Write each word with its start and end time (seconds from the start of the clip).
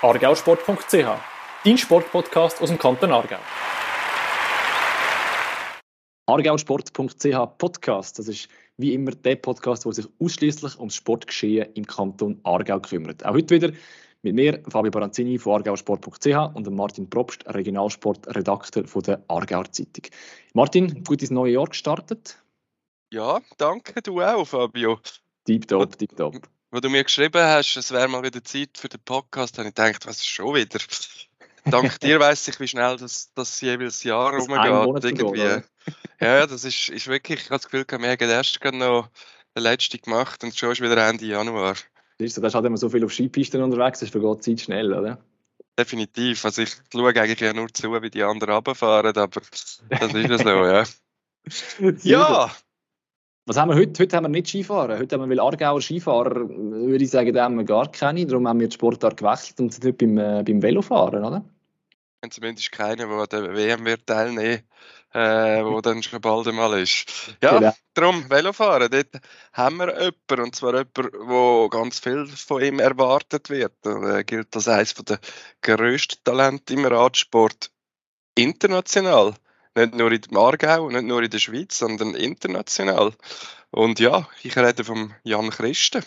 argausport.ch, 0.00 1.18
dein 1.64 1.76
Sportpodcast 1.76 2.62
aus 2.62 2.68
dem 2.68 2.78
Kanton 2.78 3.10
Aargau. 3.10 3.38
argausport.ch 6.26 7.58
Podcast, 7.58 8.18
das 8.20 8.28
ist 8.28 8.48
wie 8.76 8.94
immer 8.94 9.10
der 9.10 9.34
Podcast, 9.34 9.84
der 9.84 9.92
sich 9.92 10.06
ausschließlich 10.20 10.78
ums 10.78 10.94
Sportgeschehen 10.94 11.72
im 11.74 11.84
Kanton 11.84 12.38
Aargau 12.44 12.78
kümmert. 12.78 13.26
Auch 13.26 13.34
heute 13.34 13.56
wieder 13.56 13.72
mit 14.22 14.36
mir, 14.36 14.62
Fabio 14.68 14.92
Baranzini 14.92 15.36
von 15.36 15.54
argausport.ch 15.54 16.54
und 16.54 16.70
Martin 16.70 17.10
Probst, 17.10 17.44
Regionalsportredakteur 17.52 18.86
von 18.86 19.02
der 19.02 19.24
Aargauer 19.26 19.72
Zeitung. 19.72 20.04
Martin, 20.54 21.02
gut 21.02 21.22
ins 21.22 21.32
neue 21.32 21.54
Jahr 21.54 21.66
gestartet? 21.66 22.38
Ja, 23.12 23.40
danke, 23.56 24.00
du 24.00 24.20
auch, 24.20 24.46
Fabio. 24.46 25.00
Tipptopp, 25.44 25.98
tipptopp. 25.98 26.48
Wo 26.70 26.80
du 26.80 26.90
mir 26.90 27.02
geschrieben 27.02 27.42
hast, 27.42 27.76
es 27.76 27.92
wäre 27.92 28.08
mal 28.08 28.22
wieder 28.22 28.44
Zeit 28.44 28.76
für 28.76 28.90
den 28.90 29.00
Podcast, 29.00 29.56
habe 29.56 29.68
ich 29.68 29.74
gedacht, 29.74 30.06
was 30.06 30.18
ist 30.18 30.28
schon 30.28 30.54
wieder? 30.54 30.78
Dank 31.64 31.98
dir 32.00 32.20
weiß 32.20 32.48
ich, 32.48 32.60
wie 32.60 32.68
schnell 32.68 32.98
das, 32.98 33.32
das 33.32 33.58
jeweils 33.62 34.04
Jahr 34.04 34.32
das 34.32 34.46
rumgeht. 34.46 35.04
Irgendwie. 35.04 35.40
Vergehen, 35.40 35.64
ja, 36.20 36.46
das 36.46 36.64
ist, 36.64 36.90
ist 36.90 37.06
wirklich, 37.06 37.40
ich 37.40 37.46
habe 37.46 37.56
das 37.56 37.70
Gefühl, 37.70 37.86
wir 37.88 38.10
haben 38.10 38.20
erst 38.20 38.62
noch 38.64 39.08
den 39.56 39.62
letzten 39.62 39.98
gemacht 40.02 40.44
und 40.44 40.54
schon 40.54 40.72
ist 40.72 40.82
wieder 40.82 41.08
Ende 41.08 41.24
Januar. 41.24 41.74
Ist 42.18 42.34
so, 42.34 42.42
das 42.42 42.50
ist 42.50 42.54
halt 42.54 42.66
immer 42.66 42.76
so 42.76 42.90
viel 42.90 43.04
auf 43.04 43.14
Skipisten 43.14 43.62
unterwegs, 43.62 44.00
das 44.00 44.10
vergeht 44.10 44.42
Zeit 44.42 44.60
schnell, 44.60 44.92
oder? 44.92 45.18
Definitiv. 45.78 46.44
Also 46.44 46.62
ich 46.62 46.76
schaue 46.92 47.08
eigentlich 47.08 47.40
ja 47.40 47.54
nur 47.54 47.72
zu, 47.72 47.90
wie 48.02 48.10
die 48.10 48.24
anderen 48.24 48.54
runterfahren, 48.54 49.16
aber 49.16 49.40
das 49.40 49.80
ist 49.88 50.28
ja 50.28 50.38
so, 50.38 50.48
ja. 50.66 50.84
ja! 52.02 52.50
Was 53.48 53.56
haben 53.56 53.70
wir 53.70 53.76
heute? 53.76 54.02
Heute 54.02 54.14
haben 54.14 54.24
wir 54.24 54.28
nicht 54.28 54.48
Skifahren. 54.48 54.98
Heute 54.98 55.16
haben 55.16 55.22
wir, 55.22 55.30
weil 55.30 55.40
Aargauer 55.40 55.80
Skifahrer, 55.80 56.50
würde 56.50 57.02
ich 57.02 57.10
sagen, 57.10 57.32
da 57.32 57.44
haben 57.44 57.56
wir 57.56 57.64
gar 57.64 57.90
keine. 57.90 58.26
Darum 58.26 58.46
haben 58.46 58.60
wir 58.60 58.68
die 58.68 58.74
Sportart 58.74 59.16
gewechselt 59.16 59.58
und 59.60 59.72
sind 59.72 59.86
heute 59.86 59.94
beim, 59.94 60.18
äh, 60.18 60.42
beim 60.42 60.60
Velofahren, 60.60 61.24
oder? 61.24 61.42
Und 62.22 62.34
zumindest 62.34 62.70
keiner, 62.72 63.06
der 63.06 63.16
an 63.16 63.26
der 63.30 63.54
WM 63.54 63.86
wird 63.86 64.06
teilnehmen 64.06 64.60
äh, 65.14 65.64
wo 65.64 65.80
dann 65.80 66.02
schon 66.02 66.20
bald 66.20 66.46
einmal 66.48 66.78
ist. 66.78 67.06
Ja, 67.42 67.58
genau. 67.58 67.72
darum 67.94 68.28
Velofahren, 68.28 68.90
dort 68.90 69.18
haben 69.54 69.76
wir 69.78 69.94
jemanden, 69.94 70.40
und 70.40 70.54
zwar 70.54 70.74
jemanden, 70.74 71.28
wo 71.28 71.70
ganz 71.70 72.00
viel 72.00 72.26
von 72.26 72.62
ihm 72.62 72.78
erwartet 72.80 73.48
wird. 73.48 73.72
Er 73.86 74.24
gilt 74.24 74.54
als 74.54 74.68
eines 74.68 74.92
der 74.94 75.18
grössten 75.62 76.22
Talente 76.22 76.74
im 76.74 76.84
Radsport 76.84 77.70
international. 78.34 79.32
Nicht 79.78 79.94
nur 79.94 80.10
in 80.10 80.36
Aargau, 80.36 80.90
nicht 80.90 81.04
nur 81.04 81.22
in 81.22 81.30
der 81.30 81.38
Schweiz, 81.38 81.78
sondern 81.78 82.14
international. 82.14 83.12
Und 83.70 84.00
ja, 84.00 84.26
ich 84.42 84.56
rede 84.56 84.82
von 84.82 85.14
Jan 85.22 85.50
Christen. 85.50 86.02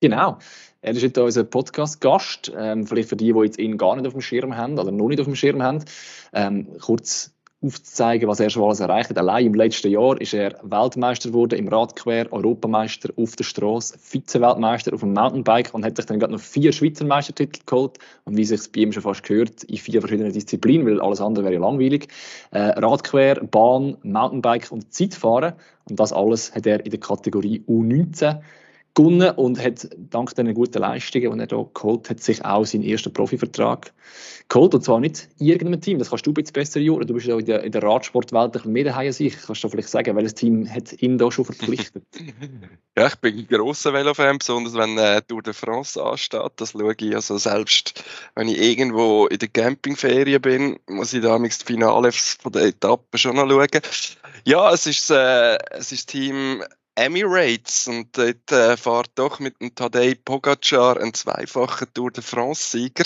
Genau. 0.00 0.38
Er 0.80 0.92
ist 0.92 1.04
heute 1.04 1.22
unser 1.22 1.44
Podcast-Gast. 1.44 2.52
Ähm, 2.56 2.84
vielleicht 2.84 3.10
für 3.10 3.16
die, 3.16 3.32
die 3.32 3.38
jetzt 3.44 3.60
ihn 3.60 3.78
gar 3.78 3.94
nicht 3.94 4.08
auf 4.08 4.12
dem 4.12 4.22
Schirm 4.22 4.56
haben 4.56 4.76
oder 4.76 4.90
noch 4.90 5.06
nicht 5.06 5.20
auf 5.20 5.26
dem 5.26 5.36
Schirm 5.36 5.62
haben. 5.62 5.84
Ähm, 6.32 6.76
kurz 6.80 7.32
aufzuzeigen, 7.60 8.28
was 8.28 8.38
er 8.38 8.50
schon 8.50 8.62
alles 8.62 8.78
erreicht 8.80 9.10
hat. 9.10 9.18
Allein 9.18 9.46
im 9.46 9.54
letzten 9.54 9.90
Jahr 9.90 10.20
ist 10.20 10.32
er 10.32 10.54
Weltmeister 10.62 11.30
geworden 11.30 11.58
im 11.58 11.66
Radquer, 11.68 12.32
Europameister 12.32 13.10
auf 13.16 13.34
der 13.34 13.44
Straße, 13.44 13.98
Vize-Weltmeister 13.98 14.94
auf 14.94 15.00
dem 15.00 15.12
Mountainbike 15.12 15.74
und 15.74 15.84
hat 15.84 15.96
sich 15.96 16.06
dann 16.06 16.20
gerade 16.20 16.34
noch 16.34 16.40
vier 16.40 16.72
Schweizer 16.72 17.04
Meistertitel 17.04 17.60
geholt. 17.66 17.98
Und 18.24 18.36
wie 18.36 18.44
sich 18.44 18.70
bei 18.70 18.80
ihm 18.80 18.92
schon 18.92 19.02
fast 19.02 19.24
gehört, 19.24 19.64
in 19.64 19.76
vier 19.76 20.00
verschiedenen 20.00 20.32
Disziplinen, 20.32 20.86
weil 20.86 21.00
alles 21.00 21.20
andere 21.20 21.44
wäre 21.44 21.54
ja 21.54 21.60
langweilig. 21.60 22.08
Äh, 22.52 22.78
Radquer, 22.78 23.42
Bahn, 23.44 23.96
Mountainbike 24.02 24.70
und 24.70 24.92
Zeitfahren. 24.92 25.54
Und 25.90 25.98
das 25.98 26.12
alles 26.12 26.54
hat 26.54 26.66
er 26.66 26.84
in 26.84 26.90
der 26.90 27.00
Kategorie 27.00 27.64
U19 27.66 28.40
gewonnen 28.94 29.30
und 29.30 29.62
hat 29.62 29.88
dank 29.96 30.34
den 30.34 30.52
guten 30.54 30.80
Leistungen, 30.80 31.38
die 31.38 31.44
er 31.44 31.46
hier 31.48 31.70
geholt 31.72 32.10
hat, 32.10 32.20
sich 32.20 32.44
auch 32.44 32.64
seinen 32.64 32.82
ersten 32.82 33.12
Profivertrag 33.12 33.92
geholt. 34.48 34.74
Und 34.74 34.84
zwar 34.84 35.00
nicht 35.00 35.28
in 35.38 35.46
irgendeinem 35.46 35.80
Team. 35.80 35.98
Das 35.98 36.10
kannst 36.10 36.26
du 36.26 36.32
ein 36.32 36.34
besser, 36.52 36.80
Jura. 36.80 37.04
Du 37.04 37.14
bist 37.14 37.26
ja 37.26 37.38
in 37.38 37.44
der, 37.44 37.62
in 37.62 37.72
der 37.72 37.82
Radsportwelt 37.82 38.44
ein 38.44 38.50
bisschen 38.52 38.72
mehr 38.72 38.84
daheim 38.84 39.06
als 39.06 39.20
ich. 39.20 39.36
Kannst 39.40 39.62
du 39.62 39.68
vielleicht 39.68 39.88
sagen, 39.88 40.16
welches 40.16 40.34
Team 40.34 40.68
hat 40.68 41.00
ihn 41.00 41.18
da 41.18 41.30
schon 41.30 41.44
verpflichtet? 41.44 42.04
ja, 42.98 43.06
ich 43.06 43.16
bin 43.16 43.38
ein 43.38 43.46
grosser 43.46 43.92
Velofan, 43.92 44.38
besonders 44.38 44.74
wenn 44.74 44.98
äh, 44.98 45.22
Tour 45.22 45.42
de 45.42 45.52
France 45.52 46.02
ansteht. 46.02 46.52
Das 46.56 46.72
schaue 46.72 46.94
ich 46.98 47.14
also 47.14 47.38
selbst, 47.38 48.02
wenn 48.34 48.48
ich 48.48 48.58
irgendwo 48.58 49.26
in 49.26 49.38
der 49.38 49.48
Campingferien 49.48 50.40
bin, 50.40 50.78
muss 50.88 51.12
ich 51.12 51.22
da 51.22 51.38
das 51.38 51.62
Finale 51.62 52.10
von 52.12 52.52
der 52.52 52.62
Etappe 52.62 53.18
schon 53.18 53.36
noch 53.36 53.48
schauen. 53.48 53.82
Ja, 54.44 54.72
es 54.72 54.86
ist, 54.86 55.10
äh, 55.10 55.58
es 55.72 55.92
ist 55.92 56.08
Team 56.08 56.62
Emirates 56.98 57.86
und 57.86 58.18
dort 58.18 58.50
äh, 58.50 58.76
fährt 58.76 59.10
doch 59.14 59.38
mit 59.38 59.60
dem 59.60 59.72
Tadej 59.72 60.16
Pogacar 60.16 61.00
ein 61.00 61.14
zweifacher 61.14 61.86
Tour 61.92 62.10
de 62.10 62.24
France-Sieger. 62.24 63.04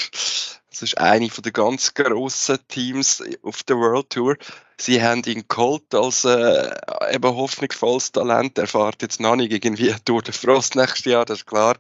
Das 0.70 0.80
ist 0.80 0.96
eine 0.96 1.28
von 1.28 1.42
den 1.42 1.52
ganz 1.52 1.92
grossen 1.92 2.58
Teams 2.68 3.22
auf 3.42 3.62
der 3.64 3.76
World 3.76 4.08
Tour. 4.08 4.36
Sie 4.78 5.02
haben 5.02 5.22
ihn 5.26 5.44
geholt 5.46 5.94
als 5.94 6.24
äh, 6.24 6.74
eben 7.12 7.36
hoffnungsvolles 7.36 8.12
Talent. 8.12 8.56
Er 8.56 8.66
fährt 8.66 9.02
jetzt 9.02 9.20
noch 9.20 9.36
nicht 9.36 9.52
irgendwie 9.52 9.94
Tour 10.06 10.22
de 10.22 10.32
France 10.32 10.78
nächstes 10.78 11.04
Jahr, 11.04 11.26
das 11.26 11.40
ist 11.40 11.46
klar. 11.46 11.76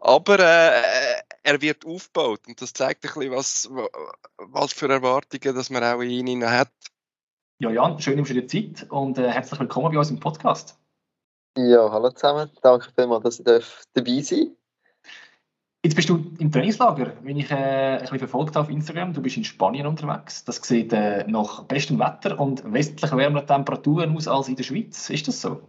Aber 0.00 0.38
äh, 0.38 0.82
er 1.42 1.62
wird 1.62 1.86
aufgebaut 1.86 2.42
und 2.46 2.60
das 2.60 2.74
zeigt 2.74 3.06
ein 3.06 3.14
bisschen, 3.14 3.32
was, 3.32 3.70
was 4.36 4.74
für 4.74 4.90
Erwartungen 4.90 5.56
dass 5.56 5.70
man 5.70 5.82
auch 5.82 6.00
in 6.02 6.26
ihn 6.26 6.44
hat. 6.44 6.70
Ja, 7.58 7.70
Jan, 7.70 7.98
schön 8.00 8.22
für 8.26 8.34
die 8.34 8.46
Zeit 8.46 8.86
und 8.90 9.16
äh, 9.16 9.30
herzlich 9.30 9.58
willkommen 9.58 9.92
bei 9.92 9.98
uns 9.98 10.10
im 10.10 10.20
Podcast. 10.20 10.78
Ja, 11.60 11.90
hallo 11.90 12.10
zusammen. 12.10 12.52
Danke 12.62 12.86
vielmals, 12.94 13.24
dass 13.24 13.40
ich 13.40 13.66
dabei 13.92 14.20
sein. 14.20 14.56
Jetzt 15.82 15.96
bist 15.96 16.08
du 16.08 16.32
im 16.38 16.52
Trainingslager, 16.52 17.14
wenn 17.22 17.36
ich 17.36 17.50
äh, 17.50 17.54
ein 17.96 18.00
bisschen 18.02 18.20
verfolgt 18.20 18.54
habe 18.54 18.66
auf 18.66 18.70
Instagram. 18.70 19.12
Du 19.12 19.20
bist 19.20 19.36
in 19.38 19.42
Spanien 19.42 19.88
unterwegs. 19.88 20.44
Das 20.44 20.58
sieht 20.58 20.92
äh, 20.92 21.24
nach 21.26 21.64
bestem 21.64 21.98
Wetter 21.98 22.38
und 22.38 22.62
westlich 22.72 23.10
wärmeren 23.10 23.44
Temperaturen 23.44 24.16
aus 24.16 24.28
als 24.28 24.46
in 24.46 24.54
der 24.54 24.62
Schweiz. 24.62 25.10
Ist 25.10 25.26
das 25.26 25.40
so? 25.40 25.68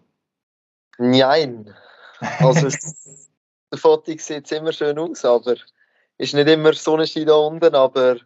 Nein. 1.00 1.73
Also, 2.38 2.67
der 3.71 3.79
Foto 3.79 4.11
sieht 4.16 4.51
immer 4.51 4.73
schön 4.73 5.00
aus, 5.00 5.25
aber 5.25 5.56
ist 6.19 6.35
nicht 6.35 6.50
immer 6.50 6.73
Sonnenschein 6.73 7.25
da 7.25 7.33
unten. 7.33 7.73
Aber 7.73 8.17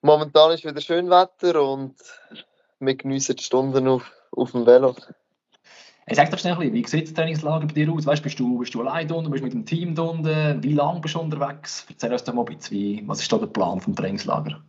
momentan 0.00 0.52
ist 0.52 0.64
wieder 0.64 0.80
schön 0.80 1.10
Wetter 1.10 1.60
und 1.60 1.96
wir 2.78 2.94
genießen 2.94 3.34
die 3.34 3.42
Stunden 3.42 3.88
auf, 3.88 4.12
auf 4.30 4.52
dem 4.52 4.64
Velo. 4.64 4.94
Hey, 6.08 6.14
sag 6.14 6.30
doch 6.30 6.38
schnell, 6.38 6.56
wie 6.60 6.86
sieht 6.86 7.08
das 7.08 7.14
Trainingslager 7.14 7.66
bei 7.66 7.72
dir 7.72 7.92
aus? 7.92 8.06
Weißt, 8.06 8.22
bist, 8.22 8.38
du, 8.38 8.58
bist 8.58 8.72
du 8.72 8.80
allein 8.80 9.10
unten, 9.10 9.28
bist 9.28 9.42
du 9.42 9.46
mit 9.46 9.54
dem 9.54 9.66
Team 9.66 9.98
unten? 9.98 10.62
Wie 10.62 10.72
lange 10.72 11.00
bist 11.00 11.16
du 11.16 11.18
unterwegs? 11.18 11.84
Erzähl 11.88 12.12
uns 12.12 12.22
doch 12.22 12.32
mal 12.32 12.44
ein 12.46 12.56
bisschen, 12.56 13.08
was 13.08 13.20
ist 13.20 13.32
da 13.32 13.38
der 13.38 13.48
Plan 13.48 13.80
vom 13.80 13.96
Trainingslager? 13.96 14.62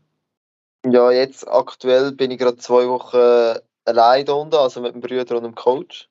Ja, 0.84 1.12
jetzt 1.12 1.48
aktuell 1.48 2.12
bin 2.14 2.32
ich 2.32 2.40
gerade 2.40 2.58
zwei 2.58 2.88
Wochen 2.88 3.60
allein 3.86 4.28
unten, 4.28 4.56
also 4.56 4.82
mit 4.82 4.96
dem 4.96 5.02
Bruder 5.02 5.38
und 5.38 5.44
dem 5.44 5.54
Coach. 5.54 6.10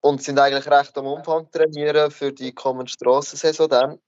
Und 0.00 0.22
sind 0.22 0.38
eigentlich 0.38 0.70
recht 0.70 0.96
am 0.96 1.06
Umfang 1.06 1.50
trainieren 1.50 2.12
für 2.12 2.32
die 2.32 2.52
kommende 2.52 2.92
Strassensaison 2.92 3.68
dann, 3.68 3.98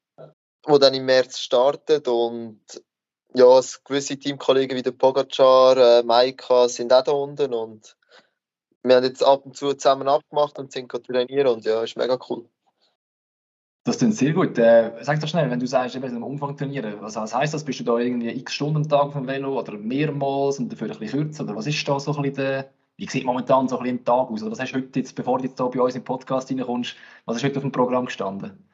wo 0.64 0.78
dann 0.78 0.94
im 0.94 1.04
März 1.04 1.40
startet 1.40 2.06
und 2.06 2.60
ja, 3.34 3.60
gewisse 3.84 4.16
Teamkollegen 4.16 4.76
wie 4.78 4.82
der 4.82 4.92
Pogacar, 4.92 5.76
äh, 5.76 6.02
Maika 6.04 6.68
sind 6.68 6.92
auch 6.92 7.02
da 7.02 7.10
unten 7.10 7.52
und 7.52 7.97
wir 8.82 8.96
haben 8.96 9.04
jetzt 9.04 9.22
ab 9.22 9.44
und 9.44 9.56
zu 9.56 9.74
zusammen 9.74 10.08
abgemacht 10.08 10.58
und 10.58 10.72
sind 10.72 10.90
trainieren 10.90 11.48
und 11.48 11.64
ja, 11.64 11.82
ist 11.82 11.96
mega 11.96 12.18
cool. 12.28 12.48
Das 13.84 13.98
klingt 13.98 14.16
sehr 14.16 14.34
gut. 14.34 14.58
Äh, 14.58 14.92
sag 15.00 15.18
doch 15.20 15.28
schnell, 15.28 15.50
wenn 15.50 15.60
du 15.60 15.66
sagst, 15.66 15.94
wir 15.94 16.04
im 16.04 16.22
Umfang 16.22 16.56
trainieren, 16.56 16.96
was, 17.00 17.16
was 17.16 17.34
heisst 17.34 17.54
das? 17.54 17.64
Bist 17.64 17.80
du 17.80 17.84
da 17.84 17.96
irgendwie 17.96 18.28
x 18.28 18.52
Stunden 18.52 18.76
am 18.76 18.88
Tag 18.88 19.12
vom 19.12 19.26
Velo 19.26 19.58
oder 19.58 19.72
mehrmals 19.72 20.58
und 20.58 20.70
dafür 20.70 20.90
ein 20.90 20.98
bisschen 20.98 21.20
kürzer? 21.20 21.44
Oder 21.44 21.56
was 21.56 21.66
ist 21.66 21.88
da 21.88 21.98
so 21.98 22.14
ein 22.14 22.22
bisschen 22.22 22.36
der, 22.36 22.70
wie 22.96 23.08
sieht 23.08 23.24
momentan 23.24 23.66
so 23.66 23.78
ein 23.78 23.84
bisschen 23.84 24.04
Tag 24.04 24.30
aus? 24.30 24.42
Oder 24.42 24.52
was 24.52 24.60
hast 24.60 24.72
du 24.72 24.76
heute 24.76 24.98
jetzt, 24.98 25.14
bevor 25.14 25.38
du 25.38 25.44
jetzt 25.44 25.58
hier 25.58 25.70
bei 25.70 25.80
uns 25.80 25.94
im 25.94 26.04
Podcast 26.04 26.50
reinkommst, 26.50 26.96
was 27.24 27.38
ist 27.38 27.44
heute 27.44 27.56
auf 27.56 27.62
dem 27.62 27.72
Programm 27.72 28.04
gestanden? 28.04 28.68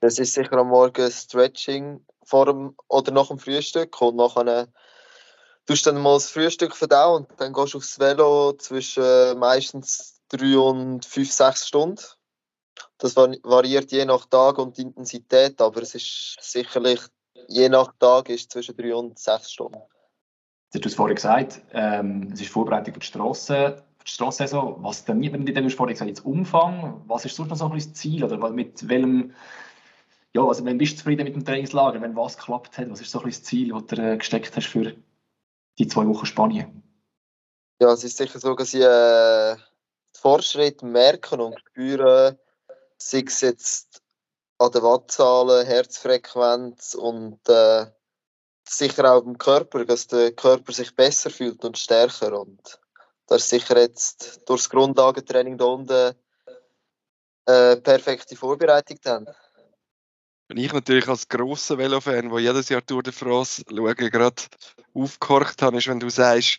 Das 0.00 0.18
ist 0.18 0.34
sicher 0.34 0.56
am 0.56 0.68
Morgen 0.68 1.08
Stretching 1.08 2.00
vor 2.24 2.46
dem 2.46 2.74
oder 2.88 3.12
nach 3.12 3.28
dem 3.28 3.38
Frühstück 3.38 4.00
und 4.02 4.16
nachher 4.16 4.68
tust 5.68 5.86
dann 5.86 6.00
mal 6.00 6.14
das 6.14 6.30
Frühstück 6.30 6.74
verdauen 6.74 7.26
und 7.26 7.40
dann 7.40 7.52
gehst 7.52 7.74
du 7.74 7.78
aufs 7.78 8.00
Velo 8.00 8.54
zwischen 8.54 9.02
äh, 9.02 9.34
meistens 9.34 10.20
drei 10.30 10.58
und 10.58 11.04
fünf, 11.04 11.30
sechs 11.30 11.68
Stunden. 11.68 12.02
Das 12.96 13.14
variiert 13.14 13.92
je 13.92 14.04
nach 14.06 14.24
Tag 14.26 14.58
und 14.58 14.78
Intensität, 14.78 15.60
aber 15.60 15.82
es 15.82 15.94
ist 15.94 16.38
sicherlich 16.40 17.00
je 17.48 17.68
nach 17.68 17.92
Tag 17.98 18.30
ist 18.30 18.50
zwischen 18.50 18.76
drei 18.76 18.94
und 18.94 19.18
sechs 19.18 19.52
Stunden. 19.52 19.78
Du 20.72 20.78
hast 20.78 20.86
es 20.86 20.94
vorhin 20.94 21.16
gesagt, 21.16 21.60
ähm, 21.72 22.30
es 22.32 22.40
ist 22.40 22.50
Vorbereitung 22.50 22.94
für 22.94 23.00
die 23.00 23.06
die 23.06 24.10
Strassensaison. 24.10 24.82
Was 24.82 25.04
trainiert 25.04 25.32
man 25.32 25.44
denn? 25.44 25.54
Du 25.54 25.64
hast 25.64 25.74
vorhin 25.74 25.94
gesagt, 25.94 26.08
jetzt 26.08 26.24
Umfang. 26.24 27.02
Was 27.06 27.26
ist 27.26 27.36
sonst 27.36 27.50
noch 27.50 27.56
so 27.56 27.68
ein 27.68 27.94
Ziel? 27.94 28.24
Oder 28.24 28.50
mit 28.50 28.88
welchem, 28.88 29.34
ja, 30.34 30.42
also 30.42 30.64
wenn 30.64 30.78
bist 30.78 30.94
du 30.94 30.96
zufrieden 30.98 31.24
mit 31.24 31.34
dem 31.34 31.44
Trainingslager, 31.44 32.00
wenn 32.00 32.16
was 32.16 32.38
geklappt 32.38 32.78
hat? 32.78 32.90
Was 32.90 33.00
ist 33.02 33.10
so 33.10 33.22
ein 33.22 33.32
Ziel, 33.32 33.72
das 33.72 33.86
du 33.86 33.96
äh, 33.96 34.16
gesteckt 34.16 34.56
hast 34.56 34.66
für 34.66 34.94
die 35.78 35.86
zwei 35.86 36.06
Wochen 36.06 36.26
Spanien? 36.26 36.82
Ja, 37.80 37.92
es 37.92 38.04
ist 38.04 38.16
sicher 38.16 38.38
so, 38.38 38.54
dass 38.54 38.74
ich 38.74 38.82
äh, 38.82 39.56
Fortschritt 40.12 40.82
merken 40.82 41.40
und 41.40 41.58
spüren, 41.60 42.36
sei 42.96 43.24
es 43.26 43.40
jetzt 43.40 44.02
an 44.58 44.72
den 44.72 44.82
Wattzahlen, 44.82 45.64
Herzfrequenz 45.64 46.94
und 46.94 47.38
äh, 47.48 47.86
sicher 48.68 49.12
auch 49.12 49.24
im 49.24 49.38
Körper, 49.38 49.84
dass 49.84 50.08
der 50.08 50.32
Körper 50.32 50.72
sich 50.72 50.94
besser 50.94 51.30
fühlt 51.30 51.64
und 51.64 51.78
stärker. 51.78 52.40
Und 52.40 52.80
das 53.26 53.42
ist 53.42 53.50
sicher 53.50 53.78
jetzt 53.78 54.40
durch 54.48 54.62
das 54.62 54.70
Grundlagentraining 54.70 55.56
da 55.56 55.64
unten 55.64 56.14
äh, 57.46 57.76
perfekte 57.76 58.36
Vorbereitung 58.36 58.98
dann. 59.02 59.28
Wenn 60.48 60.56
ich 60.56 60.72
natürlich 60.72 61.06
als 61.08 61.28
grosser 61.28 61.76
Velofan, 61.76 62.30
der 62.30 62.40
jedes 62.40 62.70
Jahr 62.70 62.84
Tour 62.84 63.02
de 63.02 63.12
France 63.12 63.62
schaue, 63.68 63.94
gerade 63.94 64.42
aufgehorcht 64.94 65.60
habe, 65.60 65.76
ist, 65.76 65.88
wenn 65.88 66.00
du 66.00 66.08
sagst, 66.08 66.58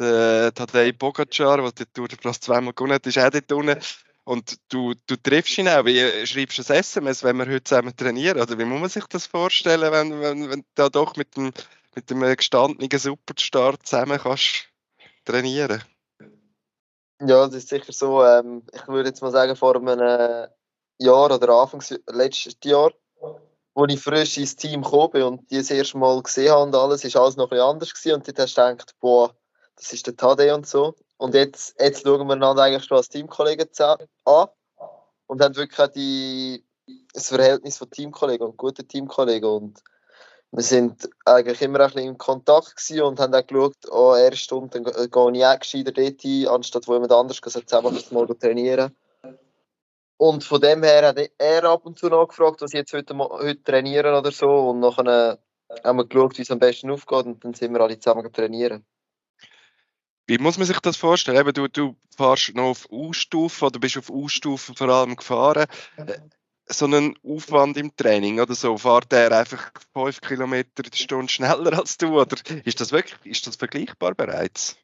der 0.00 0.54
Tadej 0.54 0.94
Pogacar, 0.94 1.58
der 1.58 1.72
die 1.72 1.84
Tour 1.92 2.08
de 2.08 2.18
France 2.18 2.40
zweimal 2.40 2.72
gewonnen 2.72 2.94
hat, 2.94 3.06
ist 3.06 3.18
auch 3.18 3.28
dort 3.28 3.52
unten. 3.52 3.78
Und 4.24 4.56
du, 4.70 4.94
du 5.06 5.16
triffst 5.16 5.58
ihn 5.58 5.68
auch. 5.68 5.84
Wie 5.84 6.26
schreibst 6.26 6.58
du 6.58 6.72
ein 6.72 6.80
SMS, 6.80 7.22
wenn 7.22 7.36
wir 7.36 7.46
heute 7.46 7.62
zusammen 7.62 7.94
trainieren? 7.94 8.40
Oder 8.40 8.58
wie 8.58 8.64
muss 8.64 8.80
man 8.80 8.88
sich 8.88 9.06
das 9.06 9.26
vorstellen, 9.26 9.92
wenn, 9.92 10.20
wenn, 10.20 10.50
wenn 10.50 10.60
du 10.60 10.66
da 10.74 10.88
doch 10.88 11.14
mit 11.16 11.36
dem, 11.36 11.52
mit 11.94 12.10
dem 12.10 12.20
gestandenen 12.20 12.98
Superstar 12.98 13.78
zusammen 13.80 14.18
kannst 14.18 14.64
trainieren? 15.26 15.84
Ja, 17.20 17.46
das 17.46 17.54
ist 17.54 17.68
sicher 17.68 17.92
so. 17.92 18.24
Ähm, 18.24 18.62
ich 18.72 18.88
würde 18.88 19.10
jetzt 19.10 19.20
mal 19.20 19.30
sagen, 19.30 19.56
vor 19.56 19.76
einem 19.76 20.48
Jahr 20.98 21.30
oder 21.30 21.48
Anfangs 21.50 21.94
letztes 22.08 22.56
Jahr 22.64 22.92
als 23.76 23.92
ich 23.92 24.00
frisch 24.00 24.38
ins 24.38 24.56
Team 24.56 24.82
gekommen 24.82 25.22
und 25.22 25.50
die 25.50 25.58
das 25.58 25.70
erste 25.70 25.98
Mal 25.98 26.22
gesehen 26.22 26.50
habe 26.50 26.62
und 26.62 26.74
alles, 26.74 27.04
ist 27.04 27.16
alles 27.16 27.36
noch 27.36 27.50
ein 27.50 27.60
anders 27.60 27.92
gewesen. 27.92 28.14
Und 28.14 28.26
dort 28.26 28.38
hast 28.38 28.56
du 28.56 28.62
gedacht, 28.62 28.94
boah, 29.00 29.34
das 29.76 29.92
ist 29.92 30.06
der 30.06 30.16
Tade 30.16 30.54
und 30.54 30.66
so. 30.66 30.94
Und 31.18 31.34
jetzt, 31.34 31.78
jetzt 31.78 32.02
schauen 32.02 32.26
wir 32.26 32.34
einander 32.34 32.62
eigentlich 32.62 32.84
schon 32.84 32.96
als 32.96 33.10
Teamkollegen 33.10 33.68
an 34.24 34.48
und 35.26 35.42
haben 35.42 35.56
wirklich 35.56 35.78
auch 35.78 35.88
die, 35.88 36.64
das 37.12 37.28
Verhältnis 37.28 37.76
von 37.76 37.90
Teamkollegen 37.90 38.46
und 38.46 38.56
guten 38.56 38.88
Teamkollegen. 38.88 39.48
Und 39.48 39.82
wir 40.52 40.62
sind 40.62 41.10
eigentlich 41.26 41.60
immer 41.60 41.80
ein 41.80 41.90
bisschen 41.90 42.08
in 42.08 42.18
Kontakt 42.18 42.76
gewesen 42.76 43.02
und 43.02 43.20
haben 43.20 43.34
auch 43.34 43.46
geschaut, 43.46 43.76
oh, 43.90 44.14
er 44.14 44.32
ist 44.32 44.40
Stunde, 44.40 44.80
gehe 44.80 45.32
ich 45.34 45.44
auch 45.44 45.58
gescheiter 45.58 45.92
dort 45.92 46.22
hin, 46.22 46.48
anstatt 46.48 46.88
wo 46.88 46.94
jemand 46.94 47.12
anders 47.12 47.40
zusammen 47.42 48.02
mal 48.10 48.26
trainieren. 48.26 48.96
Und 50.18 50.44
von 50.44 50.60
dem 50.60 50.82
her 50.82 51.08
hat 51.08 51.18
er 51.38 51.64
ab 51.64 51.84
und 51.84 51.98
zu 51.98 52.08
nachgefragt, 52.08 52.62
was 52.62 52.72
ich 52.72 52.78
jetzt 52.78 52.92
heute, 52.92 53.16
heute 53.16 53.62
trainieren 53.62 54.14
oder 54.14 54.32
so. 54.32 54.46
Und 54.46 54.80
nachher 54.80 55.38
haben 55.84 55.98
wir 55.98 56.06
geschaut, 56.06 56.38
wie 56.38 56.42
es 56.42 56.50
am 56.50 56.58
besten 56.58 56.90
aufgeht 56.90 57.26
und 57.26 57.44
dann 57.44 57.54
sind 57.54 57.72
wir 57.72 57.80
alle 57.80 57.98
zusammen 57.98 58.32
trainieren. 58.32 58.84
Wie 60.26 60.38
muss 60.38 60.58
man 60.58 60.66
sich 60.66 60.80
das 60.80 60.96
vorstellen? 60.96 61.38
Eben, 61.38 61.52
du, 61.52 61.68
du 61.68 61.96
fährst 62.16 62.54
noch 62.54 62.70
auf 62.70 62.90
U-Stufe 62.90 63.66
oder 63.66 63.78
bist 63.78 63.96
auf 63.96 64.10
U-Stufe 64.10 64.74
vor 64.74 64.88
allem 64.88 65.16
gefahren. 65.16 65.66
Äh, 65.96 66.18
so 66.68 66.86
einen 66.86 67.16
Aufwand 67.22 67.76
im 67.76 67.94
Training 67.94 68.40
oder 68.40 68.54
so, 68.54 68.76
fährt 68.76 69.12
der 69.12 69.30
einfach 69.30 69.70
fünf 69.92 70.20
Kilometer 70.20 70.84
in 70.84 70.90
der 70.90 70.96
Stunde 70.96 71.28
schneller 71.32 71.78
als 71.78 71.96
du? 71.96 72.20
Oder 72.20 72.36
ist 72.64 72.80
das 72.80 72.90
wirklich 72.90 73.18
ist 73.24 73.46
das 73.46 73.54
vergleichbar 73.54 74.14
bereits? 74.14 74.76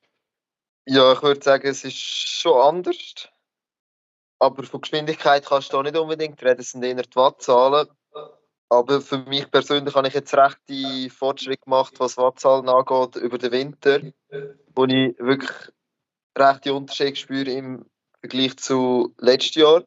Ja, 0.86 1.12
ich 1.12 1.22
würde 1.22 1.42
sagen, 1.42 1.66
es 1.66 1.84
ist 1.84 1.96
schon 1.96 2.60
anders. 2.60 3.28
Aber 4.42 4.64
von 4.64 4.80
Geschwindigkeit 4.80 5.46
kannst 5.46 5.72
du 5.72 5.78
auch 5.78 5.84
nicht 5.84 5.96
unbedingt 5.96 6.42
reden, 6.42 6.62
es 6.62 6.72
sind 6.72 6.82
eher 6.82 6.96
die 6.96 7.14
Wattzahlen. 7.14 7.86
Aber 8.68 9.00
für 9.00 9.18
mich 9.18 9.48
persönlich 9.48 9.94
habe 9.94 10.08
ich 10.08 10.14
jetzt 10.14 10.34
recht 10.34 10.58
die 10.68 11.10
Fortschritte 11.10 11.62
gemacht, 11.62 11.94
was 11.98 12.16
Wattzahlen 12.16 12.68
angeht, 12.68 13.22
über 13.22 13.38
den 13.38 13.52
Winter, 13.52 14.00
wo 14.74 14.84
ich 14.86 15.16
wirklich 15.20 15.52
recht 16.36 16.64
die 16.64 16.70
Unterschiede 16.70 17.14
spüre 17.14 17.52
im 17.52 17.86
Vergleich 18.18 18.56
zu 18.56 19.14
letztes 19.18 19.54
Jahr. 19.54 19.84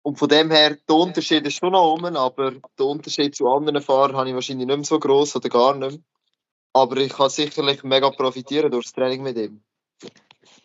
Und 0.00 0.18
von 0.18 0.30
dem 0.30 0.50
her, 0.50 0.78
der 0.88 0.96
Unterschied 0.96 1.46
ist 1.46 1.58
schon 1.58 1.72
noch 1.72 1.84
rum, 1.84 2.06
aber 2.16 2.52
der 2.78 2.86
Unterschied 2.86 3.36
zu 3.36 3.46
anderen 3.46 3.82
Fahrern 3.82 4.16
habe 4.16 4.30
ich 4.30 4.34
wahrscheinlich 4.34 4.68
nicht 4.68 4.76
mehr 4.76 4.84
so 4.86 4.98
groß 4.98 5.36
oder 5.36 5.50
gar 5.50 5.76
nicht 5.76 5.90
mehr. 5.90 6.00
Aber 6.72 6.96
ich 6.96 7.12
kann 7.12 7.28
sicherlich 7.28 7.82
mega 7.82 8.08
profitieren 8.08 8.70
durch 8.70 8.84
das 8.84 8.94
Training 8.94 9.22
mit 9.22 9.36
ihm. 9.36 9.62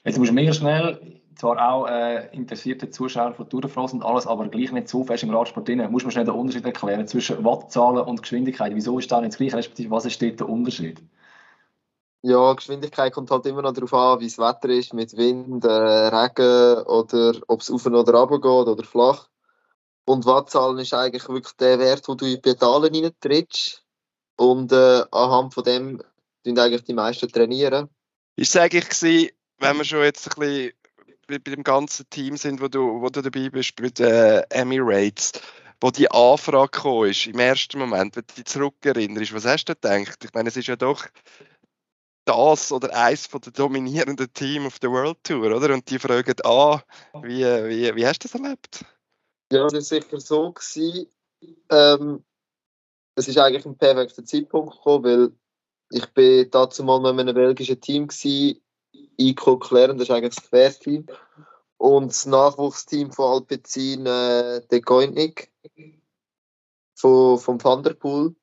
Jetzt 0.05 0.17
musst 0.17 0.29
du 0.29 0.33
mega 0.33 0.53
schnell 0.53 1.24
zwar 1.35 1.71
auch 1.71 1.87
äh, 1.87 2.27
interessierte 2.35 2.89
Zuschauer 2.89 3.33
von 3.33 3.49
Tour 3.49 3.61
de 3.61 3.69
France 3.69 3.95
und 3.95 4.03
alles, 4.03 4.27
aber 4.27 4.47
gleich 4.47 4.71
nicht 4.71 4.89
so 4.89 5.03
fest 5.03 5.23
im 5.23 5.29
Radsport 5.29 5.67
drin. 5.67 5.85
Muss 5.91 6.03
man 6.03 6.11
schnell 6.11 6.25
den 6.25 6.33
Unterschied 6.33 6.65
erklären 6.65 7.07
zwischen 7.07 7.43
Wattzahlen 7.43 8.05
und 8.05 8.21
Geschwindigkeit? 8.21 8.73
Wieso 8.75 8.99
ist 8.99 9.11
da 9.11 9.21
nicht 9.21 9.33
das 9.33 9.37
gleiche? 9.37 9.57
Respektive, 9.57 9.91
was 9.91 10.05
ist 10.05 10.21
dort 10.21 10.39
der 10.39 10.49
Unterschied? 10.49 11.01
Ja, 12.21 12.53
Geschwindigkeit 12.53 13.13
kommt 13.13 13.29
halt 13.29 13.45
immer 13.45 13.61
noch 13.61 13.73
darauf 13.73 13.93
an, 13.93 14.19
wie 14.19 14.25
das 14.25 14.39
Wetter 14.39 14.69
ist, 14.69 14.93
mit 14.93 15.15
Wind, 15.15 15.63
äh, 15.63 15.69
Regen 15.69 16.83
oder 16.87 17.33
ob 17.47 17.61
es 17.61 17.69
auf 17.69 17.85
oder 17.85 18.13
runter 18.13 18.39
geht 18.39 18.67
oder 18.67 18.83
flach. 18.83 19.27
Und 20.05 20.25
Wattzahlen 20.25 20.79
ist 20.79 20.93
eigentlich 20.93 21.27
wirklich 21.27 21.55
der 21.57 21.79
Wert, 21.79 22.07
wo 22.07 22.15
du 22.15 22.25
in 22.25 22.35
die 22.35 22.41
Pedale 22.41 22.91
reintrittst. 22.91 23.83
Und 24.37 24.71
äh, 24.71 25.03
anhand 25.11 25.53
von 25.53 25.63
dem 25.63 26.01
tun 26.43 26.59
eigentlich 26.59 26.83
die 26.83 26.93
meisten 26.93 27.27
trainieren. 27.29 27.89
Ist 28.35 28.55
es 28.55 28.61
eigentlich 28.61 29.33
wenn 29.59 29.77
wir 29.77 29.85
schon 29.85 30.03
jetzt 30.03 30.27
ein 30.27 30.39
bisschen 30.39 30.73
bei, 31.27 31.39
bei 31.39 31.51
dem 31.51 31.63
ganzen 31.63 32.09
Team 32.09 32.37
sind, 32.37 32.61
wo 32.61 32.67
du, 32.67 33.01
wo 33.01 33.09
du 33.09 33.21
dabei 33.21 33.49
bist, 33.49 33.79
mit 33.79 33.99
äh, 33.99 34.41
Emirates, 34.49 35.33
wo 35.81 35.91
die 35.91 36.09
Anfrage 36.09 36.71
gekommen 36.71 37.09
ist, 37.09 37.27
im 37.27 37.39
ersten 37.39 37.79
Moment, 37.79 38.15
wenn 38.15 38.25
du 38.27 38.33
dich 38.33 38.45
zurückerinnerst, 38.45 39.33
was 39.33 39.45
hast 39.45 39.65
du 39.65 39.73
gedacht? 39.73 40.23
Ich 40.23 40.33
meine, 40.33 40.49
es 40.49 40.57
ist 40.57 40.67
ja 40.67 40.75
doch 40.75 41.05
das 42.25 42.71
oder 42.71 42.95
eins 42.95 43.27
von 43.27 43.41
der 43.41 43.53
dominierenden 43.53 44.33
Team 44.33 44.65
auf 44.65 44.79
der 44.79 44.91
World 44.91 45.23
Tour, 45.23 45.55
oder? 45.55 45.73
Und 45.73 45.89
die 45.89 45.99
fragen 45.99 46.41
an, 46.43 46.81
wie, 47.21 47.43
wie, 47.43 47.95
wie 47.95 48.07
hast 48.07 48.23
du 48.23 48.27
das 48.27 48.41
erlebt? 48.41 48.85
Ja, 49.51 49.63
das 49.63 49.73
war 49.73 49.81
sicher 49.81 50.19
so. 50.19 50.51
Gewesen. 50.51 51.07
Ähm, 51.69 52.23
es 53.15 53.27
ist 53.27 53.37
eigentlich 53.37 53.65
ein 53.65 53.77
perfekter 53.77 54.25
Zeitpunkt 54.25 54.75
gekommen, 54.75 55.03
weil 55.03 55.31
ich 55.91 56.07
bin 56.13 56.49
dazu 56.49 56.83
mal 56.83 56.97
in 57.11 57.19
einem 57.19 57.35
belgischen 57.35 57.79
Team 57.79 58.07
gewesen, 58.07 58.59
Ico 59.17 59.57
Klären, 59.57 59.97
das 59.97 60.09
ist 60.09 60.15
eigentlich 60.15 60.35
das 60.35 60.49
Querteam. 60.49 61.05
Und 61.77 62.09
das 62.09 62.25
Nachwuchsteam 62.25 63.11
von 63.11 63.33
Alpecin, 63.33 64.05
äh, 64.05 64.61
der 64.69 64.81
Goinik, 64.81 65.51
von, 66.95 67.37
vom 67.37 67.63
Vanderpool. 67.63 68.35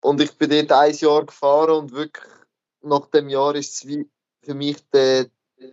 Und 0.00 0.20
ich 0.20 0.36
bin 0.36 0.50
dort 0.50 0.72
ein 0.72 0.94
Jahr 0.94 1.26
gefahren 1.26 1.76
und 1.76 1.92
wirklich 1.92 2.24
nach 2.82 3.06
dem 3.06 3.28
Jahr 3.28 3.54
ist 3.54 3.84
es 3.84 4.06
für 4.42 4.54
mich 4.54 4.76
die, 4.94 5.26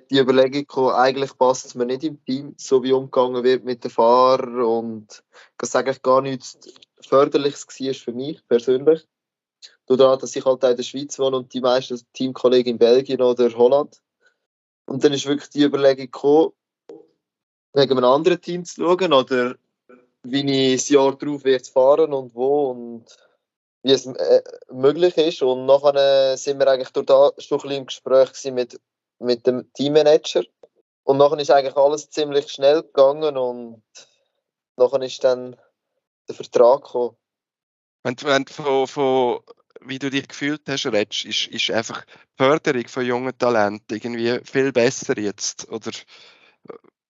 die 0.10 0.20
Überlegung 0.20 0.62
gekommen, 0.62 0.96
eigentlich 0.96 1.38
passt 1.38 1.68
es 1.68 1.76
mir 1.76 1.86
nicht 1.86 2.04
im 2.04 2.24
Team, 2.26 2.56
so 2.58 2.84
wie 2.84 2.92
umgegangen 2.92 3.44
wird 3.44 3.64
mit 3.64 3.84
den 3.84 3.92
Fahrern 3.92 4.62
und 4.62 5.24
das 5.58 5.76
eigentlich 5.76 6.02
gar 6.02 6.22
nichts 6.22 6.58
Förderliches 7.02 7.68
war 7.68 7.94
für 7.94 8.14
mich 8.14 8.46
persönlich. 8.48 9.08
Dadurch, 9.88 10.20
dass 10.20 10.36
ich 10.36 10.46
halt 10.46 10.64
auch 10.64 10.70
in 10.70 10.76
der 10.76 10.84
Schweiz 10.84 11.20
wohne 11.20 11.38
und 11.38 11.54
die 11.54 11.62
meisten 11.62 12.00
Teamkollegen 12.14 12.74
in 12.74 12.78
Belgien 12.80 13.22
oder 13.22 13.52
Holland. 13.56 14.02
Und 14.86 15.04
dann 15.04 15.14
ist 15.14 15.26
wirklich 15.26 15.50
die 15.50 15.64
Überlegung 15.64 16.06
gekommen, 16.06 16.52
wegen 17.74 17.98
einem 17.98 18.06
anderen 18.06 18.42
Team 18.42 18.66
zu 18.66 18.82
schauen 18.82 19.14
oder 19.14 19.56
wie 20.24 20.72
ich 20.72 20.82
das 20.82 20.90
Jahr 20.90 21.16
darauf 21.16 21.44
werde 21.44 21.66
fahren 21.66 22.14
und 22.14 22.34
wo 22.34 22.72
und 22.72 23.06
wie 23.84 23.92
es 23.92 24.06
äh, 24.08 24.44
möglich 24.72 25.18
ist. 25.18 25.42
Und 25.44 25.66
nachher 25.66 26.38
sind 26.38 26.60
wir 26.60 26.68
eigentlich 26.68 26.90
durch 26.90 27.06
da 27.06 27.32
schon 27.38 27.60
ein 27.60 27.62
bisschen 27.62 27.78
im 27.78 27.86
Gespräch 27.86 28.52
mit, 28.52 28.80
mit 29.20 29.46
dem 29.46 29.72
Teammanager. 29.74 30.44
Und 31.04 31.18
nachher 31.18 31.40
ist 31.40 31.52
eigentlich 31.52 31.76
alles 31.76 32.10
ziemlich 32.10 32.52
schnell 32.52 32.82
gegangen 32.82 33.38
und 33.38 33.84
nachher 34.78 35.02
ist 35.04 35.24
dann 35.24 35.56
der 36.28 36.36
Vertrag 36.36 36.84
gekommen. 36.84 37.16
Wenn, 38.04 38.16
wenn 38.24 38.48
von, 38.48 38.88
von 38.88 39.40
wie 39.82 40.00
du 40.00 40.10
dich 40.10 40.28
gefühlt 40.28 40.62
hast, 40.68 40.86
redest, 40.86 41.26
ist, 41.26 41.48
ist 41.48 41.72
einfach 41.72 42.06
die 42.06 42.44
Förderung 42.44 42.88
von 42.88 43.06
jungen 43.06 43.38
Talenten 43.38 43.96
irgendwie 43.96 44.40
viel 44.44 44.72
besser 44.72 45.18
jetzt? 45.18 45.70
Oder 45.70 45.92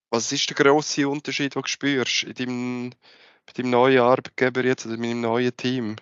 was 0.09 0.31
ist 0.31 0.49
der 0.49 0.55
grosse 0.55 1.07
Unterschied, 1.07 1.55
den 1.55 1.61
du 1.61 1.67
spürst 1.67 2.23
in 2.23 2.33
deinem, 2.33 2.89
bei 3.45 3.53
deinem 3.53 3.71
neuen 3.71 3.99
Arbeitgeber 3.99 4.63
jetzt 4.63 4.85
oder 4.85 4.97
mit 4.97 5.11
deinem 5.11 5.21
neuen 5.21 5.55
Team? 5.55 5.95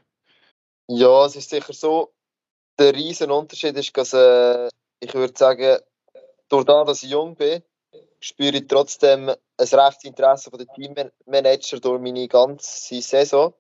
Ja, 0.88 1.26
es 1.26 1.36
ist 1.36 1.50
sicher 1.50 1.74
so. 1.74 2.14
Der 2.78 2.94
riesen 2.94 3.32
Unterschied 3.32 3.76
ist, 3.78 3.96
dass 3.96 4.14
äh, 4.14 4.68
ich 5.00 5.14
würde 5.14 5.34
sagen, 5.38 5.78
durch 6.50 6.66
das, 6.66 6.88
dass 6.88 7.04
ich 7.04 7.10
jung 7.10 7.36
bin, 7.36 7.64
spüre 8.20 8.58
ich 8.58 8.68
trotzdem 8.68 9.30
ein 9.30 9.38
rechtes 9.58 10.04
Interesse 10.04 10.50
von 10.50 10.60
den 10.60 10.68
Teammanager 10.74 11.80
durch 11.80 12.02
meine 12.02 12.28
ganze 12.28 13.02
Saison. 13.02 13.54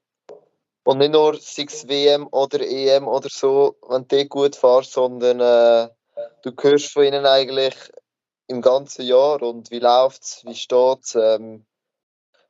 Und 0.84 0.98
nicht 0.98 1.12
nur 1.12 1.40
sei 1.40 1.66
es 1.68 1.88
WM 1.88 2.28
oder 2.32 2.60
EM 2.60 3.08
oder 3.08 3.30
so, 3.30 3.78
wenn 3.88 4.08
du 4.08 4.25
gut 4.28 4.56
fährst, 4.56 4.92
sondern 4.92 5.40
äh, 5.40 5.90
du 6.42 6.52
hörst 6.62 6.92
von 6.92 7.06
ihnen 7.06 7.25
eigentlich 7.25 7.75
im 8.48 8.62
ganzen 8.62 9.06
Jahr 9.06 9.42
und 9.42 9.72
wie 9.72 9.80
läuft 9.80 10.24
es, 10.24 10.46
wie 10.46 10.56
steht 10.56 11.00
es, 11.04 11.16
ähm, 11.16 11.66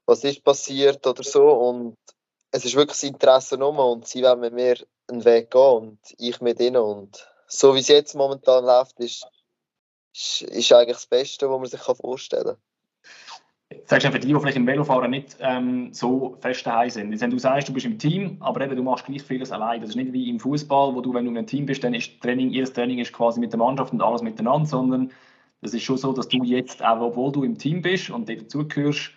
was 0.06 0.24
ist 0.24 0.44
passiert 0.44 1.06
oder 1.06 1.24
so. 1.24 1.48
Und 1.52 1.98
es 2.52 2.66
ist 2.66 2.76
wirklich 2.76 3.00
das 3.00 3.04
Interesse 3.04 3.64
um 3.64 3.78
und 3.78 4.08
sie 4.08 4.24
wollen 4.24 4.40
mit 4.40 4.54
mir 4.54 4.78
einen 5.08 5.24
Weg 5.26 5.52
gehen 5.52 5.62
und 5.62 6.00
ich 6.18 6.42
mit 6.42 6.60
ihnen. 6.60 6.78
Und 6.78 7.28
so 7.48 7.76
wie 7.76 7.80
es 7.80 7.88
jetzt 7.88 8.16
momentan 8.16 8.66
läuft, 8.66 9.00
ist, 9.00 9.28
ist, 10.14 10.42
ist 10.42 10.74
eigentlich 10.74 10.98
das 10.98 11.08
Beste, 11.08 11.50
was 11.50 11.60
man 11.60 11.70
sich 11.70 11.82
vorstellen 11.82 12.46
kann. 12.46 12.58
Sagst 13.86 14.08
für 14.08 14.20
die, 14.20 14.28
die 14.28 14.40
vielleicht 14.40 14.58
im 14.58 14.68
Velofahren 14.68 15.12
nicht 15.12 15.38
ähm, 15.40 15.94
so 15.94 16.38
fest 16.40 16.66
daheim 16.66 16.90
sind. 16.90 17.12
Jetzt, 17.12 17.22
wenn 17.22 17.32
du 17.32 17.38
sagst, 17.38 17.70
du 17.70 17.74
bist 17.74 17.86
im 17.86 17.98
Team, 17.98 18.38
aber 18.40 18.62
eben, 18.62 18.76
du 18.76 18.84
machst 18.84 19.06
gleich 19.06 19.24
vieles 19.24 19.52
allein. 19.52 19.82
Das 19.82 19.92
ist 19.92 19.96
nicht 19.96 20.14
wie 20.14 20.30
im 20.30 20.40
Fußball, 20.40 20.96
wo 20.96 21.02
du, 21.02 21.14
wenn 21.14 21.26
du 21.26 21.32
in 21.32 21.38
einem 21.38 21.48
Team 21.48 21.66
bist, 21.66 21.84
dann 21.84 21.94
ist 21.94 22.22
Training, 22.22 22.50
jedes 22.50 22.74
Training 22.74 23.00
ist 23.00 23.14
quasi 23.14 23.40
mit 23.40 23.52
der 23.52 23.60
Mannschaft 23.60 23.94
und 23.94 24.02
alles 24.02 24.22
miteinander, 24.22 24.66
sondern 24.66 25.12
das 25.62 25.74
ist 25.74 25.84
schon 25.84 25.98
so, 25.98 26.12
dass 26.12 26.28
du 26.28 26.44
jetzt, 26.44 26.84
auch 26.84 27.02
obwohl 27.02 27.32
du 27.32 27.44
im 27.44 27.58
Team 27.58 27.82
bist 27.82 28.10
und 28.10 28.28
dazugehörst, 28.28 29.12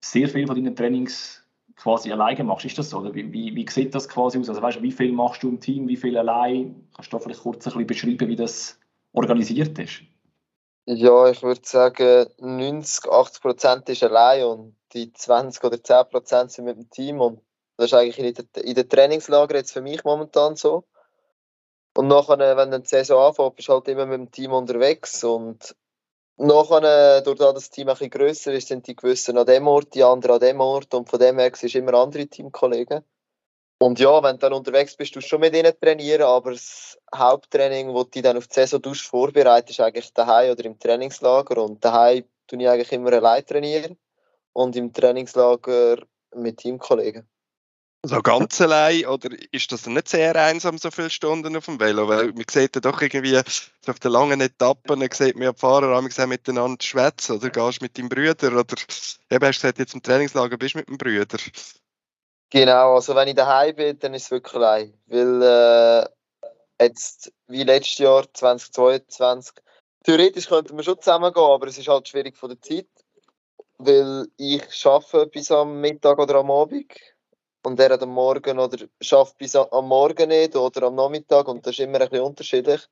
sehr 0.00 0.28
viel 0.28 0.46
von 0.46 0.56
deinen 0.56 0.74
Trainings 0.74 1.44
quasi 1.76 2.10
alleine 2.10 2.44
machst. 2.44 2.64
Ist 2.64 2.78
das 2.78 2.90
so? 2.90 2.98
Oder 2.98 3.14
wie, 3.14 3.32
wie, 3.32 3.54
wie 3.54 3.66
sieht 3.68 3.94
das 3.94 4.08
quasi 4.08 4.38
aus? 4.38 4.48
Also 4.48 4.62
weißt, 4.62 4.82
wie 4.82 4.92
viel 4.92 5.12
machst 5.12 5.42
du 5.42 5.48
im 5.48 5.60
Team, 5.60 5.88
wie 5.88 5.96
viel 5.96 6.16
allein? 6.16 6.88
Kannst 6.94 7.12
du 7.12 7.18
vielleicht 7.18 7.40
kurz 7.40 7.66
ein 7.66 7.72
bisschen 7.72 7.86
beschreiben, 7.86 8.28
wie 8.28 8.36
das 8.36 8.80
organisiert 9.12 9.78
ist? 9.78 10.02
Ja, 10.88 11.28
ich 11.28 11.42
würde 11.42 11.62
sagen, 11.64 12.30
90, 12.38 13.10
80 13.10 13.42
Prozent 13.42 13.88
ist 13.88 14.04
allein 14.04 14.44
und 14.44 14.76
die 14.92 15.12
20 15.12 15.64
oder 15.64 15.82
10 15.82 16.08
Prozent 16.08 16.52
sind 16.52 16.64
mit 16.64 16.76
dem 16.76 16.88
Team. 16.90 17.20
Und 17.20 17.40
das 17.76 17.86
ist 17.86 17.94
eigentlich 17.94 18.18
in 18.20 18.34
den, 18.34 18.64
in 18.64 18.74
den 18.76 18.88
Trainingslagern 18.88 19.56
jetzt 19.56 19.72
für 19.72 19.82
mich 19.82 20.04
momentan 20.04 20.54
so. 20.54 20.84
Und 21.96 22.06
nachher, 22.06 22.38
wenn 22.56 22.70
dann 22.70 22.82
die 22.82 22.88
Saison 22.88 23.26
anfängt, 23.26 23.56
bist 23.56 23.68
du 23.68 23.72
halt 23.72 23.88
immer 23.88 24.06
mit 24.06 24.18
dem 24.18 24.30
Team 24.30 24.52
unterwegs. 24.52 25.24
Und 25.24 25.74
nachher, 26.36 27.20
durch 27.22 27.38
das 27.38 27.54
das 27.54 27.70
Team 27.70 27.88
ein 27.88 27.94
bisschen 27.94 28.10
grösser 28.10 28.52
ist, 28.52 28.68
sind 28.68 28.86
die 28.86 28.94
gewissen 28.94 29.38
an 29.38 29.46
dem 29.46 29.66
Ort, 29.66 29.92
die 29.94 30.04
anderen 30.04 30.34
an 30.36 30.40
dem 30.40 30.60
Ort. 30.60 30.94
Und 30.94 31.10
von 31.10 31.18
dem 31.18 31.40
her 31.40 31.50
siehst 31.52 31.74
du 31.74 31.78
immer 31.80 31.94
andere 31.94 32.28
Teamkollegen. 32.28 33.02
Und 33.78 34.00
ja, 34.00 34.22
wenn 34.22 34.36
du 34.36 34.40
dann 34.40 34.52
unterwegs 34.54 34.96
bist, 34.96 35.14
du 35.14 35.20
schon 35.20 35.40
mit 35.40 35.54
ihnen 35.54 35.72
trainieren, 35.78 36.22
aber 36.22 36.52
das 36.52 36.98
Haupttraining, 37.14 37.94
das 37.94 38.10
du 38.10 38.22
dann 38.22 38.38
auf 38.38 38.48
die 38.48 38.54
Saison 38.54 38.80
tust, 38.80 39.02
vorbereitet, 39.02 39.70
ist 39.70 39.80
eigentlich 39.80 40.12
daheim 40.14 40.52
oder 40.52 40.64
im 40.64 40.78
Trainingslager. 40.78 41.62
Und 41.62 41.84
daheim 41.84 42.24
tue 42.46 42.60
ich 42.60 42.68
eigentlich 42.68 42.92
immer 42.92 43.12
allein 43.12 43.44
trainieren 43.44 43.98
und 44.54 44.76
im 44.76 44.92
Trainingslager 44.92 45.98
mit 46.34 46.58
Teamkollegen. 46.58 47.28
So 48.02 48.22
ganz 48.22 48.60
allein, 48.62 49.04
oder 49.06 49.28
ist 49.52 49.70
das 49.72 49.86
nicht 49.86 50.08
sehr 50.08 50.34
einsam, 50.36 50.78
so 50.78 50.90
viele 50.90 51.10
Stunden 51.10 51.54
auf 51.56 51.66
dem 51.66 51.78
Velo? 51.78 52.08
Weil 52.08 52.32
man 52.32 52.44
sieht 52.48 52.76
ja 52.76 52.80
doch 52.80 53.02
irgendwie, 53.02 53.34
so 53.34 53.92
auf 53.92 53.98
den 53.98 54.12
langen 54.12 54.40
Etappen, 54.40 55.00
sieht 55.12 55.34
man 55.34 55.44
ja 55.44 55.52
die 55.52 55.58
Fahrer 55.58 55.98
auch 55.98 56.26
miteinander 56.26 56.82
schwätzen, 56.82 57.36
oder 57.36 57.50
gehst 57.50 57.82
mit 57.82 57.98
deinem 57.98 58.08
Bruder, 58.08 58.52
oder 58.52 58.74
eben 59.30 59.46
hast 59.46 59.58
du 59.58 59.60
gesagt, 59.62 59.78
jetzt 59.78 59.94
im 59.94 60.02
Trainingslager 60.02 60.56
bist 60.56 60.76
du 60.76 60.78
mit 60.78 60.88
dem 60.88 60.98
Bruder. 60.98 61.38
Genau, 62.50 62.94
also 62.94 63.14
wenn 63.14 63.28
ich 63.28 63.34
daheim 63.34 63.74
bin, 63.74 63.98
dann 63.98 64.14
ist 64.14 64.24
es 64.24 64.30
wirklich 64.30 64.54
allein. 64.54 64.94
Weil 65.06 65.42
äh, 65.42 66.84
jetzt, 66.84 67.32
wie 67.48 67.64
letztes 67.64 67.98
Jahr, 67.98 68.24
2022, 68.32 69.54
theoretisch 70.04 70.48
könnten 70.48 70.76
wir 70.76 70.84
schon 70.84 71.00
zusammengehen, 71.00 71.44
aber 71.44 71.66
es 71.66 71.78
ist 71.78 71.88
halt 71.88 72.08
schwierig 72.08 72.36
von 72.36 72.50
der 72.50 72.60
Zeit. 72.60 72.86
Weil 73.78 74.26
ich 74.36 74.86
arbeite 74.86 75.26
bis 75.26 75.50
am 75.50 75.80
Mittag 75.80 76.18
oder 76.18 76.36
am 76.36 76.50
Abend 76.50 76.92
und 77.64 77.80
er 77.80 77.90
hat 77.90 78.02
am 78.02 78.10
Morgen 78.10 78.58
oder 78.58 78.86
schafft 79.00 79.38
bis 79.38 79.56
am 79.56 79.88
Morgen 79.88 80.28
nicht 80.28 80.54
oder 80.56 80.86
am 80.86 80.94
Nachmittag 80.94 81.48
und 81.48 81.66
das 81.66 81.72
ist 81.72 81.80
immer 81.80 82.00
ein 82.00 82.08
bisschen 82.08 82.24
unterschiedlich. 82.24 82.88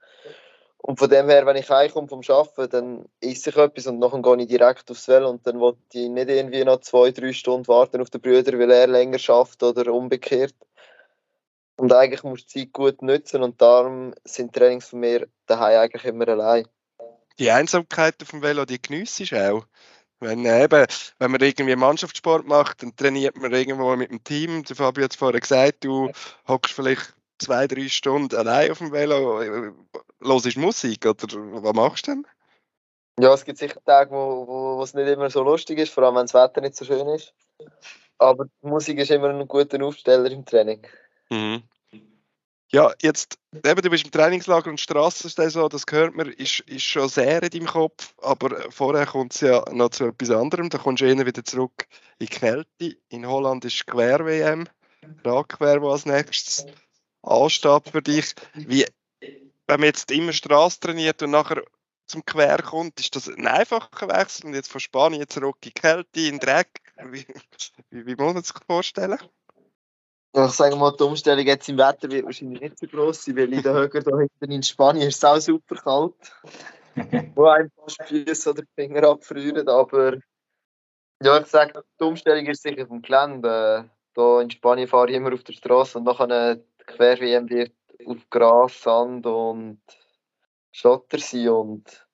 Und 0.86 0.98
von 0.98 1.08
dem 1.08 1.30
her, 1.30 1.46
wenn 1.46 1.56
ich 1.56 1.70
heimkomme 1.70 2.08
vom 2.08 2.20
Arbeiten, 2.28 2.68
dann 2.68 3.04
esse 3.18 3.48
ich 3.48 3.56
etwas 3.56 3.86
und 3.86 4.00
nachher 4.00 4.20
gehe 4.20 4.42
ich 4.42 4.48
direkt 4.48 4.90
aufs 4.90 5.08
Velo 5.08 5.30
und 5.30 5.46
dann 5.46 5.58
wollte 5.58 5.78
ich 5.94 6.10
nicht 6.10 6.28
irgendwie 6.28 6.62
noch 6.62 6.80
zwei, 6.80 7.10
drei 7.10 7.32
Stunden 7.32 7.66
warten 7.68 8.02
auf 8.02 8.10
den 8.10 8.20
Brüder, 8.20 8.58
weil 8.58 8.70
er 8.70 8.86
länger 8.86 9.18
schafft 9.18 9.62
oder 9.62 9.90
umgekehrt. 9.94 10.54
Und 11.76 11.90
eigentlich 11.90 12.22
muss 12.22 12.44
die 12.44 12.66
Zeit 12.66 12.72
gut 12.74 13.00
nutzen 13.00 13.42
und 13.42 13.62
darum 13.62 14.12
sind 14.24 14.52
Trainings 14.52 14.88
von 14.88 15.00
mir 15.00 15.26
daheim 15.46 15.80
eigentlich 15.80 16.04
immer 16.04 16.28
allein. 16.28 16.68
Die 17.38 17.50
Einsamkeit 17.50 18.16
auf 18.20 18.32
dem 18.32 18.42
Velo, 18.42 18.66
die 18.66 18.82
geniesse 18.82 19.22
ich 19.22 19.34
auch. 19.34 19.64
Wenn, 20.20 20.44
eben, 20.44 20.86
wenn 21.18 21.30
man 21.30 21.40
irgendwie 21.40 21.76
Mannschaftssport 21.76 22.46
macht, 22.46 22.82
dann 22.82 22.94
trainiert 22.94 23.38
man 23.38 23.54
irgendwo 23.54 23.96
mit 23.96 24.10
dem 24.10 24.22
Team. 24.22 24.62
Der 24.64 24.76
Fabio 24.76 25.04
hat 25.04 25.12
es 25.12 25.16
vorher 25.16 25.40
gesagt, 25.40 25.82
du 25.82 26.10
hockst 26.46 26.74
vielleicht 26.74 27.14
zwei, 27.38 27.66
drei 27.66 27.88
Stunden 27.88 28.34
allein 28.36 28.70
auf 28.70 28.78
dem 28.78 28.92
Velo, 28.92 29.40
hörst 30.22 30.56
Musik 30.56 31.06
oder 31.06 31.26
was 31.62 31.74
machst 31.74 32.06
du 32.06 32.12
denn? 32.12 32.26
Ja, 33.20 33.32
es 33.32 33.44
gibt 33.44 33.58
sicher 33.58 33.82
Tage, 33.84 34.10
wo, 34.10 34.46
wo, 34.46 34.78
wo 34.78 34.82
es 34.82 34.94
nicht 34.94 35.08
immer 35.08 35.30
so 35.30 35.42
lustig 35.42 35.78
ist, 35.78 35.92
vor 35.92 36.02
allem 36.04 36.16
wenn 36.16 36.26
das 36.26 36.34
Wetter 36.34 36.60
nicht 36.60 36.74
so 36.74 36.84
schön 36.84 37.06
ist. 37.08 37.32
Aber 38.18 38.46
die 38.46 38.66
Musik 38.66 38.98
ist 38.98 39.10
immer 39.10 39.28
ein 39.28 39.46
guter 39.46 39.82
Aufsteller 39.84 40.30
im 40.30 40.44
Training. 40.44 40.84
Mhm. 41.30 41.62
Ja, 42.72 42.92
jetzt, 43.00 43.38
eben, 43.52 43.82
du 43.82 43.90
bist 43.90 44.04
im 44.04 44.10
Trainingslager 44.10 44.68
und 44.68 44.80
Straßensaison, 44.80 45.68
das 45.68 45.86
gehört 45.86 46.16
mir, 46.16 46.28
ist, 46.32 46.58
ist 46.60 46.82
schon 46.82 47.08
sehr 47.08 47.40
in 47.40 47.50
deinem 47.50 47.66
Kopf, 47.66 48.14
aber 48.20 48.68
vorher 48.72 49.06
kommt 49.06 49.32
es 49.32 49.42
ja 49.42 49.64
noch 49.70 49.90
zu 49.90 50.06
etwas 50.06 50.30
anderem, 50.30 50.70
da 50.70 50.78
kommst 50.78 51.00
du 51.00 51.06
eher 51.06 51.24
wieder 51.24 51.44
zurück 51.44 51.86
in 52.18 52.26
die 52.26 52.32
Kälte. 52.34 52.96
In 53.10 53.28
Holland 53.28 53.64
ist 53.64 53.86
Quer-WM, 53.86 54.68
Radquer, 55.24 55.82
wo 55.82 55.90
als 55.90 56.04
nächstes 56.04 56.66
ansteht 57.24 57.88
für 57.90 58.02
dich. 58.02 58.34
Wie, 58.54 58.86
wenn 59.20 59.80
man 59.80 59.84
jetzt 59.84 60.10
immer 60.10 60.32
Straße 60.32 60.80
trainiert 60.80 61.22
und 61.22 61.30
nachher 61.30 61.62
zum 62.06 62.24
Quer 62.24 62.62
kommt, 62.62 63.00
ist 63.00 63.16
das 63.16 63.28
ein 63.28 63.46
einfacher 63.46 64.08
Wechsel? 64.08 64.46
Und 64.46 64.54
jetzt 64.54 64.70
von 64.70 64.80
Spanien 64.80 65.28
zurück 65.28 65.56
in 65.62 65.70
die 65.70 65.72
Kälte, 65.72 66.20
in 66.20 66.38
Dreck. 66.38 66.68
Wie, 67.10 67.26
wie, 67.90 68.06
wie 68.06 68.14
muss 68.14 68.34
man 68.34 68.42
sich 68.42 68.52
das 68.52 68.62
vorstellen? 68.66 69.18
Ich 70.36 70.50
sage 70.50 70.76
mal, 70.76 70.94
die 70.96 71.04
Umstellung 71.04 71.46
jetzt 71.46 71.68
im 71.68 71.78
Wetter 71.78 72.10
wird 72.10 72.24
wahrscheinlich 72.24 72.60
nicht 72.60 72.78
so 72.78 72.86
groß 72.88 73.24
sein, 73.24 73.36
weil 73.36 73.52
in 73.52 73.62
der 73.62 73.72
Höhe 73.72 73.88
da 73.88 74.18
hinten 74.18 74.50
in 74.50 74.62
Spanien 74.62 75.08
ist 75.08 75.18
es 75.18 75.24
auch 75.24 75.38
super 75.38 75.76
kalt. 75.76 76.14
wo 77.34 77.46
einem 77.46 77.70
fast 77.76 77.98
die 78.10 78.24
Füße 78.24 78.50
oder 78.50 78.62
die 78.62 78.68
Finger 78.74 79.08
abfrieren. 79.08 79.68
Aber 79.68 80.18
ja, 81.22 81.40
ich 81.40 81.46
sage, 81.46 81.84
die 82.00 82.04
Umstellung 82.04 82.46
ist 82.46 82.62
sicher 82.62 82.86
vom 82.86 83.02
Gelände. 83.02 83.90
Hier 84.14 84.40
in 84.40 84.50
Spanien 84.50 84.88
fahre 84.88 85.10
ich 85.10 85.16
immer 85.16 85.32
auf 85.32 85.42
der 85.44 85.52
Straße 85.52 85.98
und 85.98 86.04
nachher 86.04 86.60
Quer-WM 86.86 87.48
wird 87.48 87.72
auf 88.06 88.28
Gras, 88.30 88.80
Sand 88.80 89.26
und 89.26 89.80
Schotter 90.72 91.18
sein. 91.18 91.48
Und 91.48 92.06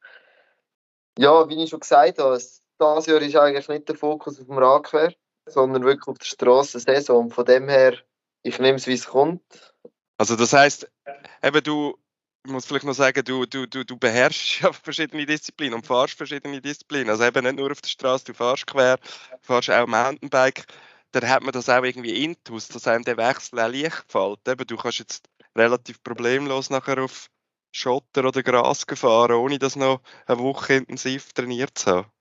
ja, 1.18 1.48
wie 1.48 1.62
ich 1.62 1.70
schon 1.70 1.80
gesagt 1.80 2.18
habe, 2.18 2.36
dieses 2.36 3.06
Jahr 3.06 3.22
ist 3.22 3.36
eigentlich 3.36 3.68
nicht 3.68 3.88
der 3.88 3.96
Fokus 3.96 4.40
auf 4.40 4.46
dem 4.46 4.58
Radquer, 4.58 5.12
sondern 5.46 5.84
wirklich 5.84 6.06
auf 6.06 6.18
der 6.18 6.26
Strassensaison. 6.26 7.24
Und 7.24 7.34
von 7.34 7.44
dem 7.44 7.68
her, 7.68 7.94
ich 8.42 8.58
nehme 8.58 8.76
es, 8.76 8.86
wie 8.86 8.94
es 8.94 9.06
kommt. 9.06 9.74
Also 10.18 10.36
das 10.36 10.52
heißt, 10.52 10.90
eben 11.42 11.62
du, 11.62 11.96
ich 12.44 12.52
muss 12.52 12.66
vielleicht 12.66 12.84
noch 12.84 12.94
sagen, 12.94 13.22
du, 13.24 13.44
du, 13.46 13.66
du, 13.66 13.84
du 13.84 13.96
beherrschst 13.96 14.60
ja 14.62 14.72
verschiedene 14.72 15.26
Disziplinen 15.26 15.74
und 15.74 15.86
fahrst 15.86 16.14
verschiedene 16.14 16.60
Disziplinen. 16.60 17.10
Also 17.10 17.24
eben 17.24 17.44
nicht 17.44 17.56
nur 17.56 17.70
auf 17.70 17.80
der 17.80 17.88
Straße, 17.88 18.24
du 18.26 18.34
fährst 18.34 18.66
quer, 18.66 18.96
du 18.96 19.38
fährst 19.40 19.70
auch 19.70 19.86
Mountainbike 19.86 20.64
dann 21.12 21.28
hat 21.28 21.42
man 21.42 21.52
das 21.52 21.68
auch 21.68 21.82
irgendwie 21.82 22.24
intus, 22.24 22.68
dass 22.68 22.86
einem 22.86 23.04
der 23.04 23.16
Wechsel 23.16 23.58
auch 23.60 23.68
leicht 23.68 24.04
fällt. 24.08 24.48
Eben, 24.48 24.66
du 24.66 24.76
kannst 24.76 24.98
jetzt 25.00 25.28
relativ 25.56 26.02
problemlos 26.02 26.70
nachher 26.70 27.02
auf 27.02 27.28
Schotter 27.72 28.24
oder 28.24 28.42
Gras 28.42 28.86
gefahren, 28.86 29.36
ohne 29.36 29.58
das 29.58 29.76
noch 29.76 30.00
eine 30.26 30.40
Woche 30.40 30.74
intensiv 30.74 31.32
trainiert 31.32 31.78
zu 31.78 31.90
haben. 31.90 32.12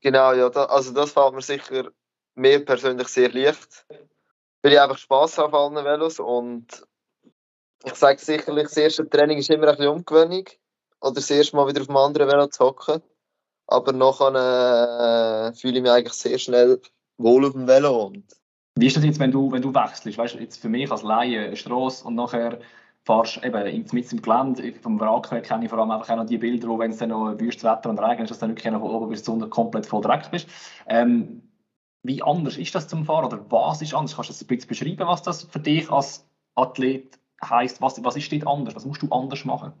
Genau, 0.00 0.32
ja, 0.32 0.48
da, 0.50 0.64
also 0.66 0.92
das 0.92 1.12
fällt 1.12 1.34
mir 1.34 1.42
sicher 1.42 1.90
mir 2.36 2.64
persönlich 2.64 3.08
sehr 3.08 3.32
leicht. 3.32 3.86
Weil 4.62 4.72
ich 4.72 4.80
einfach 4.80 4.98
Spass 4.98 5.38
habe 5.38 5.56
auf 5.56 5.72
allen 5.72 5.84
Velos 5.84 6.20
und 6.20 6.86
ich 7.84 7.94
sage 7.94 8.18
sicherlich, 8.18 8.64
das 8.64 8.76
erste 8.76 9.08
Training 9.08 9.38
ist 9.38 9.50
immer 9.50 9.68
ein 9.68 9.76
bisschen 9.76 9.92
Umgewöhnung 9.92 10.44
oder 11.00 11.14
das 11.14 11.30
erste 11.30 11.56
Mal 11.56 11.68
wieder 11.68 11.82
auf 11.82 11.88
einem 11.88 11.98
anderen 11.98 12.28
Velo 12.28 12.46
zu 12.48 12.64
hocken. 12.64 13.02
Aber 13.68 13.92
nachher 13.92 15.50
äh, 15.50 15.56
fühle 15.56 15.76
ich 15.76 15.82
mich 15.82 15.90
eigentlich 15.90 16.14
sehr 16.14 16.38
schnell 16.38 16.80
wohl 17.18 17.46
auf 17.46 17.52
dem 17.52 17.66
Velo. 17.66 18.06
Und 18.06 18.24
Wie 18.76 18.86
ist 18.86 18.96
das 18.96 19.04
jetzt, 19.04 19.18
wenn 19.18 19.32
du, 19.32 19.50
wenn 19.50 19.62
du 19.62 19.74
wechselst? 19.74 20.18
Weißt 20.18 20.34
du, 20.34 20.38
jetzt 20.38 20.60
für 20.60 20.68
mich 20.68 20.90
als 20.90 21.02
Laie 21.02 21.46
eine 21.46 21.56
Straße 21.56 22.04
und 22.06 22.14
nachher 22.14 22.60
fahrst 23.06 23.42
eben 23.44 23.86
mit 23.92 24.12
im 24.12 24.22
Gelände. 24.22 24.72
Vom 24.82 24.98
Wrack 24.98 25.30
kenne 25.44 25.64
ich 25.64 25.70
vor 25.70 25.78
allem 25.78 25.92
einfach 25.92 26.10
auch 26.10 26.16
noch 26.16 26.26
die 26.26 26.38
Bilder, 26.38 26.68
wo 26.68 26.78
wenn 26.78 26.90
es 26.90 26.98
dann 26.98 27.10
noch 27.10 27.38
wüstes 27.38 27.62
Wetter 27.62 27.88
und 27.88 28.00
Regen 28.00 28.24
ist, 28.24 28.30
dass 28.30 28.40
du 28.40 28.46
dann 28.46 28.56
wirklich 28.56 28.72
von 28.72 28.82
oben 28.82 29.08
bis 29.08 29.22
zu 29.22 29.38
komplett 29.48 29.86
voll 29.86 30.02
Dreck 30.02 30.28
bist. 30.30 30.48
Ähm, 30.88 31.42
wie 32.02 32.22
anders 32.22 32.56
ist 32.56 32.74
das 32.74 32.88
zum 32.88 33.04
Fahren 33.04 33.26
oder 33.26 33.44
was 33.48 33.80
ist 33.80 33.94
anders? 33.94 34.16
Kannst 34.16 34.30
du 34.30 34.32
das 34.32 34.42
ein 34.42 34.46
bisschen 34.48 34.68
beschreiben, 34.68 35.06
was 35.06 35.22
das 35.22 35.44
für 35.44 35.60
dich 35.60 35.90
als 35.90 36.28
Athlet 36.56 37.18
heisst? 37.42 37.80
Was, 37.80 38.02
was 38.02 38.16
ist 38.16 38.32
dort 38.32 38.46
anders? 38.46 38.74
Was 38.74 38.84
musst 38.84 39.02
du 39.02 39.08
anders 39.10 39.44
machen? 39.44 39.72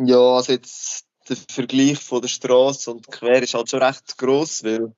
Ja, 0.00 0.36
also 0.36 0.52
jetzt 0.52 1.06
der 1.28 1.36
Vergleich 1.36 1.98
von 1.98 2.20
der 2.20 2.28
Straße 2.28 2.90
und 2.90 3.08
Quer 3.08 3.42
ist 3.42 3.54
halt 3.54 3.68
schon 3.70 3.82
recht 3.82 4.18
groß, 4.18 4.64
weil 4.64 4.92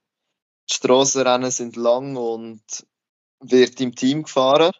die 0.70 0.76
Strassenrennen 0.76 1.50
sind 1.50 1.76
lang 1.76 2.16
und 2.16 2.62
wird 3.40 3.80
im 3.80 3.94
Team 3.94 4.22
gefahren. 4.22 4.72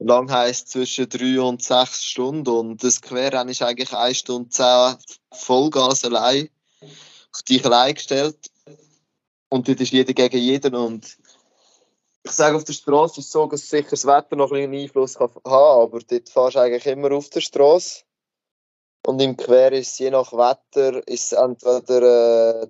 Lang 0.00 0.30
heisst 0.30 0.68
zwischen 0.68 1.08
drei 1.08 1.40
und 1.40 1.62
sechs 1.62 2.04
Stunden 2.04 2.48
und 2.48 2.84
das 2.84 3.00
Querrennen 3.00 3.48
ist 3.48 3.62
eigentlich 3.62 3.92
eine 3.92 4.14
Stunde 4.14 4.50
zehn 4.50 4.96
Vollgas 5.32 6.04
allein, 6.04 6.50
auf 7.32 7.42
dich 7.42 7.64
allein 7.64 7.94
gestellt. 7.94 8.38
Und 9.48 9.66
dort 9.66 9.80
ist 9.80 9.92
jeder 9.92 10.12
gegen 10.12 10.38
jeden 10.38 10.74
und 10.74 11.16
ich 12.22 12.32
sage, 12.32 12.56
auf 12.56 12.64
der 12.64 12.74
Straße 12.74 13.20
ist 13.20 13.26
es 13.26 13.32
so, 13.32 13.46
dass 13.46 13.68
sicher 13.68 13.90
das 13.90 14.04
Wetter 14.04 14.36
noch 14.36 14.52
einen 14.52 14.74
Einfluss 14.74 15.14
kann 15.14 15.30
haben 15.44 15.82
aber 15.82 16.00
dort 16.00 16.28
fahrst 16.28 16.56
du 16.56 16.60
eigentlich 16.60 16.86
immer 16.86 17.12
auf 17.12 17.30
der 17.30 17.40
Straße. 17.40 18.02
Und 19.06 19.22
im 19.22 19.36
Quer 19.36 19.72
ist 19.72 19.92
es 19.92 19.98
je 19.98 20.10
nach 20.10 20.32
Wetter 20.32 21.06
ist 21.08 21.32
entweder 21.32 22.62
äh, 22.62 22.68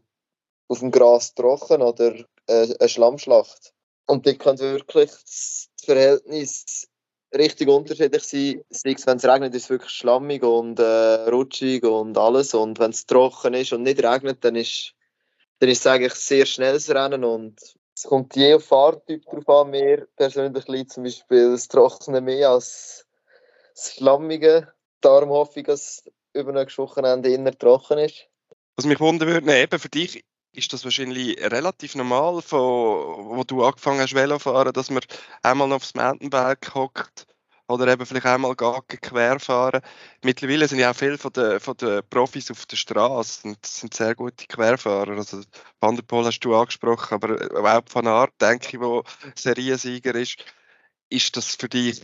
auf 0.68 0.80
dem 0.80 0.90
Gras 0.90 1.34
trocken 1.34 1.82
oder 1.82 2.14
äh, 2.46 2.74
eine 2.78 2.88
Schlammschlacht. 2.88 3.72
Und 4.06 4.26
dort 4.26 4.38
kann 4.38 4.58
wirklich 4.58 5.10
das 5.10 5.68
Verhältnis 5.82 6.88
richtig 7.34 7.68
unterschiedlich 7.68 8.22
sein. 8.24 8.62
Sei 8.70 8.92
es, 8.92 9.06
wenn 9.06 9.18
es 9.18 9.24
regnet, 9.24 9.54
ist 9.54 9.64
es 9.64 9.70
wirklich 9.70 9.90
schlammig 9.90 10.42
und 10.42 10.78
äh, 10.78 11.28
rutschig 11.30 11.84
und 11.84 12.16
alles. 12.16 12.54
Und 12.54 12.78
wenn 12.78 12.90
es 12.90 13.06
trocken 13.06 13.54
ist 13.54 13.72
und 13.72 13.82
nicht 13.82 14.02
regnet, 14.02 14.44
dann 14.44 14.56
ist, 14.56 14.94
dann 15.58 15.68
ist 15.68 15.80
es 15.80 15.86
eigentlich 15.86 16.14
sehr 16.14 16.46
schnelles 16.46 16.88
Rennen 16.90 17.24
und 17.24 17.58
es 17.94 18.04
kommt 18.04 18.36
je 18.36 18.54
auf 18.54 18.64
Fahrtyp 18.64 19.24
drauf 19.24 19.48
an. 19.48 19.70
Mir 19.70 20.06
persönlich 20.16 20.68
liegt 20.68 20.92
zum 20.92 21.02
Beispiel 21.02 21.50
das 21.50 21.66
Trockene 21.66 22.20
mehr 22.20 22.50
als 22.50 23.06
das 23.74 23.94
Schlammige. 23.94 24.72
Darum 25.00 25.30
hoffe 25.30 25.60
ich, 25.60 25.66
dass 25.66 26.04
über 26.32 26.54
ein 26.54 26.68
Wochenende 26.76 27.30
inner 27.30 27.56
trocken 27.56 27.98
ist. 27.98 28.28
Was 28.76 28.84
mich 28.84 29.00
wundern 29.00 29.28
würde, 29.28 29.58
eben 29.58 29.78
für 29.78 29.88
dich 29.88 30.24
ist 30.58 30.72
das 30.72 30.84
wahrscheinlich 30.84 31.38
relativ 31.40 31.94
normal, 31.94 32.42
von 32.42 32.58
wo 32.58 33.44
du 33.44 33.64
angefangen 33.64 34.00
hast 34.00 34.14
Velofahren, 34.14 34.72
dass 34.72 34.90
man 34.90 35.02
einmal 35.42 35.72
aufs 35.72 35.94
Mountainbike 35.94 36.74
hockt 36.74 37.26
oder 37.68 37.86
eben 37.88 38.04
vielleicht 38.04 38.26
einmal 38.26 38.56
gar 38.56 38.82
quer 38.82 39.38
fahren. 39.38 39.82
Mittlerweile 40.24 40.66
sind 40.66 40.80
ja 40.80 40.90
auch 40.90 40.96
viele 40.96 41.18
von 41.18 41.32
den, 41.32 41.60
von 41.60 41.76
den 41.76 42.02
Profis 42.10 42.50
auf 42.50 42.66
der 42.66 42.76
Straße 42.76 43.46
und 43.46 43.64
sind 43.64 43.94
sehr 43.94 44.14
gute 44.14 44.46
Querfahrer. 44.46 45.16
Also 45.16 45.42
Van 45.80 45.96
der 45.96 46.02
Poel 46.02 46.24
hast 46.24 46.40
du 46.40 46.56
angesprochen, 46.56 47.14
aber 47.14 47.78
auch 47.78 47.82
Van 47.92 48.06
Aert, 48.06 48.32
denke 48.40 48.68
ich, 48.68 48.80
wo 48.80 49.04
Seriensieger 49.34 50.14
ist. 50.14 50.44
Ist 51.10 51.36
das 51.36 51.54
für 51.54 51.68
dich 51.68 52.02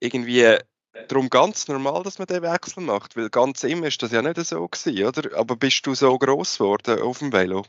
irgendwie 0.00 0.58
darum 1.08 1.30
ganz 1.30 1.68
normal, 1.68 2.02
dass 2.02 2.18
man 2.18 2.26
den 2.26 2.42
Wechsel 2.42 2.82
macht, 2.82 3.16
weil 3.16 3.30
ganz 3.30 3.64
immer 3.64 3.86
ist 3.86 4.02
das 4.02 4.12
ja 4.12 4.22
nicht 4.22 4.38
so 4.44 4.66
gewesen, 4.66 5.06
oder? 5.06 5.38
Aber 5.38 5.56
bist 5.56 5.86
du 5.86 5.94
so 5.94 6.16
groß 6.18 6.58
geworden 6.58 7.02
auf 7.02 7.18
dem 7.18 7.32
Velo? 7.32 7.64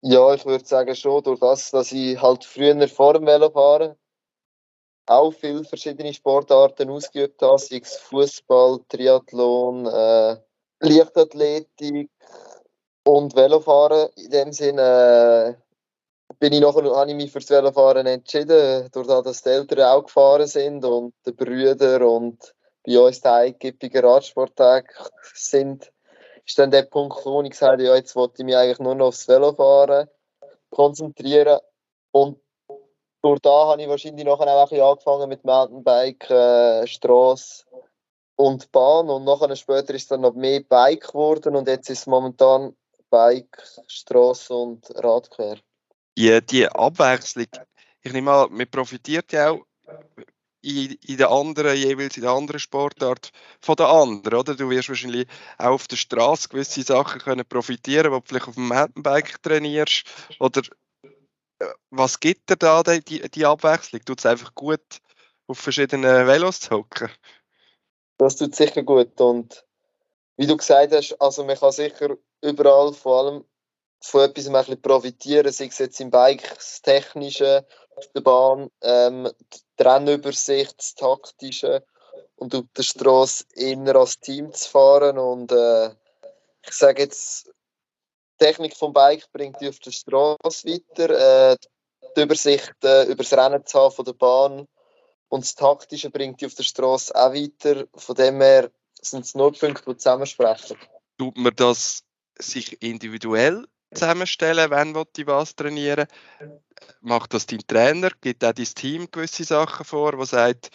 Ja, 0.00 0.32
ich 0.34 0.44
würde 0.46 0.64
sagen 0.64 0.94
schon, 0.94 1.22
durch 1.24 1.40
das, 1.40 1.70
dass 1.70 1.92
ich 1.92 2.20
halt 2.20 2.44
früher 2.44 2.86
vor 2.88 3.14
dem 3.14 3.26
Velofahren 3.26 3.96
auch 5.06 5.32
viele 5.32 5.64
verschiedene 5.64 6.12
Sportarten 6.12 6.90
ausgeübt 6.90 7.40
habe, 7.42 7.58
sei 7.58 7.80
es 7.82 7.96
Fußball, 7.96 8.80
Triathlon, 8.88 9.86
äh, 9.86 10.36
Leichtathletik 10.80 12.10
und 13.04 13.34
Velofahren. 13.34 14.10
In 14.16 14.30
dem 14.30 14.52
Sinne 14.52 15.56
äh, 15.58 15.67
bin 16.38 16.52
ich 16.52 16.60
nachher, 16.60 16.84
habe 16.94 17.10
ich 17.10 17.16
mich 17.16 17.32
fürs 17.32 17.50
Velofahren 17.50 18.06
entschieden, 18.06 18.88
durch 18.92 19.06
das, 19.06 19.22
dass 19.24 19.42
die 19.42 19.48
Eltern 19.50 19.80
auch 19.80 20.04
gefahren 20.04 20.46
sind 20.46 20.84
und 20.84 21.14
die 21.26 21.32
Brüder 21.32 22.08
und 22.08 22.54
bei 22.84 22.98
uns 22.98 23.20
die 23.20 23.28
eingippigen 23.28 24.04
Radsporttage 24.04 24.88
sind, 25.34 25.90
ist 26.46 26.58
dann 26.58 26.70
der 26.70 26.82
Punkt 26.82 27.24
wo 27.24 27.42
ich 27.42 27.50
gesagt 27.50 27.72
habe, 27.72 27.84
ja, 27.84 27.94
jetzt 27.94 28.14
wollte 28.16 28.36
ich 28.38 28.44
mich 28.44 28.56
eigentlich 28.56 28.78
nur 28.78 28.94
noch 28.94 29.08
aufs 29.08 29.28
Velofahren 29.28 30.08
konzentrieren. 30.70 31.60
Und 32.12 32.40
durch 33.22 33.40
da 33.40 33.66
habe 33.66 33.82
ich 33.82 33.88
wahrscheinlich 33.88 34.24
nachher 34.24 34.48
auch 34.54 34.70
ein 34.70 34.80
angefangen 34.80 35.28
mit 35.28 35.44
Mountainbike, 35.44 36.30
äh, 36.30 36.86
Straße 36.86 37.64
und 38.36 38.70
Bahn. 38.70 39.10
Und 39.10 39.24
nachher 39.24 39.54
später 39.56 39.94
ist 39.94 40.10
dann 40.10 40.22
noch 40.22 40.34
mehr 40.34 40.60
Bike 40.60 41.08
geworden 41.08 41.56
und 41.56 41.68
jetzt 41.68 41.90
ist 41.90 42.00
es 42.00 42.06
momentan 42.06 42.76
Bike, 43.10 43.62
Straße 43.86 44.54
und 44.54 44.88
Radquer 44.94 45.56
die, 46.18 46.40
die 46.44 46.68
Abwechslung, 46.68 47.46
ich 48.02 48.12
nehme 48.12 48.26
mal, 48.26 48.48
man 48.50 48.68
profitiert 48.68 49.32
ja 49.32 49.50
auch 49.50 49.64
in, 50.60 50.92
in 51.06 51.16
der 51.16 51.30
anderen, 51.30 51.76
jeweils 51.76 52.16
in 52.16 52.24
der 52.24 52.32
anderen 52.32 52.58
Sportart 52.58 53.30
von 53.60 53.76
der 53.76 53.86
anderen, 53.86 54.40
oder? 54.40 54.56
Du 54.56 54.68
wirst 54.68 54.88
wahrscheinlich 54.88 55.28
auch 55.58 55.66
auf 55.66 55.86
der 55.86 55.96
Straße 55.96 56.48
gewisse 56.48 56.82
Sachen 56.82 57.20
können 57.20 57.46
profitieren, 57.46 58.10
wo 58.10 58.18
du 58.18 58.24
vielleicht 58.26 58.48
auf 58.48 58.54
dem 58.54 58.66
Mountainbike 58.66 59.40
trainierst, 59.42 60.04
oder 60.40 60.62
äh, 61.60 61.66
was 61.90 62.18
gibt 62.18 62.50
dir 62.50 62.56
da 62.56 62.82
die, 62.82 63.30
die 63.30 63.46
Abwechslung? 63.46 64.04
Tut 64.04 64.18
es 64.18 64.26
einfach 64.26 64.52
gut, 64.56 64.82
auf 65.46 65.58
verschiedenen 65.58 66.26
Velos 66.26 66.60
zu 66.60 66.70
hocken? 66.70 67.10
Das 68.18 68.34
tut 68.34 68.56
sicher 68.56 68.82
gut 68.82 69.20
und 69.20 69.64
wie 70.36 70.46
du 70.48 70.56
gesagt 70.56 70.92
hast, 70.92 71.20
also 71.20 71.44
man 71.44 71.56
kann 71.56 71.70
sicher 71.70 72.16
überall, 72.42 72.92
vor 72.92 73.24
allem 73.24 73.44
von 74.00 74.22
etwas 74.22 74.46
ein 74.46 74.52
bisschen 74.52 74.82
profitieren, 74.82 75.52
sei 75.52 75.66
es 75.66 75.78
jetzt 75.78 76.00
im 76.00 76.10
Bike, 76.10 76.54
das 76.54 76.82
Technische 76.82 77.66
auf 77.96 78.06
der 78.14 78.20
Bahn, 78.20 78.70
ähm, 78.82 79.30
die 79.52 79.82
Rennübersicht, 79.82 80.78
das 80.78 80.94
Taktische 80.94 81.84
und 82.36 82.54
auf 82.54 82.64
der 82.76 82.82
Straße 82.82 83.44
eher 83.54 83.96
als 83.96 84.20
Team 84.20 84.52
zu 84.52 84.68
fahren. 84.70 85.18
Und 85.18 85.52
äh, 85.52 85.88
ich 86.62 86.72
sage 86.72 87.02
jetzt, 87.02 87.46
die 87.46 88.44
Technik 88.44 88.76
vom 88.76 88.92
Bike 88.92 89.30
bringt 89.32 89.60
dich 89.60 89.68
auf 89.68 89.78
der 89.80 89.90
Straße 89.90 90.68
weiter, 90.68 91.52
äh, 91.52 91.56
die 92.16 92.22
Übersicht 92.22 92.74
äh, 92.84 93.04
über 93.04 93.24
das 93.24 93.32
Rennen 93.32 93.66
zu 93.66 93.78
haben 93.78 93.94
von 93.94 94.04
der 94.04 94.12
Bahn 94.12 94.68
und 95.28 95.44
das 95.44 95.54
Taktische 95.54 96.10
bringt 96.10 96.40
dich 96.40 96.46
auf 96.46 96.54
der 96.54 96.62
Straße 96.62 97.14
auch 97.14 97.32
weiter. 97.32 97.86
Von 97.94 98.14
dem 98.14 98.40
her 98.40 98.70
sind 99.00 99.24
es 99.24 99.34
nur 99.34 99.52
Punkte, 99.52 99.90
die 99.90 99.96
zusammensprechen. 99.96 100.76
Tut 101.18 101.36
man 101.36 101.54
das 101.54 102.02
sich 102.38 102.80
individuell 102.82 103.66
zusammenstellen, 103.94 104.70
wenn 104.70 104.94
ich 105.16 105.26
was 105.26 105.54
trainieren 105.56 106.06
Macht 107.00 107.34
das 107.34 107.46
dein 107.46 107.60
Trainer? 107.66 108.10
Gibt 108.20 108.44
auch 108.44 108.52
dein 108.52 108.64
Team 108.64 109.08
gewisse 109.10 109.44
Sachen 109.44 109.84
vor, 109.84 110.16
wo 110.18 110.24
sagt, 110.24 110.70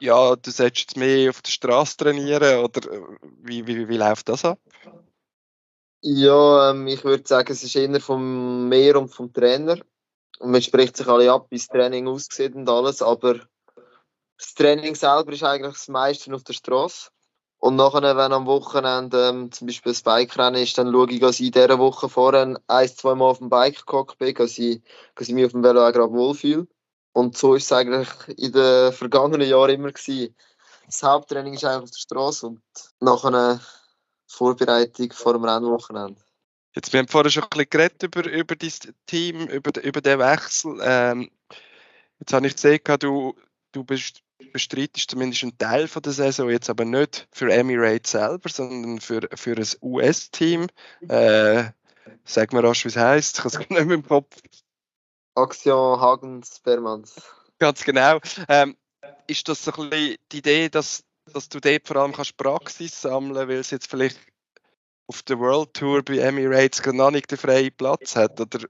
ja, 0.00 0.36
du 0.36 0.50
solltest 0.50 0.90
jetzt 0.90 0.96
mehr 0.96 1.30
auf 1.30 1.42
der 1.42 1.50
Straße 1.50 1.96
trainieren 1.96 2.64
oder 2.64 2.92
äh, 2.92 3.02
wie, 3.42 3.66
wie, 3.66 3.88
wie 3.88 3.96
läuft 3.96 4.28
das 4.28 4.44
ab? 4.44 4.58
Ja, 6.00 6.70
ähm, 6.70 6.86
ich 6.86 7.02
würde 7.04 7.26
sagen, 7.26 7.50
es 7.50 7.64
ist 7.64 7.74
eher 7.74 8.00
vom 8.00 8.68
Meer 8.68 8.96
und 8.96 9.08
vom 9.08 9.32
Trainer. 9.32 9.78
Und 10.38 10.52
man 10.52 10.62
spricht 10.62 10.96
sich 10.96 11.08
alle 11.08 11.32
ab, 11.32 11.46
wie 11.50 11.56
das 11.56 11.66
Training 11.66 12.06
aussieht 12.06 12.54
und 12.54 12.68
alles, 12.68 13.02
aber 13.02 13.40
das 14.36 14.54
Training 14.54 14.94
selber 14.94 15.32
ist 15.32 15.42
eigentlich 15.42 15.72
das 15.72 15.88
meiste 15.88 16.32
auf 16.32 16.44
der 16.44 16.52
Straße. 16.52 17.10
Und 17.60 17.74
nachher, 17.74 18.16
wenn 18.16 18.32
am 18.32 18.46
Wochenende 18.46 19.30
ähm, 19.30 19.50
zum 19.50 19.66
Beispiel 19.66 19.92
das 19.92 20.02
Bike-Rennen 20.02 20.62
ist, 20.62 20.78
dann 20.78 20.92
schaue 20.92 21.10
ich, 21.10 21.20
dass 21.20 21.40
ich 21.40 21.46
in 21.46 21.52
dieser 21.52 21.78
Woche 21.78 22.08
vorher 22.08 22.56
ein, 22.68 22.88
zwei 22.88 23.14
Mal 23.16 23.26
auf 23.26 23.38
dem 23.38 23.48
Bike 23.48 23.84
gehockt 23.84 24.18
bin, 24.18 24.34
dass 24.34 24.58
ich, 24.58 24.80
dass 25.16 25.28
ich 25.28 25.34
mich 25.34 25.44
auf 25.44 25.52
dem 25.52 25.64
Velo 25.64 25.86
auch 25.86 25.92
gerade 25.92 26.12
wohlfühle. 26.12 26.68
Und 27.12 27.36
so 27.36 27.54
ist 27.56 27.64
es 27.64 27.72
eigentlich 27.72 28.08
in 28.36 28.52
den 28.52 28.92
vergangenen 28.92 29.48
Jahren 29.48 29.70
immer 29.70 29.90
gewesen. 29.90 30.36
Das 30.86 31.02
Haupttraining 31.02 31.54
ist 31.54 31.64
eigentlich 31.64 31.82
auf 31.82 31.90
der 31.90 31.98
Straße 31.98 32.46
und 32.46 32.62
nachher 33.00 33.28
eine 33.28 33.60
Vorbereitung 34.28 35.12
vor 35.12 35.32
dem 35.32 35.44
Rennwochenende. 35.44 36.20
Jetzt, 36.74 36.92
wir 36.92 37.00
haben 37.00 37.08
vorhin 37.08 37.32
schon 37.32 37.42
ein 37.42 37.48
bisschen 37.48 37.70
geredet 37.70 38.02
über, 38.04 38.24
über 38.30 38.54
dein 38.54 38.72
Team, 39.06 39.48
über, 39.48 39.82
über 39.82 40.00
den 40.00 40.18
Wechsel. 40.20 40.78
Ähm, 40.80 41.30
jetzt 42.20 42.32
habe 42.32 42.46
ich 42.46 42.54
gesehen, 42.54 42.80
du, 43.00 43.34
du 43.72 43.82
bist 43.82 44.22
bestreitest 44.52 45.10
zumindest 45.10 45.42
einen 45.42 45.58
Teil 45.58 45.88
von 45.88 46.02
der 46.02 46.12
Saison, 46.12 46.50
jetzt 46.50 46.70
aber 46.70 46.84
nicht 46.84 47.28
für 47.32 47.52
Emirates 47.52 48.12
selber, 48.12 48.48
sondern 48.48 49.00
für, 49.00 49.28
für 49.34 49.56
ein 49.56 49.66
US-Team. 49.82 50.68
Äh, 51.08 51.70
sag 52.24 52.52
mir 52.52 52.62
rasch, 52.62 52.84
wie 52.84 52.88
es 52.88 52.96
heisst, 52.96 53.38
ich 53.38 53.44
habe 53.44 53.48
es 53.48 53.58
nicht 53.58 53.70
mehr 53.70 53.96
im 53.96 54.06
Kopf. 54.06 54.36
Action 55.36 56.00
Hagens 56.00 56.60
Bermans. 56.60 57.14
Ganz 57.58 57.84
genau. 57.84 58.18
Ähm, 58.48 58.76
ist 59.26 59.48
das 59.48 59.64
so 59.64 59.72
ein 59.72 59.90
bisschen 59.90 60.16
die 60.32 60.38
Idee, 60.38 60.68
dass, 60.68 61.04
dass 61.32 61.48
du 61.48 61.60
dort 61.60 61.86
vor 61.86 61.96
allem 61.96 62.12
kannst 62.12 62.36
Praxis 62.36 63.00
sammeln 63.00 63.34
kannst, 63.34 63.48
weil 63.48 63.58
es 63.58 63.70
jetzt 63.70 63.90
vielleicht 63.90 64.18
auf 65.06 65.22
der 65.22 65.38
World 65.38 65.74
Tour 65.74 66.02
bei 66.02 66.18
Emirates 66.18 66.84
noch 66.86 67.10
nicht 67.10 67.30
den 67.30 67.38
freien 67.38 67.72
Platz 67.76 68.14
hat? 68.16 68.40
Oder 68.40 68.66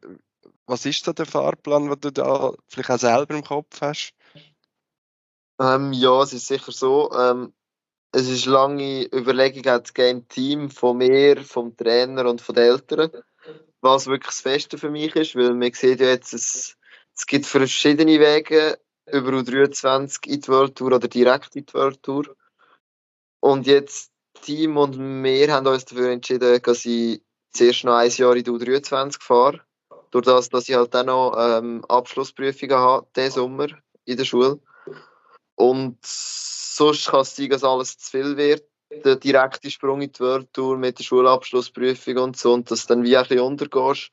was 0.67 0.87
ist 0.87 1.07
da 1.07 1.13
der 1.13 1.27
Fahrplan, 1.27 1.89
den 1.89 2.01
du 2.01 2.13
da 2.13 2.53
vielleicht 2.69 2.91
auch 2.91 2.99
selber 2.99 3.35
im 3.35 3.45
Kopf 3.45 3.81
hast? 3.81 4.15
Ähm, 5.61 5.93
ja, 5.93 6.23
es 6.23 6.33
ist 6.33 6.47
sicher 6.47 6.73
so. 6.73 7.11
Ähm, 7.13 7.53
es 8.13 8.29
ist 8.29 8.47
lange 8.47 9.05
Überlegung 9.13 9.67
auch 9.73 9.99
im 9.99 10.29
Team 10.29 10.71
von 10.71 10.97
mir, 10.97 11.43
vom 11.45 11.77
Trainer 11.77 12.27
und 12.29 12.41
von 12.41 12.55
den 12.55 12.65
Eltern, 12.65 13.11
was 13.81 14.07
wirklich 14.07 14.35
das 14.35 14.43
Beste 14.43 14.79
für 14.79 14.91
mich 14.91 15.15
ist, 15.15 15.37
weil 15.37 15.55
man 15.55 15.73
sieht 15.73 16.01
ja 16.01 16.09
jetzt, 16.09 16.33
es, 16.33 16.77
es 17.15 17.27
gibt 17.27 17.47
verschiedene 17.47 18.19
Wege 18.19 18.79
über 19.13 19.31
U23 19.31 20.27
in 20.27 20.41
die 20.41 20.49
World 20.49 20.77
Tour 20.77 20.93
oder 20.93 21.09
direkt 21.09 21.57
in 21.57 21.67
die 21.67 21.75
World 21.75 22.03
Tour. 22.03 22.37
Und 23.41 23.67
jetzt 23.67 24.11
Team 24.43 24.77
und 24.77 24.99
wir 24.99 25.53
haben 25.53 25.67
uns 25.67 25.85
dafür 25.85 26.11
entschieden, 26.11 26.61
dass 26.63 26.85
ich 26.85 27.23
zuerst 27.53 27.85
noch 27.85 27.95
ein 27.97 28.11
Jahr 28.11 28.37
in 28.37 28.45
die 28.45 28.51
U23 28.51 29.23
fahre. 29.23 29.61
Durch 30.11 30.25
das, 30.25 30.49
dass 30.49 30.69
ich 30.69 30.75
halt 30.75 30.95
auch 30.97 31.05
noch 31.05 31.35
ähm, 31.39 31.85
Abschlussprüfungen 31.87 32.77
habe, 32.77 33.07
diesen 33.15 33.33
Sommer 33.33 33.67
in 34.05 34.17
der 34.17 34.25
Schule. 34.25 34.61
Und 35.59 35.99
sonst 36.07 37.09
kann 37.09 37.23
es 37.23 37.35
sein, 37.35 37.51
dass 37.51 37.65
alles 37.65 37.99
zu 37.99 38.11
viel 38.13 38.37
wird. 38.37 38.63
Der 39.05 39.17
direkte 39.17 39.71
Sprung 39.71 40.01
in 40.01 40.13
die 40.13 40.21
World 40.21 40.53
Tour 40.53 40.79
mit 40.79 41.01
der 41.01 41.05
Schulabschlussprüfung 41.05 42.17
und 42.19 42.37
so, 42.37 42.55
und 42.55 42.71
dass 42.71 42.87
du 42.87 42.95
dann 42.95 43.03
wie 43.03 43.17
ein 43.17 43.25
bisschen 43.25 43.41
untergehst 43.41 44.13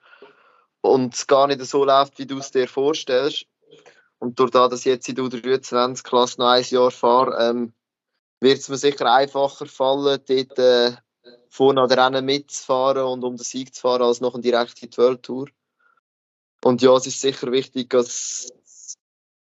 und 0.81 1.13
es 1.13 1.27
gar 1.27 1.45
nicht 1.47 1.63
so 1.63 1.85
läuft, 1.85 2.17
wie 2.17 2.25
du 2.25 2.39
es 2.39 2.49
dir 2.49 2.67
vorstellst. 2.67 3.45
Und 4.17 4.39
durch 4.39 4.49
das, 4.49 4.71
dass 4.71 4.79
ich 4.81 4.85
jetzt 4.87 5.07
in 5.07 5.15
der 5.15 5.25
U23-Klasse 5.25 6.39
noch 6.39 6.47
ein 6.47 6.63
Jahr 6.63 6.89
fahre, 6.89 7.37
ähm, 7.39 7.73
wird 8.39 8.57
es 8.57 8.69
mir 8.69 8.77
sicher 8.77 9.13
einfacher 9.13 9.67
fallen, 9.67 10.19
dort 10.27 10.59
äh, 10.59 10.93
vorne 11.49 11.81
an 11.81 11.89
der 11.89 12.05
Rennen 12.05 12.25
mitzufahren 12.25 13.03
und 13.03 13.23
um 13.23 13.37
den 13.37 13.43
Sieg 13.43 13.75
zu 13.75 13.81
fahren, 13.81 14.01
als 14.01 14.19
noch 14.19 14.33
eine 14.33 14.41
direkte 14.41 14.87
World 14.97 15.21
Tour. 15.21 15.47
Und 16.63 16.81
ja, 16.81 16.95
es 16.95 17.05
ist 17.05 17.21
sicher 17.21 17.51
wichtig, 17.51 17.91
dass, 17.91 18.51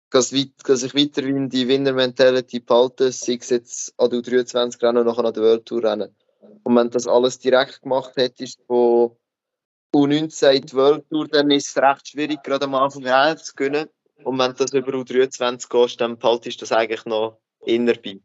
dass, 0.09 0.33
dass 0.63 0.83
ich 0.83 0.95
weiterhin 0.95 1.49
die 1.49 1.67
Winner-Mentality 1.67 2.59
behalte, 2.59 3.11
sei 3.11 3.37
es 3.39 3.49
jetzt 3.49 3.93
an 3.97 4.09
der 4.09 4.21
23 4.21 4.81
Rennen 4.81 4.99
und 4.99 5.05
nachher 5.07 5.25
an 5.25 5.33
der 5.33 5.43
World 5.43 5.65
Tour 5.65 5.83
Rennen. 5.83 6.15
Und 6.63 6.75
wenn 6.75 6.89
das 6.89 7.07
alles 7.07 7.39
direkt 7.39 7.81
gemacht 7.81 8.13
hättest, 8.15 8.59
wo 8.67 9.17
U19 9.93 10.51
in 10.51 10.65
die 10.65 10.73
World 10.73 11.09
Tour, 11.09 11.27
dann 11.27 11.51
ist 11.51 11.69
es 11.69 11.77
recht 11.81 12.07
schwierig, 12.07 12.43
gerade 12.43 12.65
am 12.65 12.75
Anfang 12.75 13.03
zu 13.37 13.53
gewinnen. 13.55 13.89
Und 14.23 14.39
wenn 14.39 14.51
du 14.51 14.57
das 14.57 14.73
über 14.73 14.93
U23 14.93 15.69
gehst, 15.69 16.01
dann 16.01 16.17
behaltest 16.17 16.61
du 16.61 16.65
das 16.65 16.71
eigentlich 16.71 17.05
noch 17.05 17.37
inner 17.65 17.95
bei. 17.95 18.19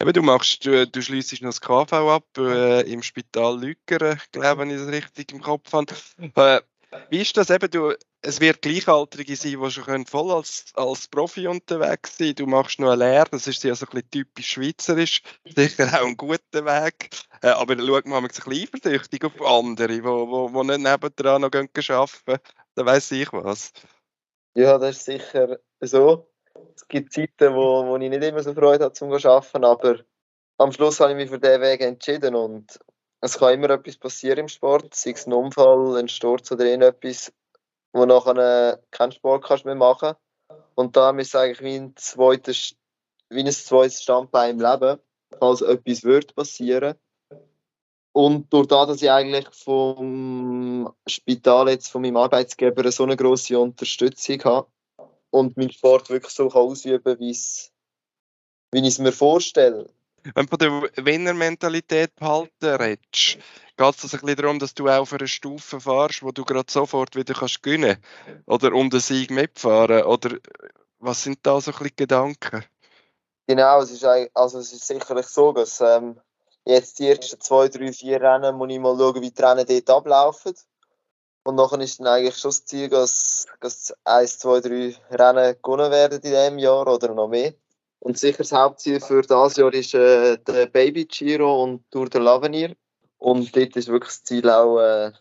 Eben, 0.00 0.12
du 0.12 0.22
machst, 0.22 0.64
du, 0.64 0.86
du 0.86 1.02
schließt 1.02 1.42
noch 1.42 1.48
das 1.48 1.60
KV 1.60 1.92
ab 1.92 2.24
äh, 2.38 2.82
im 2.82 3.02
Spital 3.02 3.60
Lückeren, 3.60 4.20
glaube 4.30 4.52
ich, 4.52 4.58
wenn 4.58 4.70
ich 4.70 4.76
das 4.78 4.88
richtig 4.88 5.32
im 5.32 5.40
Kopf 5.40 5.72
habe. 5.72 5.92
Äh, 6.36 6.60
wie 7.10 7.20
ist 7.20 7.36
das 7.36 7.50
eben, 7.50 7.70
du, 7.70 7.94
es 8.22 8.40
wird 8.40 8.62
Gleichaltrige 8.62 9.36
sein, 9.36 9.60
die 9.60 9.70
schon 9.70 10.06
voll 10.06 10.30
als, 10.30 10.66
als 10.74 11.08
Profi 11.08 11.46
unterwegs 11.46 12.16
sein 12.16 12.34
Du 12.34 12.46
machst 12.46 12.80
noch 12.80 12.90
eine 12.90 13.04
Lehre, 13.04 13.28
das 13.30 13.46
ist 13.46 13.62
ja 13.64 13.74
so 13.74 13.86
ein 13.86 13.90
bisschen 13.90 14.10
typisch 14.10 14.52
schweizerisch, 14.52 15.22
sicher 15.44 15.86
auch 15.86 16.06
ein 16.06 16.16
guter 16.16 16.64
Weg. 16.64 17.10
Äh, 17.42 17.48
aber 17.48 17.76
schaut 17.78 18.06
man 18.06 18.24
ein 18.24 18.28
bisschen 18.28 18.52
eifersüchtig 18.52 19.24
auf 19.24 19.40
andere, 19.42 19.88
die 19.88 20.04
wo, 20.04 20.28
wo, 20.28 20.52
wo 20.52 20.62
nicht 20.62 20.80
nebendran 20.80 21.42
noch 21.42 21.52
arbeiten 21.52 22.40
dann 22.74 22.86
weiss 22.86 23.10
ich 23.10 23.32
was. 23.32 23.72
Ja, 24.54 24.78
das 24.78 24.96
ist 24.96 25.04
sicher 25.04 25.58
so 25.80 26.28
es 26.74 26.88
gibt 26.88 27.12
Zeiten, 27.12 27.54
wo, 27.54 27.86
wo 27.86 27.96
ich 27.96 28.08
nicht 28.08 28.22
immer 28.22 28.42
so 28.42 28.54
Freude 28.54 28.84
habe 28.84 28.94
zum 28.94 29.12
Arbeiten, 29.12 29.64
aber 29.64 29.98
am 30.58 30.72
Schluss 30.72 31.00
habe 31.00 31.12
ich 31.12 31.16
mich 31.16 31.30
für 31.30 31.38
diesen 31.38 31.60
Weg 31.60 31.80
entschieden 31.80 32.34
und 32.34 32.78
es 33.20 33.38
kann 33.38 33.54
immer 33.54 33.70
etwas 33.70 33.96
passieren 33.96 34.40
im 34.40 34.48
Sport, 34.48 34.94
sei 34.94 35.10
es 35.10 35.26
ein 35.26 35.32
Unfall, 35.32 35.96
ein 35.96 36.08
Sturz 36.08 36.50
oder 36.52 36.64
irgendetwas, 36.64 37.32
wo 37.92 38.04
nachher 38.06 38.80
keinen 38.90 39.12
Sport 39.12 39.44
kannst 39.44 39.64
mehr 39.64 39.74
machen 39.74 40.14
und 40.74 40.96
da 40.96 41.10
ist 41.10 41.28
es 41.28 41.34
eigentlich 41.34 41.60
wie 41.62 41.76
ein 41.76 41.96
zweites, 41.96 42.76
wie 43.30 43.40
ein 43.40 43.50
zweites 43.50 44.02
Standbein 44.02 44.58
im 44.58 44.60
Leben, 44.60 45.00
falls 45.38 45.62
etwas 45.62 46.04
wird 46.04 46.34
passieren. 46.34 46.94
Und 48.12 48.52
durch 48.52 48.66
das, 48.66 48.88
dass 48.88 49.02
ich 49.02 49.10
eigentlich 49.10 49.48
vom 49.52 50.92
Spital 51.06 51.68
jetzt 51.68 51.88
von 51.88 52.02
meinem 52.02 52.16
Arbeitsgeber 52.16 52.90
so 52.90 53.04
eine 53.04 53.16
große 53.16 53.58
Unterstützung 53.58 54.42
habe, 54.44 54.68
und 55.30 55.56
meinen 55.56 55.70
Sport 55.70 56.10
wirklich 56.10 56.32
so 56.32 56.50
ausüben 56.50 57.02
kann, 57.04 57.20
wie 57.20 57.30
ich 57.30 57.70
es 58.72 58.98
mir 58.98 59.12
vorstelle. 59.12 59.90
Wenn 60.34 60.46
du 60.46 60.50
von 60.50 60.58
der 60.58 61.04
Winnermentalität 61.04 62.14
behalten 62.16 62.66
redest, 62.66 63.38
geht 63.76 63.94
es 63.96 64.04
ein 64.04 64.20
bisschen 64.20 64.36
darum, 64.36 64.58
dass 64.58 64.74
du 64.74 64.88
auf 64.88 65.12
einer 65.12 65.26
Stufe 65.26 65.80
fährst, 65.80 66.22
wo 66.22 66.32
du 66.32 66.44
gerade 66.44 66.70
sofort 66.70 67.14
wieder 67.16 67.34
kannst 67.34 67.62
gewinnen 67.62 67.96
kannst? 68.24 68.48
Oder 68.48 68.74
um 68.74 68.90
den 68.90 69.00
Sieg 69.00 69.30
mitfahren? 69.30 70.02
Oder 70.04 70.38
was 70.98 71.22
sind 71.22 71.38
da 71.42 71.60
so 71.60 71.70
ein 71.70 71.78
bisschen 71.78 71.96
Gedanken? 71.96 72.64
Genau, 73.46 73.80
es 73.80 73.90
ist, 73.90 74.04
also 74.04 74.58
es 74.58 74.72
ist 74.72 74.86
sicherlich 74.86 75.26
so, 75.26 75.52
dass 75.52 75.80
ähm, 75.80 76.20
jetzt 76.64 76.98
die 76.98 77.08
ersten 77.08 77.40
zwei, 77.40 77.68
drei, 77.68 77.92
vier 77.92 78.20
Rennen 78.20 78.56
muss 78.56 78.70
ich 78.70 78.78
mal 78.78 78.96
schauen, 78.98 79.22
wie 79.22 79.30
die 79.30 79.42
Rennen 79.42 79.66
dort 79.66 79.90
ablaufen. 79.90 80.54
Und 81.44 81.54
nachher 81.54 81.80
ist 81.80 81.98
dann 81.98 82.08
eigentlich 82.08 82.36
schon 82.36 82.50
das 82.50 82.66
Ziel, 82.66 82.90
dass, 82.90 83.46
dass 83.60 83.94
1, 84.04 84.40
2, 84.40 84.60
3 84.60 84.96
Rennen 85.10 85.56
gewonnen 85.62 85.90
werden 85.90 86.16
in 86.16 86.20
diesem 86.20 86.58
Jahr 86.58 86.86
oder 86.86 87.14
noch 87.14 87.28
mehr. 87.28 87.54
Und 88.00 88.18
sicher 88.18 88.38
das 88.38 88.52
Hauptziel 88.52 89.00
für 89.00 89.22
dieses 89.22 89.56
Jahr 89.56 89.74
ist 89.74 89.94
äh, 89.94 90.38
der 90.38 90.66
Baby 90.66 91.04
Giro 91.04 91.62
und 91.62 91.90
Tour 91.90 92.08
de 92.08 92.20
l'Avenir. 92.20 92.76
Und 93.18 93.54
dort 93.56 93.76
ist 93.76 93.88
wirklich 93.88 94.10
das 94.10 94.24
Ziel 94.24 94.48
auch, 94.48 94.78
äh, 94.78 95.12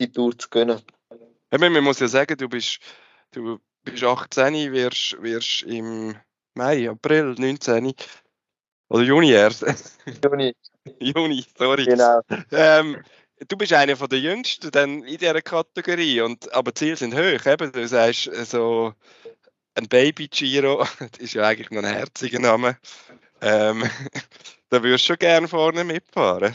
die 0.00 0.10
Tour 0.10 0.36
zu 0.38 0.48
gewinnen. 0.48 0.80
Ja, 1.52 1.58
man 1.58 1.84
muss 1.84 2.00
ja 2.00 2.08
sagen, 2.08 2.36
du 2.36 2.48
bist, 2.48 2.78
du 3.32 3.58
bist 3.84 4.02
18, 4.02 4.72
wirst, 4.72 5.20
wirst 5.20 5.62
im 5.62 6.16
Mai, 6.54 6.88
April 6.88 7.34
19 7.38 7.94
oder 8.88 9.02
Juni 9.02 9.32
erst. 9.32 9.64
Juni. 10.24 10.54
Juni, 10.98 11.44
sorry. 11.56 11.84
Genau. 11.84 12.20
Ähm, 12.50 13.02
du 13.48 13.56
bist 13.56 13.72
einer 13.72 13.94
der 13.94 14.18
Jüngsten 14.18 14.70
dann 14.70 15.02
in 15.04 15.18
dieser 15.18 15.40
Kategorie, 15.42 16.20
und, 16.20 16.52
aber 16.52 16.72
die 16.72 16.78
Ziele 16.78 16.96
sind 16.96 17.14
hoch. 17.14 17.46
Eben, 17.46 17.72
du 17.72 17.86
sagst, 17.86 18.30
so 18.46 18.94
ein 19.74 19.88
Baby 19.88 20.28
Giro, 20.28 20.84
das 20.98 21.18
ist 21.18 21.34
ja 21.34 21.44
eigentlich 21.44 21.70
noch 21.70 21.82
ein 21.82 21.94
herziger 21.94 22.38
Name. 22.38 22.76
Ähm, 23.40 23.84
da 24.70 24.82
würdest 24.82 25.04
du 25.04 25.06
schon 25.08 25.18
gerne 25.18 25.48
vorne 25.48 25.84
mitfahren. 25.84 26.54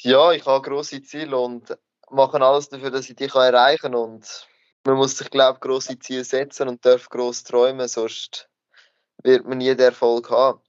Ja, 0.00 0.32
ich 0.32 0.46
habe 0.46 0.68
grosse 0.68 1.02
Ziele 1.02 1.36
und 1.36 1.76
mache 2.10 2.40
alles 2.40 2.68
dafür, 2.68 2.90
dass 2.90 3.08
ich 3.08 3.16
die 3.16 3.24
erreichen 3.24 3.92
kann. 3.92 3.94
Und 3.94 4.46
man 4.84 4.96
muss 4.96 5.18
sich, 5.18 5.30
glaube 5.30 5.54
ich, 5.54 5.60
grosse 5.60 5.98
Ziele 5.98 6.24
setzen 6.24 6.68
und 6.68 6.84
darf 6.84 7.08
gross 7.08 7.42
träumen, 7.42 7.88
sonst 7.88 8.48
wird 9.22 9.46
man 9.46 9.58
nie 9.58 9.74
den 9.74 9.80
Erfolg 9.80 10.30
haben. 10.30 10.60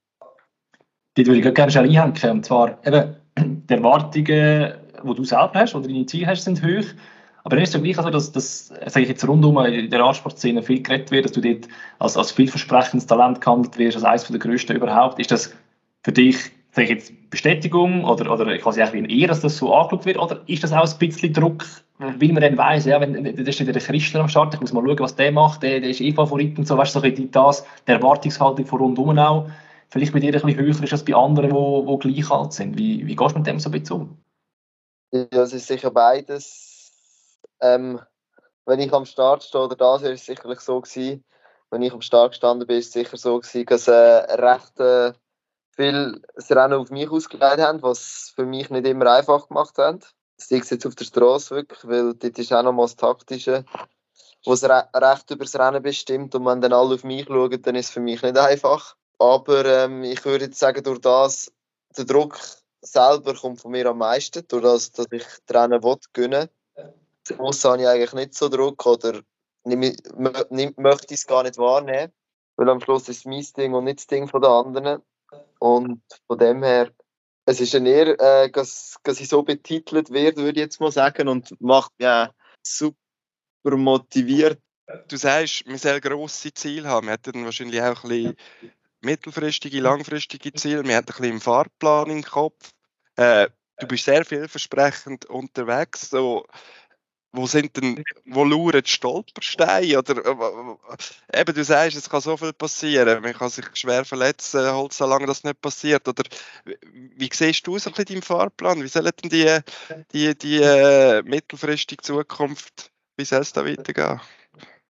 Die 1.16 1.26
würde 1.26 1.48
ich 1.48 1.56
gerne 1.56 1.72
schon 1.72 1.86
einhängen. 1.86 2.32
Und 2.32 2.46
zwar 2.46 2.80
eben 2.86 3.16
die 3.68 3.74
Erwartungen 3.74 4.90
wo 5.04 5.14
du 5.14 5.24
selber 5.24 5.52
hast 5.56 5.76
oder 5.76 5.88
deine 5.88 6.06
Ziele 6.06 6.28
hast, 6.28 6.44
sind 6.44 6.62
hoch. 6.64 6.86
Aber 7.50 7.56
dann 7.56 7.64
ist 7.64 7.74
es 7.74 7.82
gleich 7.82 7.96
so, 7.96 8.08
dass, 8.08 8.32
dass 8.32 8.68
sage 8.68 9.02
ich 9.02 9.10
jetzt 9.10 9.28
rundum 9.28 9.58
in 9.66 9.90
der 9.90 10.02
Radsportszene 10.02 10.62
viel 10.62 10.84
geredet 10.84 11.10
wird, 11.10 11.26
dass 11.26 11.32
du 11.32 11.42
dort 11.42 11.68
als, 11.98 12.16
als 12.16 12.32
vielversprechendes 12.32 13.08
Talent 13.08 13.42
gehandelt 13.42 13.76
wirst, 13.80 13.98
als 13.98 14.06
eines 14.06 14.28
der 14.28 14.38
größten 14.38 14.76
überhaupt. 14.76 15.18
Ist 15.18 15.32
das 15.32 15.52
für 16.04 16.12
dich, 16.12 16.38
sage 16.74 16.84
ich 16.84 16.90
jetzt, 16.92 17.30
Bestätigung 17.32 18.04
oder, 18.04 18.32
oder 18.32 18.56
quasi 18.60 18.84
auch 18.84 18.94
wie 18.94 19.00
ein 19.00 19.10
Ehr, 19.10 19.30
dass 19.30 19.42
das 19.42 19.58
so 19.58 19.74
angeschaut 19.74 20.06
wird? 20.06 20.20
Oder 20.20 20.42
ist 20.46 20.64
das 20.64 20.72
auch 20.72 20.88
ein 20.88 21.00
bisschen 21.00 21.34
Druck, 21.34 21.66
weil 21.98 22.32
man 22.34 22.44
dann 22.44 22.56
weiss, 22.56 22.86
ja, 22.86 23.02
wenn, 23.02 23.16
da 23.16 23.42
ist 23.42 23.60
der 23.60 23.74
Christian 23.74 24.22
am 24.22 24.30
Start, 24.30 24.54
ich 24.54 24.62
muss 24.62 24.72
mal 24.72 24.84
schauen, 24.86 25.00
was 25.00 25.16
der 25.16 25.32
macht, 25.32 25.64
der, 25.64 25.80
der 25.80 25.90
ist 25.90 26.02
eh 26.02 26.14
Favorit 26.14 26.56
und 26.60 26.68
so, 26.68 26.78
weißt 26.78 26.94
du, 26.94 27.00
so 27.00 27.06
ein 27.06 27.32
das, 27.32 27.66
der 27.88 27.96
Erwartungshaltung 27.96 28.68
von 28.68 28.80
rundum 28.80 29.18
auch, 29.18 29.50
vielleicht 29.90 30.14
bei 30.14 30.20
dir 30.20 30.36
ein 30.36 30.40
bisschen 30.40 30.56
höher 30.56 30.84
ist 30.84 30.94
als 30.94 31.04
bei 31.04 31.16
anderen, 31.16 31.50
die 31.50 31.98
gleich 31.98 32.30
alt 32.30 32.54
sind. 32.54 32.78
Wie, 32.78 33.08
wie 33.08 33.16
gehst 33.16 33.34
du 33.34 33.40
mit 33.40 33.48
dem 33.48 33.60
so 33.60 33.70
ein 33.70 33.82
bisschen 33.82 33.96
um? 33.96 34.18
Ja, 35.12 35.42
es 35.42 35.54
ist 35.54 35.66
sicher 35.66 35.90
beides. 35.90 36.69
Ähm, 37.62 38.00
wenn 38.65 38.80
ich 38.80 38.93
am 38.93 39.06
Start 39.06 39.43
stehe, 39.43 39.63
oder 39.63 39.76
das 39.76 40.04
ist 40.04 40.22
es 40.22 40.26
sicherlich 40.26 40.60
so 40.60 40.80
gewesen, 40.80 41.24
wenn 41.72 41.82
ich 41.82 41.93
am 41.93 42.02
Start 42.02 42.32
gestanden 42.32 42.67
bin, 42.67 42.78
ist 42.78 42.88
es 42.88 42.93
sicher 42.93 43.17
so 43.17 43.39
gewesen, 43.39 43.65
dass 43.65 43.88
äh, 43.88 43.91
recht 43.93 44.80
äh, 44.80 45.13
viel 45.76 46.22
das 46.36 46.52
Rennen 46.52 46.74
auf 46.80 46.89
mich 46.89 47.10
ausgelegt 47.10 47.60
haben, 47.60 47.82
was 47.82 48.32
für 48.36 48.45
mich 48.45 48.69
nicht 48.69 48.86
immer 48.86 49.12
einfach 49.12 49.48
gemacht 49.48 49.78
haben. 49.78 50.00
Das 50.38 50.52
ist 50.52 50.72
jetzt 50.72 50.86
auf 50.86 50.95
der 50.95 51.06
Straße 51.06 51.56
wirklich, 51.56 51.88
weil 51.88 52.13
dort 52.13 52.39
ist 52.39 52.54
auch 52.54 52.63
noch 52.63 52.80
das 52.82 52.95
Taktische, 52.95 53.65
was 54.45 54.63
re 54.63 54.88
recht 54.93 55.32
über 55.32 55.45
das 55.45 55.58
Rennen 55.58 55.82
bestimmt 55.84 56.34
und 56.36 56.45
wenn 56.45 56.62
dann 56.62 56.74
alle 56.74 56.95
auf 56.95 57.04
mich 57.04 57.26
schauen, 57.26 57.62
dann 57.62 57.76
ist 57.76 57.88
es 57.88 57.91
für 57.91 58.00
mich 58.00 58.22
nicht 58.22 58.38
einfach. 58.38 58.95
Aber 59.17 59.65
ähm, 59.65 60.04
ich 60.04 60.24
würde 60.26 60.45
jetzt 60.45 60.60
sagen, 60.60 60.84
durch 60.84 61.02
das, 61.02 61.52
der 61.98 62.06
Druck 62.06 62.39
selber 62.82 63.34
kommt 63.34 63.62
von 63.62 63.72
mir 63.72 63.88
am 63.88 63.98
meisten, 63.98 64.48
durch 64.48 64.63
das, 64.63 64.91
dass 64.91 65.08
ich 65.12 65.26
die 65.50 65.54
Rennen 65.54 65.84
will, 65.84 65.98
gewinnen 66.13 66.50
Sonst 67.38 67.65
habe 67.65 67.82
ich 67.82 67.88
eigentlich 67.88 68.13
nicht 68.13 68.34
so 68.36 68.50
Druck 68.50 68.86
oder 68.86 69.22
möchte 69.63 71.13
es 71.13 71.28
gar 71.28 71.44
nicht 71.44 71.58
wahrnehmen, 71.58 72.12
weil 72.56 72.70
am 72.70 72.82
Schluss 72.82 73.10
ist 73.10 73.20
es 73.20 73.26
mein 73.26 73.46
Ding 73.56 73.74
und 73.74 73.86
nicht 73.86 74.00
das 74.00 74.08
Ding 74.08 74.28
den 74.28 74.44
anderen. 74.44 75.02
Und 75.60 76.02
von 76.28 76.38
dem 76.38 76.63
her, 76.63 76.92
es 77.46 77.60
ist 77.60 77.76
eine 77.76 77.89
Ehre, 77.89 78.20
äh, 78.20 78.52
dass, 78.52 78.96
dass 79.04 79.20
ich 79.20 79.30
so 79.30 79.44
betitelt 79.44 80.12
werde, 80.12 80.38
würde 80.38 80.60
ich 80.60 80.65
jetzt 80.65 80.80
mal 80.80 80.92
sagen, 80.92 81.28
und 81.28 81.60
macht 81.62 81.92
mich 81.98 82.06
ja, 82.06 82.34
super 82.63 82.96
motiviert. 83.63 84.60
Du 85.08 85.18
sagst, 85.18 85.68
man 85.68 85.78
soll 85.78 86.00
grosse 86.00 86.54
Ziele 86.54 86.88
haben. 86.88 87.08
Wir 87.08 87.13
hätten 87.13 87.46
wahrscheinlich 87.46 87.82
auch 87.82 88.04
ein 88.04 88.10
bisschen 88.10 88.36
mittelfristige, 89.02 89.80
langfristige 89.82 90.52
Ziele. 90.54 90.84
Wir 90.84 90.96
haben 90.96 91.06
ein 91.06 91.22
bisschen 91.22 91.39
Fahrplan 91.39 92.10
im 92.10 92.24
Kopf. 92.24 92.72
Äh, 93.15 93.50
du 93.80 93.88
bist 93.88 94.06
sehr 94.06 94.26
vielversprechend 94.26 95.26
unterwegs. 95.26 96.10
So, 96.10 96.46
wo 97.32 97.46
sind 97.46 97.78
denn, 97.78 98.04
wo 98.26 98.44
lauern 98.44 98.82
die 98.84 98.89
Stolpersteine? 98.89 100.00
Oder 100.00 100.26
äh, 100.26 101.39
eben, 101.42 101.54
du 101.54 101.63
sagst, 101.63 101.98
es 101.98 102.10
kann 102.10 102.22
so 102.22 102.38
viel 102.38 102.54
passieren. 102.54 103.22
Man 103.22 103.34
kann 103.34 103.50
sich 103.50 103.65
schwer 103.74 104.04
verletzen, 104.06 104.62
halt, 104.62 104.94
solange 104.94 105.28
das 105.28 105.44
nicht 105.44 105.62
passiert. 105.62 106.08
Oder 106.08 106.24
wie 106.84 107.30
siehst 107.32 107.68
du 107.68 107.78
so 107.78 107.89
ein 107.89 107.94
bisschen 107.94 108.15
deinen 108.15 108.24
Fahrplan? 108.24 108.84
Wie 108.84 108.88
soll 108.88 109.04
denn 109.04 109.30
die, 109.30 109.60
die, 110.12 110.38
die 110.38 110.58
äh, 110.58 111.22
mittelfristige 111.24 112.02
Zukunft, 112.02 112.92
wie 113.18 113.26
soll 113.26 113.42
es 113.42 113.54
da 113.54 113.65
weitergehen? 113.65 114.20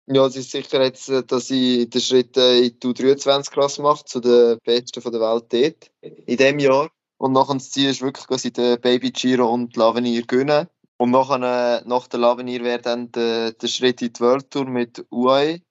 Ja, 0.08 0.26
es 0.26 0.36
ist 0.36 0.52
sicher 0.52 0.84
jetzt, 0.84 1.10
äh, 1.10 1.24
dass 1.24 1.50
ich 1.50 1.89
den 1.89 2.02
Schritt 2.02 2.36
äh, 2.36 2.60
in 2.60 2.80
die 2.80 2.88
U23-Klasse 2.88 3.82
mache, 3.82 4.04
zu 4.06 4.20
den 4.20 4.58
Besten 4.63 5.02
der 5.02 5.22
Welt 5.22 5.46
dort, 5.50 5.91
in 6.02 6.38
diesem 6.38 6.60
Jahr. 6.60 6.91
Und 7.17 7.34
nachher 7.34 7.54
das 7.54 7.70
Ziel 7.70 7.89
ist 7.89 8.02
wirklich, 8.02 8.26
dass 8.26 8.46
ich 8.46 8.54
den 8.54 8.82
Baby 8.82 9.12
Giro 9.12 9.54
und 9.54 9.76
Lavenier 9.78 10.24
gönne. 10.24 10.70
Und 11.02 11.10
nachher, 11.10 11.82
äh, 11.82 11.82
nach 11.90 12.06
der 12.06 12.20
Lavenier 12.20 12.64
wäre 12.64 12.80
dann 12.80 13.12
der, 13.12 13.54
der 13.54 13.68
Schritt 13.68 14.04
in 14.04 14.14
die 14.14 14.20
World 14.20 14.52
Tour 14.52 14.66
mit 14.66 15.04
UAE. 15.10 15.62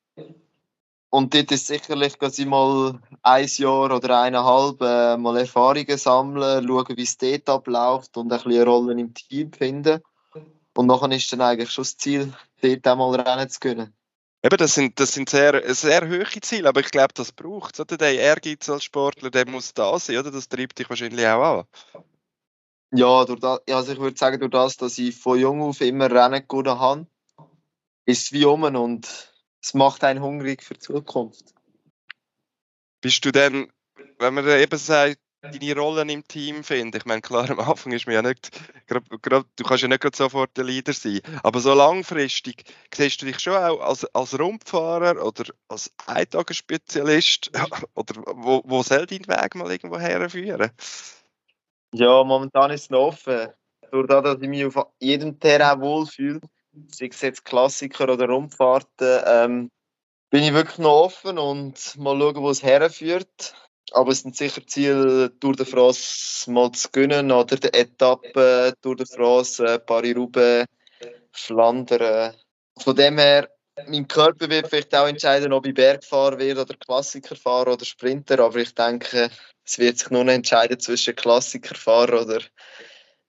Und 1.09 1.33
dort 1.33 1.53
ist 1.53 1.69
sicherlich, 1.69 2.17
dass 2.17 2.39
mal 2.39 2.99
ein 3.23 3.47
Jahr 3.47 3.95
oder 3.95 4.23
eineinhalb 4.23 4.81
äh, 4.81 5.17
mal 5.17 5.37
Erfahrungen 5.37 5.99
sammeln, 5.99 6.67
schauen, 6.67 6.97
wie 6.97 7.03
es 7.05 7.17
dort 7.17 7.49
abläuft 7.49 8.17
und 8.17 8.33
ein 8.33 8.43
bisschen 8.43 8.65
Rollen 8.65 8.99
im 8.99 9.15
Team 9.15 9.53
finden. 9.53 10.01
Und 10.77 10.87
nachher 10.89 11.13
ist 11.13 11.33
dann 11.33 11.43
eigentlich 11.43 11.71
schon 11.71 11.85
das 11.85 11.97
Ziel, 11.97 12.33
dort 12.61 12.87
einmal 12.89 13.21
Rennen 13.21 13.49
zu 13.49 13.61
können. 13.61 13.95
Eben, 14.43 14.57
das 14.57 14.75
sind, 14.75 14.99
das 14.99 15.13
sind 15.13 15.31
sehr, 15.31 15.63
sehr 15.73 16.09
hohe 16.09 16.27
Ziele, 16.41 16.69
aber 16.69 16.81
ich 16.81 16.91
glaube, 16.91 17.15
das 17.15 17.31
braucht 17.31 17.79
es. 17.79 17.87
Der 17.87 18.19
Ehrgeiz 18.19 18.69
als 18.69 18.83
Sportler, 18.83 19.31
der 19.31 19.49
muss 19.49 19.75
da 19.75 19.97
sein, 20.01 20.17
oder? 20.17 20.33
Das 20.33 20.49
treibt 20.49 20.81
dich 20.81 20.91
wahrscheinlich 20.91 21.25
auch 21.29 21.61
an. 21.61 21.65
Ja, 22.93 23.25
durch 23.25 23.41
das, 23.41 23.61
also 23.69 23.93
ich 23.93 24.01
würde 24.01 24.17
sagen, 24.17 24.41
durch 24.41 24.51
das, 24.51 24.77
dass 24.77 24.99
ich 24.99 25.17
von 25.17 25.39
jung 25.39 25.63
auf 25.63 25.81
immer 25.81 26.11
Rennen 26.11 26.47
gewonnen 26.47 26.79
habe, 26.79 27.07
ist 28.05 28.27
es 28.27 28.33
wie 28.33 28.45
um 28.45 28.63
und 28.65 29.33
es 29.63 29.75
macht 29.75 30.03
einen 30.03 30.23
hungrig 30.23 30.63
für 30.63 30.75
die 30.75 30.81
Zukunft. 30.81 31.55
Bist 33.01 33.25
du 33.25 33.31
denn, 33.31 33.71
wenn 34.19 34.35
man 34.35 34.47
eben 34.47 34.79
sagt, 34.79 35.19
deine 35.43 35.75
Rollen 35.77 36.09
im 36.09 36.27
Team 36.27 36.65
finden? 36.65 36.97
Ich 36.97 37.07
meine, 37.07 37.23
klar, 37.23 37.49
am 37.49 37.61
Anfang 37.61 37.93
ist 37.93 38.07
mir 38.07 38.15
ja 38.15 38.23
nicht, 38.23 38.51
grad, 38.89 39.05
grad, 39.23 39.47
du 39.57 39.65
kannst 39.65 39.83
ja 39.83 39.89
nicht 39.89 40.17
sofort 40.17 40.57
der 40.57 40.65
Leader 40.65 40.93
sein, 40.93 41.21
aber 41.43 41.61
so 41.61 41.73
langfristig 41.73 42.65
siehst 42.93 43.23
du 43.23 43.27
dich 43.27 43.39
schon 43.39 43.55
auch 43.55 43.81
als, 43.81 44.05
als 44.15 44.39
Rundfahrer 44.39 45.25
oder 45.25 45.45
als 45.69 45.93
Eintagesspezialist 46.07 47.53
oder 47.95 48.15
wo, 48.27 48.63
wo 48.65 48.83
soll 48.83 49.07
dein 49.07 49.29
Weg 49.29 49.55
mal 49.55 49.71
irgendwo 49.71 49.99
herführen? 49.99 50.71
Ja, 51.93 52.23
momentan 52.23 52.71
ist 52.71 52.83
es 52.83 52.91
noch 52.91 53.09
offen. 53.09 53.49
Durch 53.91 54.07
das, 54.07 54.23
dass 54.23 54.41
ich 54.41 54.49
mich 54.49 54.65
auf 54.65 54.87
jedem 55.01 55.41
Terrain 55.41 55.81
wohlfühle, 55.81 56.41
sei 56.89 57.07
es 57.07 57.21
jetzt 57.21 57.45
Klassiker 57.45 58.09
oder 58.09 58.29
Rundfahrten, 58.29 59.23
ähm, 59.27 59.71
bin 60.31 60.45
ich 60.45 60.53
wirklich 60.53 60.79
noch 60.79 61.05
offen 61.05 61.39
und 61.39 61.97
mal 61.99 62.19
schauen, 62.19 62.37
wo 62.37 62.51
es 62.51 62.63
herführt. 62.63 63.55
Aber 63.93 64.13
es 64.13 64.21
sind 64.21 64.37
sicher 64.37 64.65
Ziele, 64.65 65.37
Tour 65.41 65.57
de 65.57 65.67
France 65.67 66.49
mal 66.49 66.71
zu 66.71 66.89
gewinnen 66.93 67.33
oder 67.33 67.57
die 67.57 67.75
Etappe 67.75 68.73
Tour 68.81 68.95
de 68.95 69.07
France, 69.07 69.65
äh, 69.65 69.81
Paris-Roubaix, 69.81 70.67
Flandern. 71.33 72.37
Von 72.79 72.95
dem 72.95 73.19
her, 73.19 73.51
mein 73.89 74.07
Körper 74.07 74.49
wird 74.49 74.69
vielleicht 74.69 74.95
auch 74.95 75.09
entscheiden, 75.09 75.53
ob 75.53 75.67
ich 75.67 75.75
Bergfahrer 75.75 76.39
werde 76.39 76.63
oder 76.63 76.75
Klassikerfahrer 76.75 77.73
oder 77.73 77.85
Sprinter. 77.85 78.39
Aber 78.39 78.59
ich 78.59 78.73
denke, 78.75 79.29
es 79.71 79.79
wird 79.79 79.99
sich 79.99 80.11
nur 80.11 80.25
noch 80.25 80.33
entscheiden 80.33 80.81
zwischen 80.81 81.15
Klassikerfahrer 81.15 82.23
oder 82.23 82.41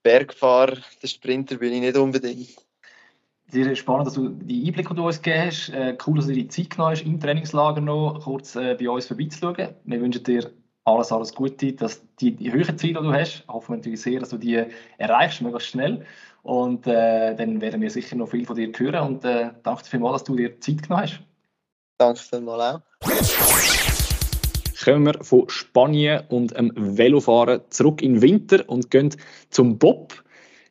Bergfahrer. 0.01 0.77
Der 1.01 1.07
Sprinter 1.07 1.57
bin 1.57 1.71
ich 1.73 1.81
nicht 1.81 1.95
unbedingt. 1.95 2.49
Sehr 3.49 3.75
spannend, 3.75 4.07
dass 4.07 4.15
du 4.15 4.29
die 4.29 4.65
Einblick, 4.67 4.89
die 4.89 4.95
du 4.95 5.05
uns 5.05 5.21
gegeben 5.21 5.45
hast. 5.45 5.69
Äh, 5.69 5.95
cool, 6.07 6.15
dass 6.15 6.25
du 6.25 6.33
dir 6.33 6.43
die 6.43 6.47
Zeit 6.47 6.71
genommen 6.71 6.91
hast, 6.91 7.03
im 7.03 7.19
Trainingslager 7.19 7.81
noch 7.81 8.21
kurz 8.23 8.55
äh, 8.55 8.75
bei 8.79 8.89
uns 8.89 9.05
vorbeizuschauen. 9.05 9.75
Wir 9.83 10.01
wünschen 10.01 10.23
dir 10.23 10.51
alles, 10.85 11.11
alles 11.11 11.35
Gute, 11.35 11.73
dass 11.73 12.01
die, 12.19 12.35
die 12.35 12.51
höheren 12.51 12.77
Ziele, 12.77 13.01
die 13.01 13.07
du 13.07 13.13
hast, 13.13 13.43
hoffen 13.47 13.73
wir 13.73 13.77
natürlich 13.77 14.01
sehr, 14.01 14.19
dass 14.19 14.29
du 14.29 14.37
die 14.37 14.65
erreichst, 14.97 15.41
möglichst 15.41 15.69
schnell. 15.69 16.05
Und 16.41 16.87
äh, 16.87 17.35
dann 17.35 17.61
werden 17.61 17.81
wir 17.81 17.91
sicher 17.91 18.15
noch 18.15 18.29
viel 18.29 18.47
von 18.47 18.55
dir 18.55 18.71
hören. 18.75 19.07
Und 19.07 19.25
äh, 19.25 19.51
danke 19.61 19.85
vielmals, 19.85 20.13
dass 20.13 20.23
du 20.23 20.35
dir 20.37 20.59
Zeit 20.59 20.81
genommen 20.81 21.03
hast. 21.03 21.21
Danke 21.99 22.19
vielmals 22.19 22.81
auch. 23.03 23.90
Kommen 24.83 25.05
wir 25.05 25.23
von 25.23 25.47
Spanien 25.49 26.23
und 26.29 26.57
dem 26.57 26.71
Velofahren 26.75 27.61
zurück 27.69 28.01
in 28.01 28.15
den 28.15 28.21
Winter 28.21 28.67
und 28.67 28.89
gehen 28.89 29.15
zum 29.49 29.77
Bob. 29.77 30.23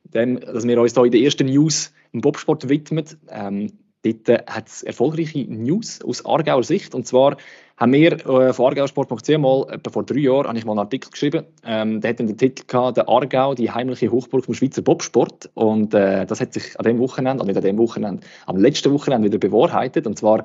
Dem, 0.05 0.40
dass 0.40 0.66
wir 0.66 0.81
uns 0.81 0.94
hier 0.94 1.05
in 1.05 1.12
der 1.12 1.20
ersten 1.20 1.46
News 1.46 1.92
dem 2.12 2.20
Bobsport 2.20 2.68
widmet. 2.68 3.16
Ähm, 3.29 3.73
dort 4.03 4.29
hat 4.49 4.68
es 4.68 4.83
erfolgreiche 4.83 5.44
News 5.49 6.03
aus 6.03 6.25
Aargauer 6.25 6.64
Sicht. 6.64 6.94
Und 6.94 7.07
zwar 7.07 7.37
haben 7.77 7.92
wir 7.92 8.12
äh, 8.12 8.53
von 8.53 8.66
aargauersport.ch 8.66 9.38
mal, 9.38 9.66
etwa 9.70 9.90
vor 9.90 10.05
drei 10.05 10.20
Jahren, 10.20 10.49
habe 10.49 10.59
ich 10.59 10.64
mal 10.64 10.73
einen 10.73 10.81
Artikel 10.81 11.11
geschrieben. 11.11 11.44
Ähm, 11.64 12.01
der 12.01 12.11
hat 12.11 12.18
den 12.18 12.37
Titel 12.37 12.64
gehabt, 12.66 12.96
«Der 12.96 13.09
Aargau, 13.09 13.55
die 13.55 13.70
heimliche 13.70 14.11
Hochburg 14.11 14.44
vom 14.44 14.55
Schweizer 14.55 14.83
Bobsport». 14.83 15.51
Und 15.55 15.94
äh, 15.94 16.27
das 16.27 16.40
hat 16.40 16.53
sich 16.53 16.79
an 16.79 16.85
dem 16.85 16.99
Wochenende, 16.99 17.42
also 17.42 17.46
nicht 17.46 17.57
an 17.57 17.64
dem 17.64 17.79
Wochenende, 17.79 18.27
am 18.46 18.57
letzten 18.57 18.92
Wochenende 18.92 19.29
wieder 19.29 19.38
bewahrheitet. 19.38 20.07
Und 20.07 20.18
zwar 20.18 20.44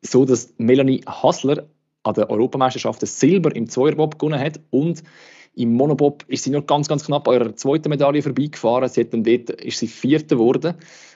so, 0.00 0.24
dass 0.24 0.54
Melanie 0.58 1.02
Hassler 1.06 1.66
an 2.04 2.14
der 2.14 2.30
Europameisterschaft 2.30 3.02
das 3.02 3.18
Silber 3.18 3.54
im 3.56 3.68
Zweierbob 3.68 4.18
gewonnen 4.18 4.38
hat 4.38 4.60
und 4.70 5.02
im 5.56 5.72
Monobob 5.74 6.24
ist 6.28 6.44
sie 6.44 6.50
noch 6.50 6.66
ganz, 6.66 6.88
ganz 6.88 7.04
knapp 7.06 7.28
an 7.28 7.34
ihrer 7.34 7.56
zweiten 7.56 7.88
Medaille 7.88 8.22
vorbeigefahren. 8.22 8.88
Sie 8.88 9.02
hat 9.02 9.12
dann 9.12 9.22
dort, 9.22 9.50
ist 9.50 9.78
sie 9.78 9.86
Vierte 9.86 10.36
geworden, 10.36 10.74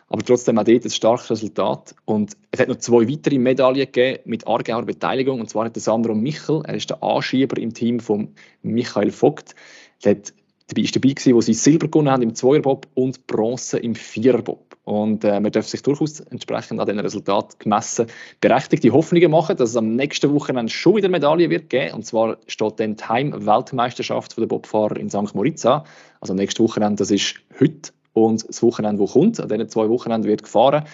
aber 0.09 0.25
trotzdem 0.25 0.59
auch 0.59 0.65
dort 0.65 0.85
ein 0.85 0.91
starkes 0.91 1.31
Resultat. 1.31 1.95
Und 2.05 2.37
es 2.53 2.61
hat 2.61 2.69
noch 2.69 2.77
zwei 2.77 3.09
weitere 3.09 3.39
Medaillen 3.39 3.79
gegeben 3.79 4.21
mit 4.27 4.47
Aargauer 4.47 4.85
Beteiligung. 4.85 5.41
Und 5.41 5.51
zwar 5.51 5.65
hat 5.65 5.75
der 5.75 5.83
Sandro 5.83 6.15
Michel, 6.15 6.63
er 6.65 6.75
ist 6.75 6.91
der 6.91 7.03
Anschieber 7.03 7.59
im 7.59 7.75
Team 7.75 7.99
von 7.99 8.35
Michael 8.63 9.11
Vogt. 9.11 9.57
Er 10.03 10.13
hat 10.13 10.33
dabei 10.69 10.83
dabei 10.83 11.09
gewesen, 11.09 11.35
wo 11.35 11.41
sie 11.41 11.55
Silber 11.55 11.89
gewonnen 11.89 12.11
haben 12.11 12.23
im 12.23 12.35
Zweierbob 12.35 12.87
und 12.95 13.27
Bronze 13.27 13.79
im 13.79 13.97
Viererbob. 13.97 14.68
Und 14.89 15.23
äh, 15.23 15.39
man 15.39 15.53
darf 15.53 15.69
sich 15.69 15.83
durchaus 15.83 16.21
entsprechend 16.21 16.81
an 16.81 16.87
diesen 16.87 17.01
Resultat 17.01 17.61
gemessen 17.61 18.07
berechtigte 18.41 18.91
Hoffnungen 18.91 19.31
machen, 19.31 19.55
dass 19.55 19.69
es 19.69 19.77
am 19.77 19.95
nächsten 19.97 20.33
Wochenende 20.33 20.73
schon 20.73 20.97
wieder 20.97 21.11
Medaillen 21.11 21.51
wird 21.51 21.69
geben. 21.69 21.93
Und 21.93 22.07
zwar 22.07 22.39
steht 22.47 22.81
dann 22.81 22.97
die 22.97 23.05
Heim-Weltmeisterschaft 23.05 24.39
der 24.39 24.47
Bobfahrer 24.47 24.97
in 24.97 25.11
St. 25.11 25.35
Moritz 25.35 25.67
an. 25.67 25.83
Also 26.23 26.33
nächstes 26.33 26.65
Wochenende, 26.65 27.03
das 27.03 27.11
ist 27.11 27.35
heute 27.61 27.93
und 28.15 28.49
das 28.49 28.63
Wochenende, 28.63 29.03
das 29.03 29.13
kommt. 29.13 29.39
An 29.41 29.51
diesen 29.51 29.69
zwei 29.69 29.91
Wochenenden 29.91 30.27
wird 30.27 30.45
gefahren 30.45 30.87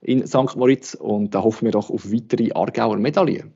in 0.00 0.26
St. 0.26 0.56
Moritz 0.56 0.94
und 0.94 1.34
da 1.34 1.42
hoffen 1.42 1.66
wir 1.66 1.72
doch 1.72 1.90
auf 1.90 2.10
weitere 2.10 2.52
Aargauer 2.54 2.96
Medaillen. 2.96 3.52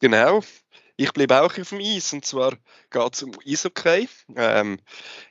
Genau. 0.00 0.40
Ich 0.96 1.12
bleibe 1.12 1.42
auch 1.42 1.58
auf 1.58 1.68
dem 1.70 1.80
Eis 1.80 2.12
und 2.12 2.24
zwar 2.24 2.52
geht 2.90 3.14
es 3.14 3.22
um 3.24 3.32
Eishockey. 3.44 4.08
Ähm, 4.36 4.78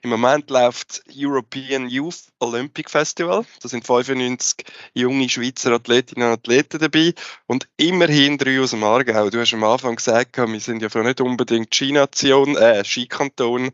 Im 0.01 0.09
Moment 0.09 0.49
läuft 0.49 1.03
European 1.09 1.87
Youth 1.87 2.23
Olympic 2.39 2.89
Festival. 2.89 3.45
Da 3.61 3.69
sind 3.69 3.85
95 3.85 4.65
junge 4.93 5.29
Schweizer 5.29 5.71
Athletinnen 5.71 6.27
und 6.27 6.33
Athleten 6.33 6.79
dabei 6.79 7.13
und 7.47 7.69
immerhin 7.77 8.37
drei 8.37 8.59
aus 8.59 8.71
dem 8.71 8.83
Aargau. 8.83 9.29
Du 9.29 9.39
hast 9.39 9.53
am 9.53 9.63
Anfang 9.63 9.95
gesagt, 9.95 10.37
wir 10.37 10.59
sind 10.59 10.81
ja 10.81 11.03
nicht 11.03 11.21
unbedingt 11.21 11.73
Ski-Nation, 11.73 12.57
äh, 12.57 12.83
Skikanton. 12.83 13.71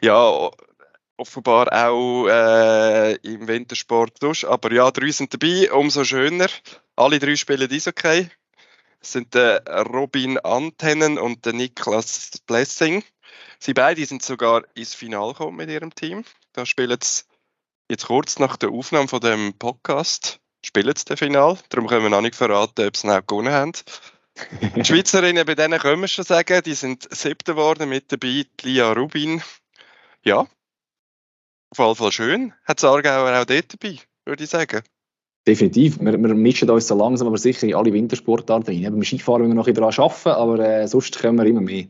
Ja, 0.00 0.50
offenbar 1.16 1.72
auch 1.72 2.26
äh, 2.26 3.14
im 3.22 3.46
Wintersport. 3.46 4.18
Aber 4.44 4.72
ja, 4.72 4.90
drei 4.90 5.12
sind 5.12 5.32
dabei, 5.32 5.72
umso 5.72 6.02
schöner. 6.02 6.48
Alle 6.96 7.20
drei 7.20 7.36
spielen 7.36 7.70
Eishockey 7.70 8.30
sind 9.04 9.34
der 9.34 9.64
Robin 9.86 10.38
Antennen 10.38 11.18
und 11.18 11.44
der 11.46 11.52
Niklas 11.52 12.30
Blessing. 12.46 13.04
Sie 13.58 13.74
beide 13.74 14.04
sind 14.04 14.22
sogar 14.22 14.62
ins 14.74 14.94
Finale 14.94 15.32
gekommen 15.32 15.56
mit 15.56 15.70
ihrem 15.70 15.94
Team. 15.94 16.24
Da 16.52 16.66
spielen 16.66 16.98
sie 17.00 17.22
jetzt 17.90 18.06
kurz 18.06 18.38
nach 18.38 18.56
der 18.56 18.70
Aufnahme 18.70 19.08
von 19.08 19.20
dem 19.20 19.54
Podcast 19.58 20.40
spielen 20.66 20.94
sie 20.96 21.04
das 21.04 21.18
Final. 21.18 21.58
Darum 21.68 21.86
können 21.86 22.02
wir 22.02 22.10
noch 22.10 22.20
nicht 22.20 22.34
verraten, 22.34 22.86
ob 22.86 22.96
sie 22.96 23.08
auch 23.08 23.26
gewonnen 23.26 23.52
haben. 23.52 23.72
Die 24.76 24.84
Schweizerinnen, 24.84 25.46
bei 25.46 25.54
denen 25.54 25.78
können 25.78 26.00
wir 26.00 26.08
schon 26.08 26.24
sagen, 26.24 26.60
die 26.64 26.74
sind 26.74 27.06
siebte 27.14 27.52
geworden 27.52 27.88
mit 27.88 28.10
dabei, 28.10 28.46
Lia 28.62 28.92
Rubin. 28.92 29.42
Ja, 30.24 30.48
auf 31.70 31.78
jeden 31.78 31.94
Fall 31.94 32.12
schön. 32.12 32.52
Hat 32.64 32.82
das 32.82 32.90
Aargauer 32.90 33.40
auch 33.40 33.44
dort 33.44 33.72
dabei, 33.72 33.98
würde 34.24 34.42
ich 34.42 34.50
sagen. 34.50 34.82
Definitiv. 35.46 36.00
Wir, 36.00 36.12
wir, 36.12 36.34
mischen 36.34 36.70
uns 36.70 36.88
so 36.88 36.96
langsam 36.96 37.28
aber 37.28 37.36
sicher 37.36 37.66
in 37.66 37.74
alle 37.74 37.92
Wintersportarten 37.92 38.74
rein. 38.74 38.92
Beim 38.92 39.02
Skifahren 39.02 39.42
müssen 39.42 39.52
wir 39.52 39.56
noch 39.56 39.66
ein 39.66 39.74
bisschen 39.74 39.94
daran 39.94 40.10
arbeiten, 40.10 40.28
aber 40.28 40.58
äh, 40.58 40.88
sonst 40.88 41.18
können 41.18 41.36
wir 41.36 41.44
immer 41.44 41.60
mehr. 41.60 41.84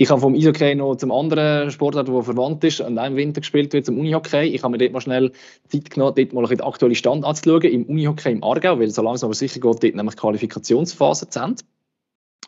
Ich 0.00 0.10
habe 0.10 0.20
vom 0.20 0.34
Eishockey 0.34 0.76
noch 0.76 0.94
zum 0.96 1.10
anderen 1.10 1.72
Sportart, 1.72 2.06
der 2.06 2.22
verwandt 2.22 2.62
ist, 2.62 2.80
an 2.80 2.98
einem 2.98 3.16
Winter 3.16 3.40
gespielt 3.40 3.72
wird, 3.72 3.86
zum 3.86 3.98
Unihockey. 3.98 4.44
Ich 4.44 4.62
habe 4.62 4.70
mir 4.70 4.78
dort 4.78 4.92
mal 4.92 5.00
schnell 5.00 5.32
Zeit 5.66 5.90
genommen, 5.90 6.14
dort 6.16 6.32
mal 6.32 6.46
den 6.46 6.60
aktuellen 6.60 6.94
Stand 6.94 7.24
anzuschauen, 7.24 7.64
im 7.64 7.84
Unihockey 7.84 8.30
im 8.30 8.44
Aargau, 8.44 8.78
weil 8.78 8.90
so 8.90 9.02
langsam 9.02 9.26
aber 9.26 9.34
sicher 9.34 9.58
geht 9.58 9.82
dort 9.82 9.94
nämlich 9.94 10.16
Qualifikationsphase 10.16 11.28
zu 11.28 11.40
Ende. 11.40 11.64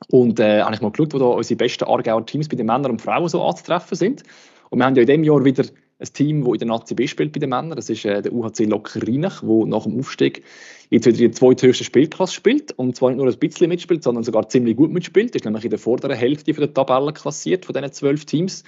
Und 0.08 0.38
äh, 0.38 0.62
habe 0.62 0.74
ich 0.74 0.80
mal 0.80 0.92
geschaut, 0.92 1.12
wo 1.12 1.18
da 1.18 1.24
unsere 1.26 1.58
besten 1.58 1.84
Aargauer 1.84 2.24
Teams 2.24 2.48
bei 2.48 2.56
den 2.56 2.66
Männern 2.66 2.92
und 2.92 3.02
Frauen 3.02 3.28
so 3.28 3.42
anzutreffen 3.42 3.96
sind. 3.96 4.22
Und 4.70 4.78
wir 4.78 4.86
haben 4.86 4.94
ja 4.94 5.02
in 5.02 5.08
diesem 5.08 5.24
Jahr 5.24 5.44
wieder 5.44 5.64
ein 6.00 6.12
Team, 6.12 6.44
das 6.44 6.54
in 6.54 6.58
der 6.60 6.68
Nazi 6.68 6.94
B 6.94 7.06
spielt 7.06 7.32
bei 7.32 7.40
den 7.40 7.50
Männern. 7.50 7.76
Das 7.76 7.90
ist 7.90 8.04
äh, 8.04 8.22
der 8.22 8.32
UHC 8.32 8.64
Lok 8.64 8.96
Rheinach, 8.96 9.42
der 9.42 9.66
nach 9.66 9.84
dem 9.84 9.98
Aufstieg 9.98 10.42
jetzt 10.88 11.06
wieder 11.06 11.18
die 11.18 11.30
zweithöchste 11.30 11.84
Spielklasse 11.84 12.34
spielt 12.34 12.72
und 12.72 12.96
zwar 12.96 13.10
nicht 13.10 13.18
nur 13.18 13.28
ein 13.28 13.38
bisschen 13.38 13.68
mitspielt, 13.68 14.02
sondern 14.02 14.24
sogar 14.24 14.48
ziemlich 14.48 14.76
gut 14.76 14.90
mitspielt. 14.90 15.36
Ist 15.36 15.44
nämlich 15.44 15.64
in 15.64 15.70
der 15.70 15.78
vorderen 15.78 16.16
Hälfte 16.16 16.52
der 16.52 16.72
Tabelle 16.72 17.12
klassiert 17.12 17.66
von 17.66 17.74
diesen 17.74 17.92
zwölf 17.92 18.24
Teams. 18.24 18.64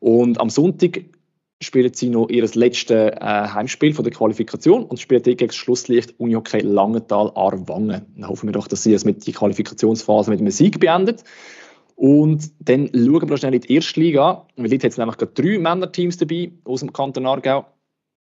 Und 0.00 0.40
am 0.40 0.50
Sonntag 0.50 1.04
spielen 1.62 1.94
sie 1.94 2.10
noch 2.10 2.28
ihr 2.28 2.46
letztes 2.54 2.90
äh, 2.90 3.20
Heimspiel 3.20 3.94
von 3.94 4.04
der 4.04 4.12
Qualifikation 4.12 4.84
und 4.84 5.00
spielen 5.00 5.22
gegen 5.22 5.46
das 5.46 5.56
Schlusslicht 5.56 6.14
Unihockey 6.18 6.60
Langenthal 6.60 7.30
Aarwangen. 7.34 8.02
Dann 8.16 8.28
hoffen 8.28 8.48
wir 8.48 8.52
doch, 8.52 8.68
dass 8.68 8.82
sie 8.82 8.92
es 8.92 9.04
mit 9.04 9.26
die 9.26 9.32
Qualifikationsphase 9.32 10.30
mit 10.30 10.40
einem 10.40 10.50
Sieg 10.50 10.80
beendet. 10.80 11.24
Und 11.96 12.50
dann 12.58 12.88
schauen 12.92 13.28
wir 13.28 13.36
schnell 13.36 13.54
in 13.54 13.60
die 13.60 13.74
erste 13.74 14.00
Liga 14.00 14.46
weil 14.56 14.68
dort 14.68 14.84
hat 14.84 14.92
es 14.92 14.98
nämlich 14.98 15.16
gerade 15.16 15.32
drei 15.32 15.58
Männerteams 15.58 16.16
dabei 16.16 16.52
aus 16.64 16.80
dem 16.80 16.92
Kanton 16.92 17.26
Aargau. 17.26 17.66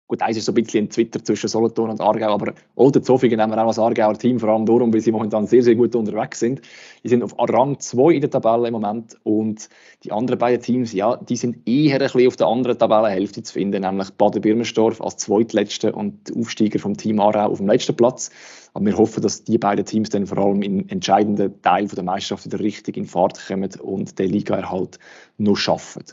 Gut, 0.08 0.22
eins 0.22 0.36
ist 0.36 0.44
so 0.44 0.52
ein 0.52 0.54
bisschen 0.54 0.84
ein 0.84 0.90
Twitter 0.90 1.22
zwischen 1.24 1.48
Solothurn 1.48 1.90
und 1.90 2.00
Aargau, 2.00 2.32
aber 2.32 2.54
Olden 2.76 3.02
Zofingen 3.02 3.38
nehmen 3.38 3.50
wir 3.50 3.60
auch 3.60 3.66
als 3.66 3.78
Aargauer 3.80 4.16
Team, 4.16 4.38
vor 4.38 4.50
allem 4.50 4.64
darum, 4.64 4.94
weil 4.94 5.00
sie 5.00 5.10
momentan 5.10 5.48
sehr, 5.48 5.64
sehr 5.64 5.74
gut 5.74 5.96
unterwegs 5.96 6.38
sind. 6.38 6.60
Die 7.02 7.08
sind 7.08 7.24
auf 7.24 7.34
Rang 7.36 7.80
2 7.80 8.14
in 8.14 8.20
der 8.20 8.30
Tabelle 8.30 8.68
im 8.68 8.74
Moment 8.74 9.16
und 9.24 9.68
die 10.04 10.12
anderen 10.12 10.38
beiden 10.38 10.62
Teams, 10.62 10.92
ja, 10.92 11.16
die 11.16 11.34
sind 11.34 11.68
eher 11.68 11.94
ein 11.94 11.98
bisschen 12.02 12.28
auf 12.28 12.36
der 12.36 12.46
anderen 12.46 12.78
Tabellenhälfte 12.78 13.42
zu 13.42 13.52
finden, 13.52 13.82
nämlich 13.82 14.10
Baden-Birmenstorf 14.10 15.00
als 15.00 15.16
zweitletzte 15.16 15.90
und 15.90 16.32
Aufsteiger 16.36 16.78
vom 16.78 16.96
Team 16.96 17.18
Aarau 17.18 17.50
auf 17.50 17.58
dem 17.58 17.66
letzten 17.66 17.96
Platz. 17.96 18.30
Aber 18.74 18.84
wir 18.84 18.98
hoffen, 18.98 19.22
dass 19.22 19.42
die 19.42 19.58
beiden 19.58 19.86
Teams 19.86 20.10
dann 20.10 20.26
vor 20.26 20.38
allem 20.38 20.62
im 20.62 20.86
entscheidenden 20.88 21.60
Teil 21.62 21.88
der 21.88 22.04
Meisterschaft 22.04 22.44
wieder 22.44 22.60
richtig 22.60 22.96
in 22.96 23.06
Fahrt 23.06 23.44
kommen 23.44 23.70
und 23.82 24.18
den 24.18 24.30
Ligaerhalt 24.30 25.00
noch 25.38 25.56
schaffen. 25.56 26.04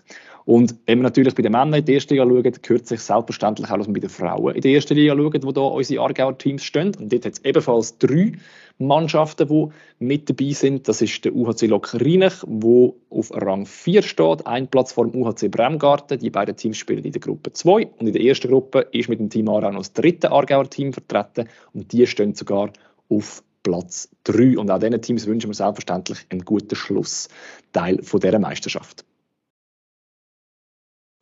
Und 0.46 0.76
wenn 0.86 1.00
wir 1.00 1.04
natürlich 1.04 1.36
bei 1.36 1.42
den 1.42 1.52
Männern 1.52 1.74
in 1.76 1.86
der 1.86 1.96
ersten 1.96 2.14
Liga 2.14 2.26
schauen, 2.26 2.44
gehört 2.62 2.88
sich 2.88 3.00
selbstverständlich 3.00 3.70
auch, 3.70 3.78
dass 3.78 3.88
wir 3.88 3.94
bei 3.94 4.00
den 4.00 4.10
Frauen 4.10 4.56
in 4.56 4.62
der 4.62 4.72
ersten 4.72 4.96
Liga 4.96 5.16
schauen, 5.16 5.44
wo 5.44 5.52
da 5.52 5.62
unsere 5.62 6.04
Aargauer 6.04 6.38
Teams 6.38 6.64
stehen. 6.64 6.92
Und 7.00 7.12
dort 7.14 7.26
hat 7.26 7.34
es 7.34 7.46
ebenfalls 7.46 7.98
drei 7.98 8.34
Mannschaften, 8.78 9.48
die 9.48 9.68
mit 10.00 10.30
dabei 10.30 10.52
sind. 10.52 10.88
Das 10.88 11.02
ist 11.02 11.24
der 11.24 11.34
UHC 11.34 11.68
Lok 11.68 11.94
Rheinach, 11.94 12.44
wo 12.48 12.98
auf 13.10 13.32
Rang 13.32 13.66
4 13.66 14.02
steht, 14.02 14.46
ein 14.46 14.68
Platz 14.68 14.92
vor 14.92 15.08
dem 15.08 15.22
UHC 15.22 15.48
Bremgarten. 15.50 16.20
Die 16.20 16.30
beiden 16.30 16.56
Teams 16.56 16.78
spielen 16.78 17.06
in 17.06 17.12
der 17.12 17.22
Gruppe 17.22 17.54
2 17.54 17.88
und 18.00 18.08
in 18.08 18.14
der 18.14 18.22
ersten 18.22 18.50
Gruppe 18.50 18.88
ist 18.92 19.10
mit 19.10 19.20
dem 19.20 19.30
Team 19.30 19.48
Aarau 19.48 19.72
noch 19.72 19.80
das 19.80 19.94
dritte 19.94 20.32
Aargauer 20.32 20.70
Team 20.70 20.92
vertreten 20.92 21.48
und 21.74 21.92
die 21.92 22.06
stehen 22.08 22.34
sogar 22.34 22.72
auf 23.10 23.44
Platz 23.62 24.10
3. 24.26 24.58
Und 24.58 24.70
auch 24.70 24.80
diesen 24.80 25.02
Teams 25.02 25.26
wünschen 25.26 25.50
wir 25.50 25.56
selbstverständlich 25.56 26.20
einen 26.30 26.44
guten 26.44 26.76
Schlussteil 26.76 28.02
von 28.02 28.20
dieser 28.20 28.40
Meisterschaft. 28.40 29.06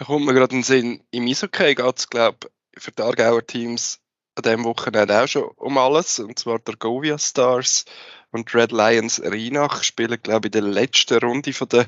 Da 0.02 0.06
kommt 0.06 0.26
mir 0.26 0.34
gerade 0.34 0.56
in 0.56 0.62
den 0.62 0.64
Sinn, 0.64 1.04
im 1.12 1.28
Eishockey 1.28 1.76
geht 1.76 2.00
es, 2.00 2.10
glaube 2.10 2.50
ich, 2.76 2.82
für 2.82 2.92
die 2.92 3.04
Aargauer 3.04 3.46
Teams 3.46 4.00
an 4.34 4.42
diesem 4.42 4.64
Wochenende 4.64 5.22
auch 5.22 5.28
schon 5.28 5.44
um 5.44 5.78
alles. 5.78 6.18
Und 6.18 6.40
zwar 6.40 6.58
der 6.58 6.76
Govia 6.76 7.20
Stars 7.20 7.86
und 8.32 8.52
Red 8.56 8.72
Lions 8.72 9.22
Rheinach 9.24 9.84
spielen, 9.84 10.20
glaube 10.24 10.48
ich, 10.48 10.56
in 10.56 10.64
der 10.64 10.72
letzten 10.72 11.20
Runde 11.20 11.54
von 11.54 11.70
der 11.70 11.86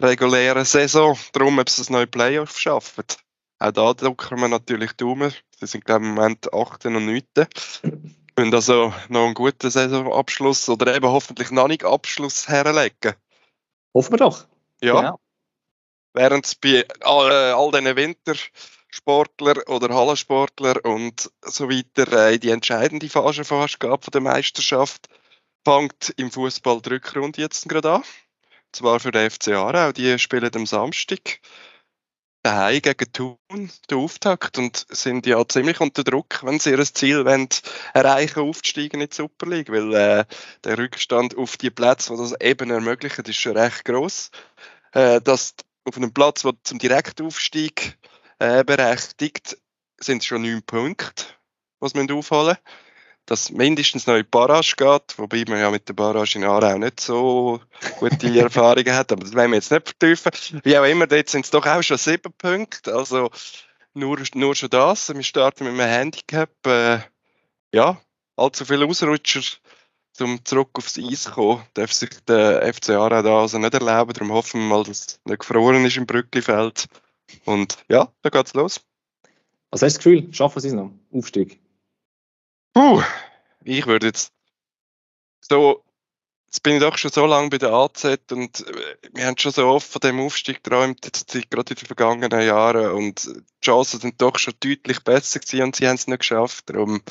regulären 0.00 0.64
Saison. 0.64 1.16
Darum, 1.32 1.60
ob 1.60 1.70
sie 1.70 1.82
das 1.82 1.90
neue 1.90 2.08
Playoff 2.08 2.58
schaffen. 2.58 3.04
Auch 3.60 3.70
da 3.70 3.94
drücken 3.94 4.40
wir 4.40 4.48
natürlich 4.48 4.90
Daumen. 4.94 5.32
Sie 5.60 5.66
sind, 5.68 5.84
glaube 5.84 6.02
ich, 6.02 6.08
im 6.08 6.14
Moment 6.16 6.52
8. 6.52 6.86
und 6.86 7.06
9. 7.06 7.22
Und 8.36 8.52
also 8.52 8.92
noch 9.08 9.26
einen 9.26 9.34
guten 9.34 9.70
Saisonabschluss 9.70 10.68
oder 10.68 10.96
eben 10.96 11.06
hoffentlich 11.06 11.52
noch 11.52 11.68
nicht 11.68 11.84
Abschluss 11.84 12.48
herlegen. 12.48 13.14
Hoffen 13.94 14.14
wir 14.14 14.18
doch. 14.18 14.44
Ja. 14.82 15.00
Genau. 15.00 15.20
Während 16.14 16.46
es 16.46 16.54
bei 16.54 16.86
all, 17.00 17.30
äh, 17.30 17.52
all 17.52 17.72
diesen 17.72 17.96
Wintersportler 17.96 19.68
oder 19.68 19.92
Hallensportler 19.92 20.84
und 20.84 21.28
so 21.42 21.68
weiter 21.68 22.30
äh, 22.30 22.38
die 22.38 22.50
entscheidende 22.50 23.08
Phase 23.08 23.44
fast 23.44 23.80
gab 23.80 24.04
von 24.04 24.12
der 24.12 24.20
Meisterschaft, 24.20 25.08
fängt 25.64 26.14
im 26.16 26.30
Fußball 26.30 26.80
die 26.82 26.90
Rückrunde 26.90 27.40
jetzt 27.40 27.68
gerade 27.68 27.94
an. 27.94 28.02
Und 28.02 28.76
zwar 28.76 29.00
für 29.00 29.10
den 29.10 29.28
FC 29.28 29.48
Aarau. 29.48 29.90
Die 29.90 30.16
spielen 30.20 30.54
am 30.54 30.66
Samstag 30.66 31.40
daheim 32.44 32.82
gegen 32.82 33.12
Thun 33.12 33.70
den 33.90 33.98
Auftakt 33.98 34.58
und 34.58 34.86
sind 34.90 35.26
ja 35.26 35.44
ziemlich 35.48 35.80
unter 35.80 36.04
Druck, 36.04 36.44
wenn 36.44 36.60
sie 36.60 36.70
ihr 36.70 36.84
Ziel 36.84 37.24
wollen, 37.24 37.48
erreichen 37.94 38.40
aufzusteigen 38.40 39.00
in 39.00 39.08
die 39.08 39.16
Super 39.16 39.46
League, 39.46 39.70
weil 39.70 39.94
äh, 39.94 40.24
der 40.62 40.78
Rückstand 40.78 41.36
auf 41.36 41.56
die 41.56 41.70
Plätze, 41.70 42.12
die 42.12 42.18
das 42.18 42.40
eben 42.40 42.70
ermöglichen, 42.70 43.24
ist 43.24 43.40
schon 43.40 43.56
recht 43.56 43.84
groß. 43.84 44.30
Äh, 44.92 45.20
dass 45.22 45.54
auf 45.84 45.96
einem 45.96 46.12
Platz, 46.12 46.42
der 46.42 46.54
zum 46.64 46.78
Direktaufstieg 46.78 47.98
äh, 48.38 48.64
berechtigt, 48.64 49.58
sind 49.98 50.18
es 50.18 50.26
schon 50.26 50.42
neun 50.42 50.62
Punkte, 50.62 51.24
was 51.80 51.94
man 51.94 52.10
aufholen 52.10 52.56
dass 53.26 53.50
mindestens 53.50 54.06
noch 54.06 54.14
in 54.14 54.22
die 54.22 54.28
Barrage 54.28 54.74
geht, 54.76 55.18
wobei 55.18 55.44
man 55.48 55.58
ja 55.58 55.70
mit 55.70 55.88
der 55.88 55.94
Barrage 55.94 56.38
in 56.38 56.44
Aarau 56.44 56.76
nicht 56.76 57.00
so 57.00 57.60
gute 57.98 58.26
Erfahrungen 58.38 58.94
hat, 58.94 59.12
aber 59.12 59.24
das 59.24 59.34
wollen 59.34 59.50
wir 59.50 59.56
jetzt 59.56 59.70
nicht 59.70 59.88
vertiefen. 59.88 60.60
Wie 60.62 60.76
auch 60.76 60.84
immer, 60.84 61.06
dort 61.06 61.28
sind 61.28 61.44
es 61.44 61.50
doch 61.50 61.64
auch 61.66 61.82
schon 61.82 61.96
sieben 61.96 62.32
Punkte, 62.36 62.94
also 62.94 63.30
nur, 63.94 64.18
nur 64.34 64.54
schon 64.54 64.70
das. 64.70 65.14
Wir 65.14 65.22
starten 65.22 65.64
mit 65.64 65.72
einem 65.72 65.90
Handicap. 65.90 66.50
Äh, 66.66 66.98
ja, 67.72 68.00
allzu 68.36 68.64
viele 68.64 68.86
Ausrutscher 68.86 69.40
um 70.20 70.44
zurück 70.44 70.70
aufs 70.74 70.98
Eis 70.98 71.30
kommen, 71.32 71.62
darf 71.74 71.92
sich 71.92 72.10
der 72.26 72.72
FC 72.72 72.90
Aarau 72.90 73.22
da 73.22 73.40
also 73.40 73.58
nicht 73.58 73.74
erlauben. 73.74 74.12
Darum 74.12 74.32
hoffen 74.32 74.60
wir 74.60 74.68
mal, 74.68 74.84
dass 74.84 75.00
es 75.00 75.20
nicht 75.24 75.40
gefroren 75.40 75.84
ist 75.84 75.96
im 75.96 76.06
Brücklifeld. 76.06 76.86
Und 77.44 77.78
ja, 77.88 78.12
da 78.22 78.30
geht's 78.30 78.54
los. 78.54 78.80
Was 79.70 79.82
hast 79.82 79.82
du 79.82 79.86
das 79.86 79.98
Gefühl? 79.98 80.32
Schaffen 80.32 80.60
sie 80.60 80.68
es 80.68 80.74
noch? 80.74 80.92
Aufstieg? 81.12 81.60
Puh, 82.74 83.02
ich 83.64 83.86
würde 83.86 84.06
jetzt 84.06 84.32
so, 85.40 85.82
jetzt 86.46 86.62
bin 86.62 86.74
ich 86.74 86.80
doch 86.80 86.96
schon 86.96 87.10
so 87.10 87.26
lange 87.26 87.50
bei 87.50 87.58
der 87.58 87.72
AZ 87.72 88.04
und 88.30 88.66
äh, 88.66 88.96
wir 89.12 89.26
haben 89.26 89.38
schon 89.38 89.52
so 89.52 89.66
oft 89.66 89.88
von 89.90 90.00
dem 90.00 90.20
Aufstieg 90.20 90.62
geträumt, 90.62 91.04
jetzt 91.04 91.32
gerade 91.50 91.72
in 91.72 91.76
den 91.76 91.86
vergangenen 91.86 92.42
Jahren 92.42 92.92
und 92.92 93.26
die 93.26 93.64
Chancen 93.64 94.00
sind 94.00 94.20
doch 94.20 94.38
schon 94.38 94.54
deutlich 94.60 95.00
besser 95.00 95.40
gewesen 95.40 95.62
und 95.62 95.76
sie 95.76 95.88
haben 95.88 95.96
es 95.96 96.06
nicht 96.06 96.20
geschafft. 96.20 96.70
Darum 96.70 97.02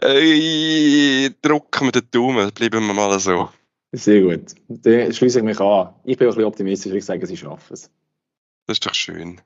drücken 0.00 1.86
wir 1.86 1.92
den 1.92 2.10
Daumen, 2.10 2.50
bleiben 2.52 2.86
wir 2.86 2.94
mal 2.94 3.18
so. 3.18 3.48
Sehr 3.92 4.22
gut. 4.22 4.54
Dann 4.68 5.12
schließe 5.12 5.38
ich 5.38 5.44
mich 5.44 5.60
an. 5.60 5.94
Ich 6.04 6.16
bin 6.16 6.28
ein 6.28 6.30
bisschen 6.30 6.44
optimistisch, 6.44 6.92
ich 6.92 7.04
sage, 7.04 7.26
sie 7.26 7.36
schaffen 7.36 7.74
es. 7.74 7.90
Das 8.66 8.76
ist 8.76 8.86
doch 8.86 8.94
schön. 8.94 9.40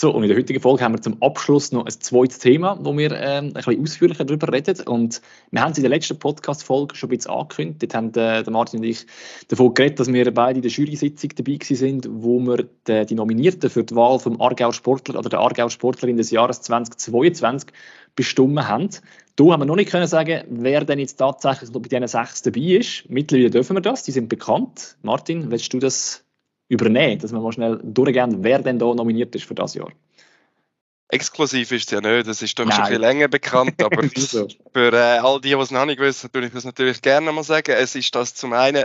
So, 0.00 0.10
und 0.14 0.22
in 0.22 0.30
der 0.30 0.38
heutigen 0.38 0.60
Folge 0.60 0.82
haben 0.82 0.94
wir 0.94 1.02
zum 1.02 1.22
Abschluss 1.22 1.72
noch 1.72 1.84
ein 1.84 1.90
zweites 1.90 2.38
Thema, 2.38 2.78
wo 2.80 2.96
wir 2.96 3.12
ähm, 3.12 3.48
ein 3.48 3.52
bisschen 3.52 3.82
ausführlicher 3.82 4.24
darüber 4.24 4.50
reden. 4.50 4.80
Und 4.86 5.20
wir 5.50 5.60
haben 5.60 5.72
es 5.72 5.76
in 5.78 5.82
der 5.82 5.90
letzten 5.90 6.18
Podcast-Folge 6.18 6.96
schon 6.96 7.10
ein 7.10 7.16
bisschen 7.16 7.32
angekündigt. 7.32 7.82
Dort 7.82 7.94
haben 7.94 8.08
äh, 8.08 8.42
der 8.42 8.50
Martin 8.50 8.80
und 8.80 8.86
ich 8.86 9.04
davon 9.48 9.74
geredet, 9.74 10.00
dass 10.00 10.10
wir 10.10 10.32
beide 10.32 10.56
in 10.56 10.62
der 10.62 10.70
Jury-Sitzung 10.70 11.30
dabei 11.36 11.58
sind, 11.62 12.08
wo 12.10 12.40
wir 12.40 12.66
die, 12.88 13.04
die 13.04 13.14
Nominierten 13.14 13.68
für 13.68 13.84
die 13.84 13.94
Wahl 13.94 14.18
vom 14.18 14.40
Aargauer 14.40 14.72
Sportler 14.72 15.18
oder 15.18 15.28
der 15.28 15.40
Aargauer 15.40 15.70
Sportlerin 15.70 16.16
des 16.16 16.30
Jahres 16.30 16.62
2022 16.62 17.70
bestimmen 18.14 18.66
haben. 18.66 18.90
Da 19.36 19.44
haben 19.44 19.60
wir 19.60 19.66
noch 19.66 19.76
nicht 19.76 19.90
können 19.90 20.06
sagen, 20.06 20.44
wer 20.50 20.84
denn 20.84 20.98
jetzt 20.98 21.16
tatsächlich 21.16 21.70
bei 21.72 21.80
diesen 21.80 22.06
sechs 22.08 22.42
dabei 22.42 22.60
ist. 22.60 23.08
Mittlerweile 23.08 23.50
dürfen 23.50 23.76
wir 23.76 23.80
das, 23.80 24.02
die 24.02 24.12
sind 24.12 24.28
bekannt. 24.28 24.96
Martin, 25.02 25.50
willst 25.50 25.72
du 25.72 25.78
das 25.78 26.24
übernehmen, 26.68 27.18
dass 27.20 27.32
wir 27.32 27.40
mal 27.40 27.52
schnell 27.52 27.80
durchgehen, 27.82 28.44
wer 28.44 28.60
denn 28.60 28.78
da 28.78 28.94
nominiert 28.94 29.34
ist 29.34 29.44
für 29.44 29.54
das 29.54 29.74
Jahr? 29.74 29.90
Exklusiv 31.08 31.72
ist 31.72 31.86
es 31.86 31.90
ja 31.90 32.00
nicht, 32.00 32.28
das 32.28 32.40
ist 32.40 32.56
doch 32.58 32.64
Nein. 32.64 32.72
schon 32.72 32.84
ein 32.84 32.88
bisschen 32.90 33.00
länger 33.00 33.28
bekannt, 33.28 33.82
aber 33.82 34.08
so. 34.14 34.46
für 34.72 34.92
äh, 34.92 35.18
all 35.18 35.40
die, 35.40 35.48
die 35.48 35.54
es 35.54 35.70
noch 35.72 35.84
nicht 35.84 35.98
wissen, 35.98 36.30
würde 36.32 36.46
ich 36.46 36.52
das 36.52 36.64
natürlich 36.64 37.02
gerne 37.02 37.32
mal 37.32 37.42
sagen. 37.42 37.74
Es 37.76 37.96
ist 37.96 38.14
das 38.14 38.34
zum 38.34 38.52
einen, 38.52 38.84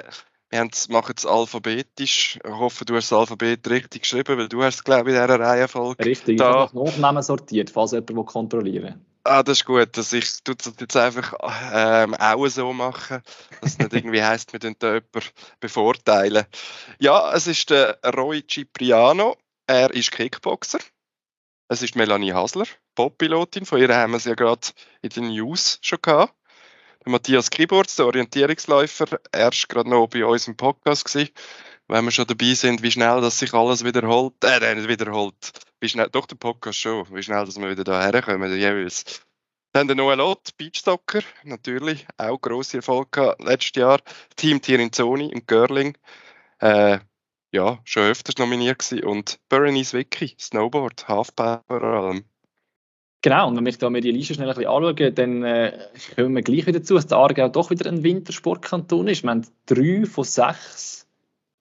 wir 0.50 0.68
machen 0.90 1.14
es 1.18 1.26
alphabetisch. 1.26 2.40
Ich 2.44 2.52
hoffe, 2.52 2.86
du 2.86 2.96
hast 2.96 3.12
das 3.12 3.20
Alphabet 3.20 3.70
richtig 3.70 4.04
geschrieben, 4.04 4.38
weil 4.38 4.48
du 4.48 4.64
hast 4.64 4.76
es, 4.76 4.84
glaube 4.84 5.12
ich, 5.12 5.16
in 5.16 5.22
dieser 5.22 5.40
Reihenfolge. 5.40 6.04
Richtig, 6.06 6.38
da. 6.38 6.50
ich 6.50 6.74
habe 6.74 6.86
Nachnamen 6.86 7.22
sortiert, 7.22 7.70
falls 7.70 7.92
jemand 7.92 8.26
kontrollieren 8.26 8.84
will. 8.84 8.96
Ah, 9.28 9.42
das 9.42 9.58
ist 9.58 9.66
gut, 9.66 9.98
dass 9.98 10.14
ich 10.14 10.44
das 10.44 10.72
jetzt 10.80 10.96
einfach 10.96 11.34
ähm, 11.74 12.14
auch 12.14 12.48
so 12.48 12.72
machen, 12.74 13.24
dass 13.60 13.72
es 13.72 13.80
nicht 13.80 13.94
irgendwie 13.94 14.22
heisst, 14.22 14.54
wir 14.54 14.60
den 14.60 14.76
da 14.78 14.94
jemanden 14.94 15.32
bevorteilen. 15.60 16.46
Ja, 17.00 17.34
es 17.34 17.48
ist 17.48 17.72
der 17.72 17.98
Roy 18.16 18.44
Cipriano, 18.48 19.36
er 19.66 19.92
ist 19.92 20.12
Kickboxer. 20.12 20.78
Es 21.70 21.82
ist 21.82 21.96
Melanie 21.96 22.34
Hasler, 22.34 22.68
Poppilotin, 22.94 23.66
von 23.66 23.82
ihr 23.82 23.96
haben 23.96 24.12
wir 24.12 24.18
es 24.18 24.26
ja 24.26 24.36
gerade 24.36 24.68
in 25.02 25.10
den 25.10 25.30
News 25.30 25.80
schon 25.82 26.04
gehabt. 26.04 26.36
Der 27.04 27.12
Matthias 27.12 27.50
Kiburz, 27.50 27.96
der 27.96 28.06
Orientierungsläufer, 28.06 29.20
er 29.32 29.46
war 29.46 29.52
gerade 29.68 29.90
noch 29.90 30.06
bei 30.06 30.24
uns 30.24 30.48
im 30.48 30.56
Podcast 30.56 31.06
gewesen. 31.06 31.34
Wenn 31.88 32.06
wir 32.06 32.12
schon 32.12 32.26
dabei 32.26 32.54
sind, 32.56 32.82
wie 32.82 32.92
schnell 32.92 33.22
das 33.22 33.38
sich 33.38 33.54
alles 33.54 33.84
wiederholt, 33.86 34.34
äh, 34.44 34.76
nicht 34.76 34.88
wiederholt, 34.88 35.52
wie 35.80 35.90
schnell, 35.90 36.10
doch 36.12 36.26
der 36.26 36.36
Podcast 36.36 36.80
schon, 36.80 37.06
wie 37.12 37.22
schnell, 37.22 37.46
dass 37.46 37.60
wir 37.60 37.70
wieder 37.70 37.84
da 37.84 38.02
herkommen, 38.02 38.58
jeweils. 38.58 39.22
Dann 39.72 39.88
der 39.88 39.96
Noel 39.96 40.22
Ott, 40.22 40.58
Beachstocker, 40.58 41.22
natürlich, 41.44 42.08
auch 42.18 42.40
grosse 42.40 42.78
Erfolg 42.78 43.12
gehabt 43.12 43.44
letztes 43.44 43.80
Jahr. 43.80 44.00
Team 44.36 44.62
Tirinzoni 44.62 45.32
im 45.32 45.46
Girling, 45.46 45.98
äh, 46.60 47.00
ja, 47.52 47.80
schon 47.84 48.04
öfters 48.04 48.38
nominiert 48.38 48.80
gewesen. 48.80 49.04
Und 49.04 49.40
Berenice 49.50 49.94
Vicky, 49.94 50.36
Snowboard, 50.40 51.08
Halfpipe 51.08 51.64
vor 51.68 51.84
allem. 51.84 52.26
Genau, 53.22 53.48
und 53.48 53.58
wenn 53.58 53.66
wir 53.66 53.74
da 53.74 53.90
mir 53.90 54.02
die 54.02 54.12
Liste 54.12 54.36
schnell 54.36 54.50
ein 54.50 54.56
bisschen 54.56 54.72
anschauen, 54.72 55.16
dann 55.16 55.44
äh, 55.44 55.90
kommen 56.16 56.36
wir 56.36 56.42
gleich 56.42 56.68
wieder 56.68 56.84
zu, 56.84 56.96
dass 56.96 57.08
der 57.08 57.18
Aargau 57.18 57.50
doch 57.50 57.70
wieder 57.70 57.90
ein 57.90 58.04
Wintersportkanton 58.04 59.08
ist. 59.08 59.24
Wir 59.24 59.32
haben 59.32 59.48
drei 59.66 60.06
von 60.06 60.24
sechs 60.24 61.05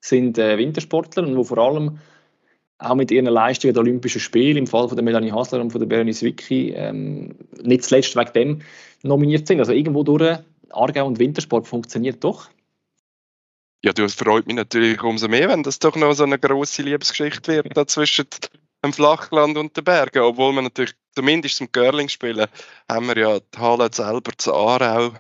sind 0.05 0.39
äh, 0.39 0.59
Wintersportler 0.59 1.23
und 1.23 1.37
wo 1.37 1.45
vor 1.45 1.59
allem 1.59 1.99
auch 2.79 2.95
mit 2.95 3.11
ihren 3.11 3.27
Leistungen 3.27 3.73
der 3.73 3.83
Olympischen 3.83 4.21
Spiele, 4.21 4.59
im 4.59 4.67
Fall 4.67 4.89
von 4.89 4.97
der 4.97 5.05
Melanie 5.05 5.33
Hasler 5.33 5.61
und 5.61 5.71
von 5.71 5.81
der 5.81 5.87
Berenice 5.87 6.23
Wicki, 6.23 6.73
ähm, 6.77 7.37
nicht 7.63 7.85
zuletzt 7.85 8.17
wegen 8.17 8.33
dem 8.33 8.63
nominiert 9.03 9.47
sind. 9.47 9.61
Also 9.61 9.73
irgendwo 9.73 10.03
durch 10.03 10.39
Aargau 10.71 11.07
und 11.07 11.19
Wintersport 11.19 11.67
funktioniert 11.67 12.23
doch. 12.23 12.51
Ja, 13.83 13.93
das 13.93 14.15
freut 14.15 14.47
mich 14.47 14.57
natürlich 14.57 15.03
umso 15.03 15.29
mehr, 15.29 15.49
wenn 15.49 15.63
das 15.63 15.79
doch 15.79 15.97
noch 15.97 16.15
so 16.15 16.25
eine 16.25 16.39
grosse 16.39 16.83
Liebesgeschichte 16.83 17.65
wird 17.65 17.77
da 17.77 17.87
zwischen 17.87 18.27
am 18.83 18.93
Flachland 18.93 19.57
und 19.57 19.77
den 19.77 19.85
Bergen. 19.85 20.23
Obwohl 20.23 20.53
wir 20.53 20.63
natürlich, 20.63 20.95
zumindest 21.15 21.57
zum 21.57 21.73
Curling 21.73 22.09
spielen, 22.09 22.47
haben 22.91 23.07
wir 23.09 23.17
ja 23.17 23.39
die 23.41 23.59
Halle 23.59 23.89
selber 23.93 24.33
zu 24.37 24.55
Aarau. 24.55 25.13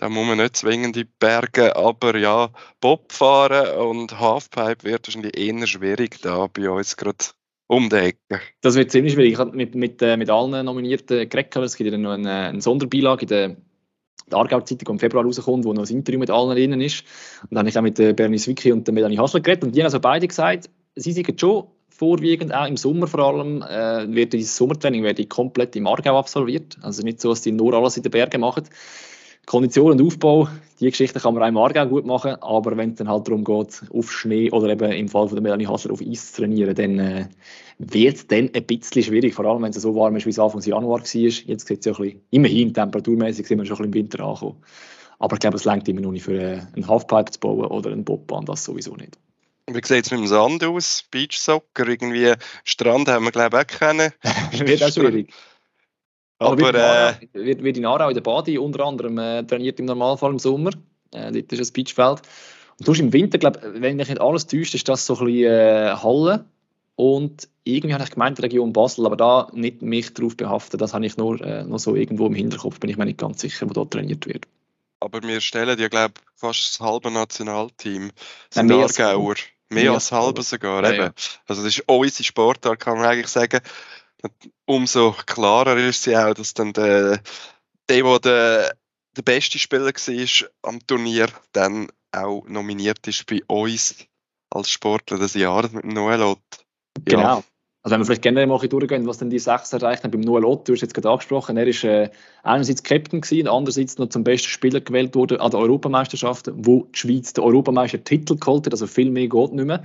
Da 0.00 0.08
muss 0.08 0.26
man 0.26 0.38
nicht 0.38 0.56
zwingend 0.56 0.96
in 0.96 1.04
die 1.04 1.08
Berge, 1.18 1.76
aber 1.76 2.16
ja, 2.16 2.48
Bob 2.80 3.12
fahren 3.12 3.76
und 3.76 4.18
Halfpipe 4.18 4.84
wird 4.84 5.06
wahrscheinlich 5.06 5.36
eher 5.36 5.66
schwierig 5.66 6.22
da 6.22 6.46
bei 6.46 6.70
uns 6.70 6.96
gerade 6.96 7.18
um 7.66 7.90
die 7.90 7.96
Ecke. 7.96 8.40
Das 8.62 8.76
wird 8.76 8.90
ziemlich 8.90 9.12
schwierig. 9.12 9.32
Ich 9.32 9.38
habe 9.38 9.54
mit, 9.54 9.74
mit, 9.74 10.00
äh, 10.00 10.16
mit 10.16 10.30
allen 10.30 10.64
Nominierten 10.64 11.28
geredet, 11.28 11.54
es 11.56 11.76
gibt 11.76 11.92
ja 11.92 11.98
noch 11.98 12.12
eine, 12.12 12.32
eine 12.46 12.62
Sonderbeilage 12.62 13.22
in 13.22 13.28
der 13.28 13.56
die 14.30 14.36
Aargau-Zeitung, 14.36 14.86
die 14.86 14.90
im 14.92 14.98
Februar 14.98 15.24
rauskommt, 15.24 15.66
wo 15.66 15.74
noch 15.74 15.86
ein 15.86 15.96
Interview 15.96 16.18
mit 16.18 16.30
allen 16.30 16.56
drinnen 16.56 16.80
ist. 16.80 17.04
Und 17.42 17.50
dann 17.50 17.58
habe 17.58 17.68
ich 17.68 17.76
auch 17.76 17.82
mit 17.82 17.98
der 17.98 18.14
Bernice 18.14 18.46
Wicki 18.46 18.72
und 18.72 18.86
der 18.86 18.94
Melanie 18.94 19.18
Hassler 19.18 19.40
geredet 19.40 19.64
und 19.64 19.74
die 19.74 19.80
haben 19.80 19.86
also 19.86 20.00
beide 20.00 20.26
gesagt, 20.26 20.70
sie 20.94 21.12
sind 21.12 21.38
schon 21.38 21.64
vorwiegend, 21.90 22.54
auch 22.54 22.66
im 22.66 22.78
Sommer 22.78 23.06
vor 23.06 23.20
allem, 23.20 23.60
äh, 23.60 24.14
wird 24.14 24.32
dieses 24.32 24.56
Sommertraining 24.56 25.02
werde 25.02 25.26
komplett 25.26 25.76
im 25.76 25.86
Aargau 25.86 26.18
absolviert. 26.18 26.78
Also 26.80 27.02
nicht 27.02 27.20
so, 27.20 27.28
dass 27.28 27.42
die 27.42 27.52
nur 27.52 27.74
alles 27.74 27.98
in 27.98 28.02
den 28.02 28.10
Bergen 28.10 28.40
machen. 28.40 28.64
Kondition 29.46 29.92
und 29.92 30.06
Aufbau, 30.06 30.48
die 30.80 30.88
Geschichte 30.88 31.20
kann 31.20 31.34
man 31.34 31.42
auch 31.42 31.48
im 31.48 31.56
Aargau 31.56 31.86
gut 31.86 32.06
machen, 32.06 32.36
aber 32.40 32.76
wenn 32.76 32.90
es 32.90 32.96
dann 32.96 33.08
halt 33.08 33.26
darum 33.26 33.44
geht, 33.44 33.82
auf 33.92 34.12
Schnee 34.12 34.50
oder 34.50 34.68
eben 34.68 34.92
im 34.92 35.08
Fall 35.08 35.28
von 35.28 35.36
der 35.36 35.42
Melanie 35.42 35.66
Hassler 35.66 35.92
auf 35.92 36.00
Eis 36.00 36.32
zu 36.32 36.42
trainieren, 36.42 36.74
dann 36.74 36.98
äh, 36.98 37.28
wird 37.78 38.16
es 38.16 38.26
dann 38.26 38.50
ein 38.54 38.64
bisschen 38.64 39.02
schwierig, 39.02 39.34
vor 39.34 39.44
allem 39.44 39.62
wenn 39.62 39.70
es 39.70 39.82
so 39.82 39.94
warm 39.94 40.16
ist, 40.16 40.26
wie 40.26 40.30
es 40.30 40.38
Anfang 40.38 40.62
Januar 40.62 41.00
war. 41.00 41.06
Jetzt 41.06 41.66
sieht 41.66 41.80
es 41.80 41.84
ja 41.84 41.92
ein 41.92 41.98
bisschen, 41.98 42.20
immerhin 42.30 42.72
temperaturmäßig 42.72 43.46
sind 43.46 43.58
wir 43.58 43.66
schon 43.66 43.76
ein 43.84 43.90
bisschen 43.90 44.04
im 44.04 44.12
Winter 44.12 44.24
angekommen. 44.24 44.56
Aber 45.18 45.34
ich 45.34 45.40
glaube, 45.40 45.56
es 45.56 45.64
längt 45.64 45.88
immer 45.88 46.00
noch 46.00 46.12
nicht 46.12 46.24
für 46.24 46.40
äh, 46.40 46.60
einen 46.74 46.88
Halfpipe 46.88 47.30
zu 47.30 47.40
bauen 47.40 47.66
oder 47.66 47.90
einen 47.90 48.04
Bobbahn, 48.04 48.46
das 48.46 48.64
sowieso 48.64 48.96
nicht. 48.96 49.18
Wie 49.66 49.80
sieht 49.84 50.06
es 50.06 50.10
mit 50.10 50.20
dem 50.20 50.26
Sand 50.26 50.64
aus? 50.64 51.04
Beachsoccer, 51.10 51.86
irgendwie 51.86 52.32
Strand 52.64 53.08
haben 53.08 53.24
wir 53.24 53.32
glaube 53.32 53.58
ich 53.58 53.62
auch 53.62 53.78
kennen. 53.78 54.12
wird 54.52 54.82
auch 54.82 54.92
schwierig. 54.92 55.32
Aber, 56.40 56.56
wird, 56.58 56.74
in 56.74 56.80
Aarau, 56.80 57.10
äh, 57.10 57.28
wird, 57.32 57.62
wird 57.62 57.76
in 57.76 57.86
Aarau 57.86 58.08
in 58.08 58.14
der 58.14 58.22
Badi 58.22 58.58
unter 58.58 58.84
anderem 58.84 59.18
äh, 59.18 59.44
trainiert 59.44 59.78
im 59.78 59.86
Normalfall 59.86 60.32
im 60.32 60.38
Sommer. 60.38 60.70
Äh, 61.12 61.32
dort 61.32 61.52
ist 61.52 61.70
ein 61.70 61.72
Beachfeld. 61.72 62.22
Und 62.78 62.88
du 62.88 62.92
hast 62.92 63.00
im 63.00 63.12
Winter, 63.12 63.38
glaube 63.38 63.60
wenn 63.74 63.96
mich 63.96 64.08
nicht 64.08 64.20
alles 64.20 64.46
täuscht, 64.46 64.74
ist 64.74 64.88
das 64.88 65.04
so 65.04 65.18
ein 65.18 65.26
bisschen 65.26 65.52
äh, 65.52 65.94
Halle. 66.02 66.46
Und 66.96 67.48
irgendwie 67.64 67.94
habe 67.94 68.04
ich 68.04 68.10
gemeint, 68.10 68.38
die 68.38 68.42
Region 68.42 68.72
Basel, 68.72 69.06
aber 69.06 69.16
da 69.16 69.48
nicht 69.52 69.82
mich 69.82 70.14
darauf 70.14 70.36
behaftet. 70.36 70.80
Das 70.80 70.94
habe 70.94 71.04
ich 71.04 71.16
nur 71.16 71.40
äh, 71.42 71.64
noch 71.64 71.78
so 71.78 71.94
irgendwo 71.94 72.26
im 72.26 72.34
Hinterkopf, 72.34 72.80
bin 72.80 72.90
ich 72.90 72.96
mir 72.96 73.04
nicht 73.04 73.18
ganz 73.18 73.40
sicher, 73.40 73.68
wo 73.68 73.72
dort 73.74 73.92
trainiert 73.92 74.26
wird. 74.26 74.46
aber 75.00 75.22
wir 75.22 75.40
stellen 75.40 75.78
ja, 75.78 75.88
glaube 75.88 76.14
ich, 76.16 76.40
fast 76.40 76.80
das 76.80 76.86
halbe 76.86 77.10
Nationalteam. 77.10 78.04
Nein, 78.04 78.12
Sind 78.50 78.66
mehr 78.66 78.78
als-. 78.78 78.98
Mehr 78.98 79.36
mehr 79.70 79.92
als 79.92 80.12
halbe 80.12 80.42
sogar. 80.42 80.82
Ja, 80.82 80.90
eben. 80.90 81.02
ja. 81.02 81.12
Also 81.46 81.62
das 81.62 81.78
ist 81.78 81.84
unsere 81.86 82.24
Sportart, 82.24 82.80
kann 82.80 82.98
man 82.98 83.06
eigentlich 83.06 83.28
sagen. 83.28 83.60
Umso 84.66 85.14
klarer 85.26 85.76
ist 85.76 86.02
sie 86.02 86.16
auch, 86.16 86.34
dass 86.34 86.54
dann 86.54 86.72
der, 86.72 87.20
der, 87.88 88.02
der, 88.02 88.18
der, 88.20 88.74
der 89.16 89.22
beste 89.22 89.58
Spieler 89.58 89.86
war 89.86 90.48
am 90.62 90.86
Turnier, 90.86 91.28
dann 91.52 91.88
auch 92.12 92.44
nominiert 92.46 93.06
ist 93.06 93.26
bei 93.26 93.40
uns 93.46 93.94
als 94.50 94.70
Sportler 94.70 95.18
des 95.18 95.34
Jahres 95.34 95.72
mit 95.72 95.84
Noel 95.84 96.22
Ott. 96.22 96.38
Ja. 97.08 97.16
Genau. 97.16 97.44
Also 97.82 97.94
wenn 97.94 98.00
wir 98.00 98.06
vielleicht 98.06 98.22
generell 98.22 98.46
mal 98.46 98.58
durchgehen, 98.58 99.06
was 99.06 99.18
denn 99.18 99.30
die 99.30 99.38
sechs 99.38 99.72
erreicht 99.72 100.04
haben 100.04 100.10
beim 100.10 100.20
Noel 100.20 100.44
Ott, 100.44 100.68
du 100.68 100.74
hast 100.74 100.82
jetzt 100.82 100.92
gerade 100.92 101.08
angesprochen, 101.08 101.56
er 101.56 101.66
ist 101.66 101.82
äh, 101.82 102.10
einerseits 102.42 102.82
Captain 102.82 103.22
gewesen, 103.22 103.48
andererseits 103.48 103.96
noch 103.96 104.10
zum 104.10 104.22
besten 104.22 104.48
Spieler 104.48 104.82
gewählt 104.82 105.14
worden 105.14 105.40
an 105.40 105.50
der 105.50 105.60
Europameisterschaft, 105.60 106.50
wo 106.52 106.84
die 106.94 106.98
Schweiz 106.98 107.32
den 107.32 107.42
Europameistertitel 107.42 108.36
geholt 108.36 108.66
hat, 108.66 108.74
also 108.74 108.86
viel 108.86 109.10
mehr 109.10 109.28
geht 109.28 109.52
nicht 109.52 109.64
mehr. 109.64 109.82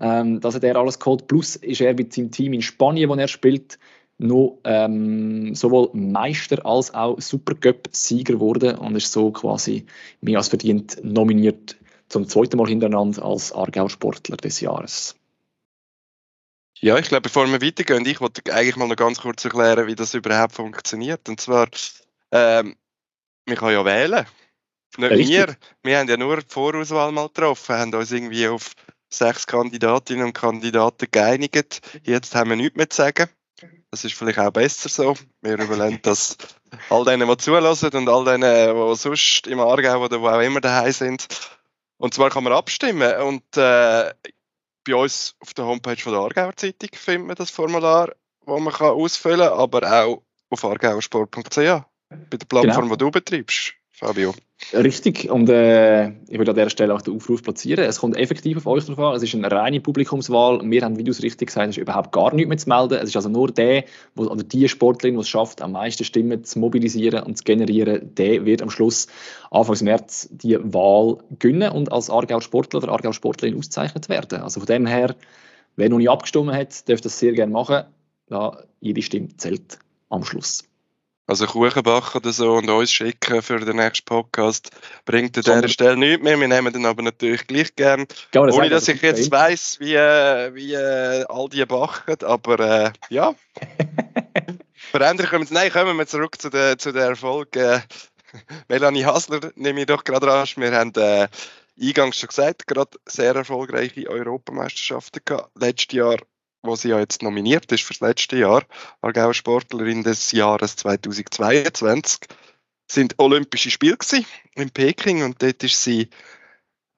Ähm, 0.00 0.40
das 0.40 0.54
hat 0.54 0.64
er 0.64 0.76
alles 0.76 0.98
geholt, 0.98 1.26
plus 1.26 1.56
ist 1.56 1.80
er 1.80 1.94
mit 1.94 2.12
seinem 2.12 2.30
Team 2.30 2.52
in 2.52 2.62
Spanien, 2.62 3.08
wo 3.08 3.14
er 3.14 3.28
spielt, 3.28 3.78
noch 4.18 4.58
ähm, 4.64 5.54
sowohl 5.54 5.90
Meister 5.92 6.64
als 6.66 6.92
auch 6.92 7.20
Supercup-Sieger 7.20 8.34
geworden 8.34 8.76
und 8.76 8.96
ist 8.96 9.12
so 9.12 9.30
quasi 9.30 9.86
mehr 10.20 10.38
als 10.38 10.48
verdient 10.48 10.98
nominiert 11.02 11.76
zum 12.08 12.28
zweiten 12.28 12.56
Mal 12.56 12.68
hintereinander 12.68 13.24
als 13.24 13.52
Aargau-Sportler 13.52 14.36
des 14.36 14.60
Jahres. 14.60 15.14
Ja, 16.80 16.96
ich 16.98 17.08
glaube, 17.08 17.22
bevor 17.22 17.46
wir 17.46 17.60
weitergehen, 17.60 18.06
ich 18.06 18.20
wollte 18.20 18.52
eigentlich 18.52 18.76
mal 18.76 18.86
noch 18.86 18.96
ganz 18.96 19.20
kurz 19.20 19.44
erklären, 19.44 19.86
wie 19.88 19.96
das 19.96 20.14
überhaupt 20.14 20.54
funktioniert. 20.54 21.28
Und 21.28 21.40
zwar, 21.40 21.68
ähm, 22.30 22.76
man 23.46 23.56
kann 23.56 23.72
ja 23.72 23.84
wählen. 23.84 24.26
Nicht 24.96 25.10
Richtig. 25.10 25.28
wir. 25.28 25.56
Wir 25.82 25.98
haben 25.98 26.08
ja 26.08 26.16
nur 26.16 26.38
die 26.38 26.46
Vorauswahl 26.48 27.12
mal 27.12 27.28
getroffen, 27.28 27.76
haben 27.76 27.94
uns 27.94 28.12
irgendwie 28.12 28.48
auf 28.48 28.74
sechs 29.10 29.46
Kandidatinnen 29.46 30.26
und 30.26 30.32
Kandidaten 30.32 31.06
geeinigt. 31.10 31.80
Jetzt 32.02 32.34
haben 32.34 32.50
wir 32.50 32.56
nichts 32.56 32.76
mehr 32.76 32.90
zu 32.90 32.96
sagen. 32.96 33.28
Das 33.90 34.04
ist 34.04 34.14
vielleicht 34.14 34.38
auch 34.38 34.50
besser 34.50 34.88
so. 34.88 35.14
Wir 35.40 35.58
überlassen 35.58 35.98
das 36.02 36.36
all 36.90 37.04
denen, 37.04 37.28
die 37.28 37.36
zulassen 37.38 37.90
und 37.90 38.08
all 38.08 38.24
denen, 38.24 38.76
die 38.76 38.96
sonst 38.96 39.46
im 39.46 39.60
Aargau 39.60 40.04
oder 40.04 40.20
wo 40.20 40.28
auch 40.28 40.40
immer 40.40 40.60
daheim 40.60 40.92
sind. 40.92 41.26
Und 41.96 42.14
zwar 42.14 42.30
kann 42.30 42.44
man 42.44 42.52
abstimmen. 42.52 43.12
Und 43.22 43.56
äh, 43.56 44.12
bei 44.84 44.94
uns 44.94 45.34
auf 45.40 45.54
der 45.54 45.64
Homepage 45.64 45.96
von 45.96 46.12
der 46.12 46.20
Aargauer 46.22 46.54
Zeitung 46.56 46.90
findet 46.92 47.26
man 47.26 47.36
das 47.36 47.50
Formular, 47.50 48.12
das 48.46 48.60
man 48.60 48.72
kann 48.72 48.88
ausfüllen 48.90 49.48
kann, 49.48 49.58
aber 49.58 49.92
auch 50.04 50.22
auf 50.50 50.64
aargauersport.ch, 50.64 51.56
bei 51.56 52.36
der 52.36 52.46
Plattform, 52.46 52.84
Genau. 52.84 52.94
die 52.94 52.98
du 52.98 53.10
betreibst, 53.10 53.74
Fabio. 53.98 54.32
Richtig, 54.72 55.28
und 55.28 55.48
äh, 55.48 56.10
ich 56.28 56.38
würde 56.38 56.52
an 56.52 56.56
dieser 56.56 56.70
Stelle 56.70 56.94
auch 56.94 57.02
den 57.02 57.16
Aufruf 57.16 57.42
platzieren. 57.42 57.84
Es 57.84 57.98
kommt 57.98 58.16
effektiv 58.16 58.56
auf 58.58 58.66
euch 58.68 58.84
drauf 58.84 58.98
an. 59.00 59.16
Es 59.16 59.24
ist 59.24 59.34
eine 59.34 59.50
reine 59.50 59.80
Publikumswahl. 59.80 60.60
Wir 60.62 60.82
haben, 60.82 60.96
wie 60.96 61.02
du 61.02 61.10
es 61.10 61.20
richtig 61.20 61.48
gesagt 61.48 61.66
hast, 61.66 61.78
überhaupt 61.78 62.12
gar 62.12 62.32
nichts 62.32 62.48
mehr 62.48 62.58
zu 62.58 62.68
melden. 62.68 62.94
Es 62.94 63.08
ist 63.08 63.16
also 63.16 63.28
nur 63.28 63.50
der, 63.50 63.84
wo, 64.14 64.26
oder 64.26 64.44
die 64.44 64.68
Sportlerin, 64.68 65.16
die 65.16 65.22
es 65.22 65.28
schafft, 65.28 65.62
am 65.62 65.72
meisten 65.72 66.04
Stimmen 66.04 66.44
zu 66.44 66.60
mobilisieren 66.60 67.24
und 67.24 67.38
zu 67.38 67.42
generieren, 67.42 68.14
der 68.14 68.44
wird 68.44 68.62
am 68.62 68.70
Schluss 68.70 69.08
Anfang 69.50 69.82
März 69.82 70.28
die 70.30 70.56
Wahl 70.60 71.18
gewinnen 71.40 71.72
und 71.72 71.90
als 71.90 72.08
Aargau 72.08 72.38
Sportler 72.38 72.84
oder 72.84 72.92
Aargau 72.92 73.10
Sportlerin 73.10 73.58
ausgezeichnet 73.58 74.08
werden. 74.08 74.42
Also 74.42 74.60
von 74.60 74.66
dem 74.68 74.86
her, 74.86 75.16
wer 75.74 75.88
noch 75.88 75.98
nicht 75.98 76.10
abgestimmt 76.10 76.52
hat, 76.52 76.88
darf 76.88 77.00
das 77.00 77.18
sehr 77.18 77.32
gerne 77.32 77.52
machen. 77.52 77.82
Ja, 78.30 78.62
jede 78.80 79.02
Stimme 79.02 79.36
zählt 79.38 79.80
am 80.08 80.22
Schluss. 80.22 80.67
Also 81.28 81.46
Kuchen 81.46 81.82
backen 81.82 82.16
oder 82.16 82.32
so 82.32 82.54
und 82.54 82.70
uns 82.70 82.90
schicken 82.90 83.42
für 83.42 83.60
den 83.60 83.76
nächsten 83.76 84.06
Podcast 84.06 84.70
bringt 85.04 85.36
an 85.36 85.42
Sondern- 85.42 85.62
dieser 85.62 85.72
Stelle 85.74 85.96
nichts 85.98 86.24
mehr. 86.24 86.40
Wir 86.40 86.48
nehmen 86.48 86.72
den 86.72 86.86
aber 86.86 87.02
natürlich 87.02 87.46
gleich 87.46 87.76
gern. 87.76 88.06
Ohne 88.34 88.50
sagen? 88.50 88.70
dass 88.70 88.88
ich 88.88 89.02
jetzt 89.02 89.30
weiss, 89.30 89.78
wie, 89.78 89.94
äh, 89.94 90.54
wie 90.54 90.72
äh, 90.72 91.26
all 91.28 91.50
die 91.50 91.66
backen, 91.66 92.24
aber 92.24 92.60
äh, 92.60 92.92
ja. 93.10 93.34
Verändern 94.90 95.26
können 95.26 95.46
wir 95.46 95.54
Nein, 95.54 95.70
kommen 95.70 95.98
wir 95.98 96.06
zurück 96.06 96.40
zu 96.40 96.48
der, 96.48 96.78
zu 96.78 96.92
der 96.92 97.08
Erfolg. 97.08 97.54
Äh, 97.56 97.80
Melanie 98.68 99.04
Hasler 99.04 99.40
nehme 99.54 99.80
ich 99.80 99.86
doch 99.86 100.04
gerade 100.04 100.26
rasch. 100.26 100.56
Wir 100.56 100.72
haben 100.72 100.92
äh, 100.96 101.28
eingangs 101.78 102.16
schon 102.18 102.28
gesagt, 102.28 102.66
gerade 102.66 102.98
sehr 103.04 103.34
erfolgreiche 103.34 104.08
Europameisterschaften 104.08 105.20
gehabt. 105.26 105.50
Letztes 105.60 105.94
Jahr, 105.94 106.16
wo 106.68 106.76
sie 106.76 106.90
ja 106.90 106.98
jetzt 106.98 107.22
nominiert 107.22 107.70
ist 107.72 107.84
fürs 107.84 108.00
letzte 108.00 108.36
Jahr, 108.36 108.64
Aargauer 109.00 109.34
Sportlerin 109.34 110.02
des 110.02 110.32
Jahres 110.32 110.76
2022, 110.76 112.20
sind 112.90 113.18
Olympische 113.18 113.70
Spiele 113.70 113.96
in 114.54 114.70
Peking 114.70 115.22
und 115.22 115.42
dort 115.42 115.62
ist 115.62 115.82
sie 115.82 116.08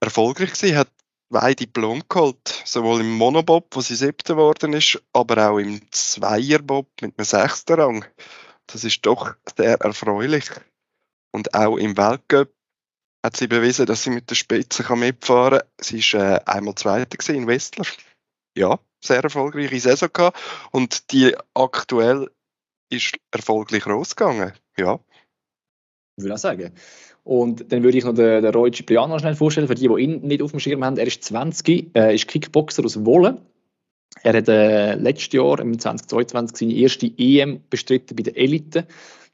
erfolgreich 0.00 0.52
gewesen, 0.52 0.76
hat 0.76 0.90
zwei 1.30 1.54
Diplome 1.54 2.02
geholt, 2.08 2.62
sowohl 2.64 3.00
im 3.00 3.12
Monobob, 3.12 3.68
wo 3.74 3.80
sie 3.80 3.94
siebte 3.94 4.34
geworden 4.34 4.72
ist, 4.72 5.00
aber 5.12 5.50
auch 5.50 5.58
im 5.58 5.80
Zweierbob 5.90 6.88
mit 7.00 7.18
einem 7.18 7.24
sechsten 7.24 7.80
Rang. 7.80 8.04
Das 8.66 8.84
ist 8.84 9.04
doch 9.06 9.34
sehr 9.56 9.80
erfreulich. 9.80 10.44
Und 11.32 11.54
auch 11.54 11.76
im 11.76 11.96
Weltcup 11.96 12.52
hat 13.24 13.36
sie 13.36 13.46
bewiesen, 13.46 13.86
dass 13.86 14.02
sie 14.02 14.10
mit 14.10 14.30
der 14.30 14.34
Spitze 14.34 14.82
mitfahren 14.96 15.60
kann. 15.60 15.68
Sie 15.80 16.00
war 16.14 16.36
äh, 16.36 16.40
einmal 16.46 16.74
Zweite 16.74 17.32
in 17.32 17.46
Westler. 17.46 17.84
Ja, 18.56 18.78
sehr 19.00 19.22
erfolgreiche 19.22 19.80
Saison 19.80 20.08
gehabt. 20.12 20.38
Und 20.72 21.12
die 21.12 21.34
aktuell 21.54 22.30
ist 22.90 23.16
erfolgreich 23.30 23.86
rausgegangen. 23.86 24.52
Ja. 24.76 25.00
würde 26.16 26.28
ich 26.28 26.32
auch 26.32 26.38
sagen. 26.38 26.72
Und 27.22 27.70
dann 27.70 27.82
würde 27.82 27.98
ich 27.98 28.04
noch 28.04 28.14
den, 28.14 28.42
den 28.42 28.52
Roy 28.52 28.72
Cipriano 28.72 29.18
schnell 29.18 29.34
vorstellen, 29.34 29.68
für 29.68 29.74
die, 29.74 29.88
die 29.88 30.02
ihn 30.02 30.20
nicht 30.22 30.42
auf 30.42 30.50
dem 30.50 30.60
Schirm 30.60 30.84
haben. 30.84 30.96
Er 30.96 31.06
ist 31.06 31.22
20, 31.24 31.96
äh, 31.96 32.14
ist 32.14 32.28
Kickboxer 32.28 32.84
aus 32.84 33.04
Wolle. 33.04 33.40
Er 34.22 34.36
hat 34.36 34.48
äh, 34.48 34.94
letztes 34.94 35.32
Jahr, 35.32 35.60
im 35.60 35.78
2022, 35.78 36.58
seine 36.58 36.74
erste 36.74 37.10
EM 37.16 37.62
bestritten 37.70 38.16
bei 38.16 38.22
der 38.24 38.36
Elite. 38.36 38.86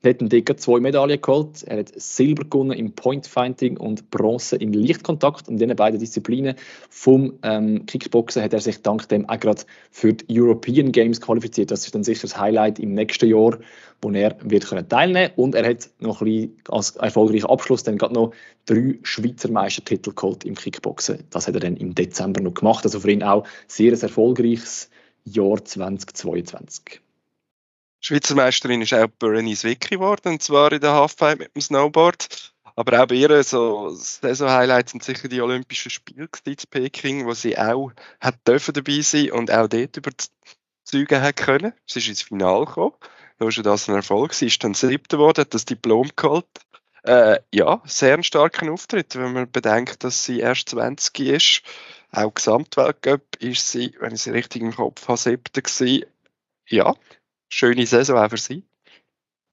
Er 0.03 0.11
hat 0.11 0.21
dort 0.21 0.31
gerade 0.31 0.57
zwei 0.57 0.79
Medaillen 0.79 1.21
geholt. 1.21 1.63
Er 1.65 1.79
hat 1.79 2.01
Silber 2.01 2.45
gewonnen 2.45 2.79
im 2.79 2.93
Pointfinding 2.93 3.77
und 3.77 4.11
Bronze 4.11 4.57
im 4.57 4.73
Lichtkontakt. 4.73 5.49
Und 5.49 5.55
in 5.55 5.59
diesen 5.59 5.77
beiden 5.77 5.99
Disziplinen 5.99 6.55
vom 6.91 7.39
ähm, 7.43 7.87
Kickboxen 7.87 8.43
hat 8.43 8.53
er 8.53 8.61
sich 8.61 8.83
dank 8.83 9.09
dem 9.09 9.29
auch 9.29 9.41
gerade 9.41 9.63
für 9.91 10.13
die 10.13 10.41
European 10.41 10.93
Games 10.93 11.21
qualifiziert. 11.21 11.71
Das 11.71 11.85
ist 11.85 11.95
dann 11.95 12.05
sicher 12.05 12.23
das 12.23 12.39
Highlight 12.39 12.79
im 12.79 12.93
nächsten 12.93 13.29
Jahr, 13.29 13.59
wo 14.03 14.11
er 14.11 14.37
wird 14.43 14.67
können 14.67 14.89
teilnehmen 14.89 15.33
Und 15.37 15.55
er 15.55 15.69
hat 15.69 15.91
noch 15.99 16.21
ein 16.21 16.27
bisschen 16.27 16.57
als 16.69 16.97
erfolgreicher 16.97 17.51
Abschluss 17.51 17.83
dann 17.83 17.99
gerade 17.99 18.15
noch 18.15 18.33
drei 18.67 18.99
Schweizer 19.03 19.51
Meistertitel 19.51 20.13
geholt 20.13 20.45
im 20.45 20.55
Kickboxen. 20.55 21.25
Das 21.31 21.49
hat 21.49 21.55
er 21.55 21.61
dann 21.61 21.77
im 21.77 21.95
Dezember 21.95 22.43
noch 22.43 22.55
gemacht. 22.55 22.85
Also 22.85 23.01
für 23.01 23.11
ihn 23.11 23.23
auch 23.23 23.47
sehr 23.67 23.93
ein 23.93 24.01
erfolgreiches 24.01 24.91
Jahr 25.25 25.65
2022. 25.65 27.01
Schweizer 28.01 28.35
Meisterin 28.35 28.83
ist 28.83 28.95
auch 28.95 29.07
Berenice 29.19 29.65
Vicky 29.65 29.97
geworden, 29.97 30.35
und 30.35 30.43
zwar 30.43 30.73
in 30.73 30.81
der 30.81 30.93
Halfpipe 30.93 31.39
mit 31.39 31.55
dem 31.55 31.63
Snowboard. 31.63 32.53
Aber 32.77 33.03
auch 33.03 33.07
bei 33.07 33.15
ihr 33.15 33.43
so 33.43 33.89
Saison-Highlights 33.89 34.93
sind 34.93 35.03
sicher 35.03 35.29
die 35.29 35.41
Olympischen 35.41 35.91
Spiele 35.91 36.29
in 36.45 36.57
Peking, 36.71 37.27
wo 37.27 37.33
sie 37.33 37.57
auch 37.57 37.91
hat 38.21 38.47
dürfen 38.47 38.75
dabei 38.75 39.01
sein 39.01 39.33
und 39.33 39.51
auch 39.51 39.67
dort 39.67 39.97
überzeugen 39.97 41.23
hat 41.23 41.37
können. 41.37 41.73
Sie 41.87 42.01
ist 42.01 42.09
ins 42.09 42.23
Finale 42.23 42.67
gekommen. 42.67 42.95
Da 43.39 43.47
war 43.47 43.63
das 43.63 43.89
ein 43.89 43.95
Erfolg. 43.95 44.35
Sie 44.35 44.47
ist 44.47 44.63
dann 44.63 44.75
siebte 44.75 45.17
geworden, 45.17 45.41
hat 45.41 45.55
das 45.55 45.65
Diplom 45.65 46.11
geholt. 46.17 46.47
Äh, 47.03 47.39
ja, 47.53 47.81
sehr 47.87 48.15
einen 48.15 48.25
starken 48.25 48.69
Auftritt, 48.69 49.17
wenn 49.17 49.33
man 49.33 49.51
bedenkt, 49.51 50.05
dass 50.05 50.25
sie 50.25 50.41
erst 50.41 50.69
20 50.71 51.21
ist. 51.21 51.63
Auch 52.13 52.35
Gesamtweltcup 52.35 53.37
ist 53.39 53.71
sie, 53.71 53.95
wenn 54.01 54.15
ich 54.15 54.23
sie 54.23 54.31
richtig 54.31 54.63
im 54.63 54.75
Kopf 54.75 55.09
habe, 55.09 55.19
siebte 55.19 55.63
gewesen. 55.63 56.05
Ja, 56.69 56.95
schöne 57.49 57.87
Saison 57.87 58.19
auch 58.19 58.31
für 58.31 58.37
sie. 58.39 58.67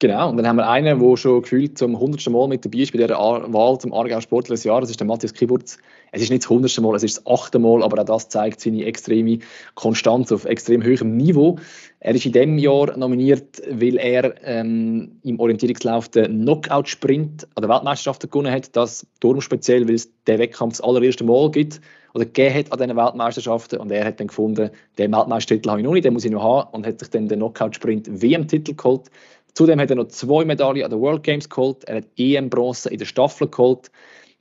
Genau, 0.00 0.28
und 0.28 0.36
dann 0.36 0.48
haben 0.48 0.56
wir 0.56 0.68
einen, 0.68 0.98
der 0.98 1.16
schon 1.16 1.42
gefühlt 1.42 1.78
zum 1.78 1.98
hundertsten 1.98 2.32
Mal 2.32 2.48
mit 2.48 2.64
dabei 2.64 2.78
ist 2.78 2.92
bei 2.92 2.98
dieser 2.98 3.16
Wahl 3.16 3.78
zum 3.78 3.92
Aargau 3.92 4.20
Sportler 4.20 4.54
des 4.54 4.64
Jahres, 4.64 4.88
das 4.88 4.90
ist 4.90 5.00
der 5.00 5.06
Matthias 5.06 5.32
Kiburz. 5.32 5.78
Es 6.10 6.20
ist 6.20 6.30
nicht 6.30 6.42
das 6.42 6.50
hundertste 6.50 6.80
Mal, 6.80 6.96
es 6.96 7.04
ist 7.04 7.18
das 7.18 7.26
achte 7.26 7.60
Mal, 7.60 7.82
aber 7.82 8.00
auch 8.00 8.04
das 8.04 8.28
zeigt 8.28 8.60
seine 8.60 8.84
extreme 8.84 9.38
Konstanz 9.76 10.32
auf 10.32 10.46
extrem 10.46 10.82
hohem 10.82 11.16
Niveau. 11.16 11.58
Er 12.00 12.14
ist 12.14 12.26
in 12.26 12.32
diesem 12.32 12.58
Jahr 12.58 12.96
nominiert, 12.96 13.62
weil 13.70 13.96
er 13.96 14.34
ähm, 14.44 15.12
im 15.22 15.40
Orientierungslauf 15.40 16.08
den 16.08 16.42
Knockout-Sprint 16.42 17.48
an 17.54 17.62
der 17.62 17.70
Weltmeisterschaft 17.70 18.30
gewonnen 18.30 18.52
hat. 18.52 18.76
Das 18.76 19.06
darum 19.20 19.40
speziell, 19.40 19.88
weil 19.88 19.94
es 19.94 20.10
den 20.26 20.38
Wettkampf 20.38 20.74
das 20.74 20.80
allererste 20.82 21.24
Mal 21.24 21.50
gibt 21.50 21.80
oder 22.12 22.26
gegeben 22.26 22.54
hat 22.54 22.72
an 22.72 22.78
diesen 22.78 22.96
Weltmeisterschaften. 22.96 23.80
Und 23.80 23.90
er 23.90 24.04
hat 24.04 24.20
dann 24.20 24.26
gefunden, 24.26 24.70
den 24.98 25.12
Weltmeistertitel 25.12 25.70
habe 25.70 25.80
ich 25.80 25.84
noch 25.84 25.94
nicht, 25.94 26.04
den 26.04 26.12
muss 26.12 26.24
ich 26.24 26.30
noch 26.30 26.42
haben 26.42 26.68
und 26.72 26.86
hat 26.86 27.00
sich 27.00 27.08
dann 27.08 27.26
den 27.28 27.38
Knockout-Sprint 27.38 28.22
WM-Titel 28.22 28.74
geholt. 28.74 29.10
Zudem 29.54 29.80
hat 29.80 29.90
er 29.90 29.96
noch 29.96 30.08
zwei 30.08 30.44
Medaillen 30.44 30.82
an 30.82 30.90
den 30.90 31.00
World 31.00 31.22
Games 31.22 31.48
geholt. 31.48 31.84
Er 31.84 31.96
hat 31.98 32.08
EM-Bronze 32.16 32.90
in 32.90 32.98
der 32.98 33.06
Staffel 33.06 33.48
geholt. 33.48 33.90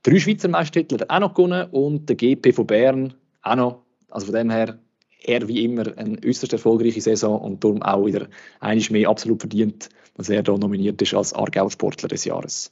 Drei 0.02 0.20
Schweizer 0.20 0.48
Meistertitel 0.48 0.96
hat 0.96 1.10
er 1.10 1.16
auch 1.16 1.20
noch 1.20 1.34
gewonnen 1.36 1.70
und 1.72 2.10
der 2.10 2.16
GP 2.16 2.54
von 2.54 2.68
Bern 2.68 3.14
auch 3.44 3.56
noch. 3.56 3.84
Also 4.10 4.28
von 4.28 4.36
dem 4.36 4.50
her, 4.50 4.80
er 5.24 5.48
wie 5.48 5.64
immer 5.64 5.98
eine 5.98 6.18
äußerst 6.26 6.54
erfolgreiche 6.54 7.00
Saison 7.02 7.40
und 7.40 7.64
darum 7.64 7.82
auch 7.84 8.06
wieder 8.06 8.28
einiges 8.60 8.90
mehr 8.90 9.08
absolut 9.08 9.42
verdient, 9.42 9.90
dass 10.16 10.30
er 10.30 10.44
da 10.44 10.58
nominiert 10.58 11.02
ist 11.02 11.14
als 11.14 11.34
Aargauer 11.34 11.72
Sportler 11.72 12.10
des 12.10 12.26
Jahres. 12.26 12.72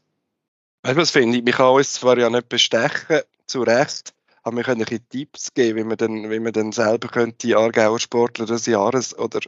Weißt 0.83 0.97
du, 0.97 1.01
was 1.01 1.11
finde 1.11 1.37
ich? 1.37 1.43
Man 1.43 1.53
kann 1.53 1.75
uns 1.75 1.93
zwar 1.93 2.17
ja 2.17 2.29
nicht 2.29 2.49
bestechen, 2.49 3.21
zu 3.45 3.61
Recht, 3.61 4.13
aber 4.43 4.57
wir 4.57 4.63
können 4.63 4.83
ein 4.89 4.99
Tipps 5.09 5.53
geben, 5.53 5.77
wie 5.77 5.83
man 5.83 5.97
dann, 5.97 6.29
wie 6.29 6.39
man 6.39 6.53
dann 6.53 6.71
selber 6.71 7.07
könnte 7.07 7.55
Aargauer 7.55 7.99
Sportler 7.99 8.47
des 8.47 8.65
Jahres 8.65 9.17
oder 9.17 9.39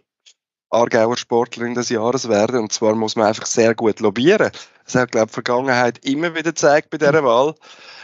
Aargauer 0.74 1.18
Sportlerin 1.18 1.76
des 1.76 1.90
Jahres 1.90 2.28
werden. 2.30 2.60
Und 2.60 2.74
zwar 2.74 2.96
muss 2.96 3.16
man 3.16 3.28
einfach 3.28 3.46
sehr 3.46 3.76
gut 3.76 4.00
lobbyieren. 4.00 4.52
Das 4.86 4.96
hat, 4.96 5.12
glaube 5.12 5.26
ich, 5.26 5.32
die 5.32 5.36
Vergangenheit 5.36 6.06
immer 6.06 6.34
wieder 6.34 6.52
gezeigt 6.52 6.90
bei 6.90 6.98
dieser 6.98 7.24
Wahl. 7.24 7.56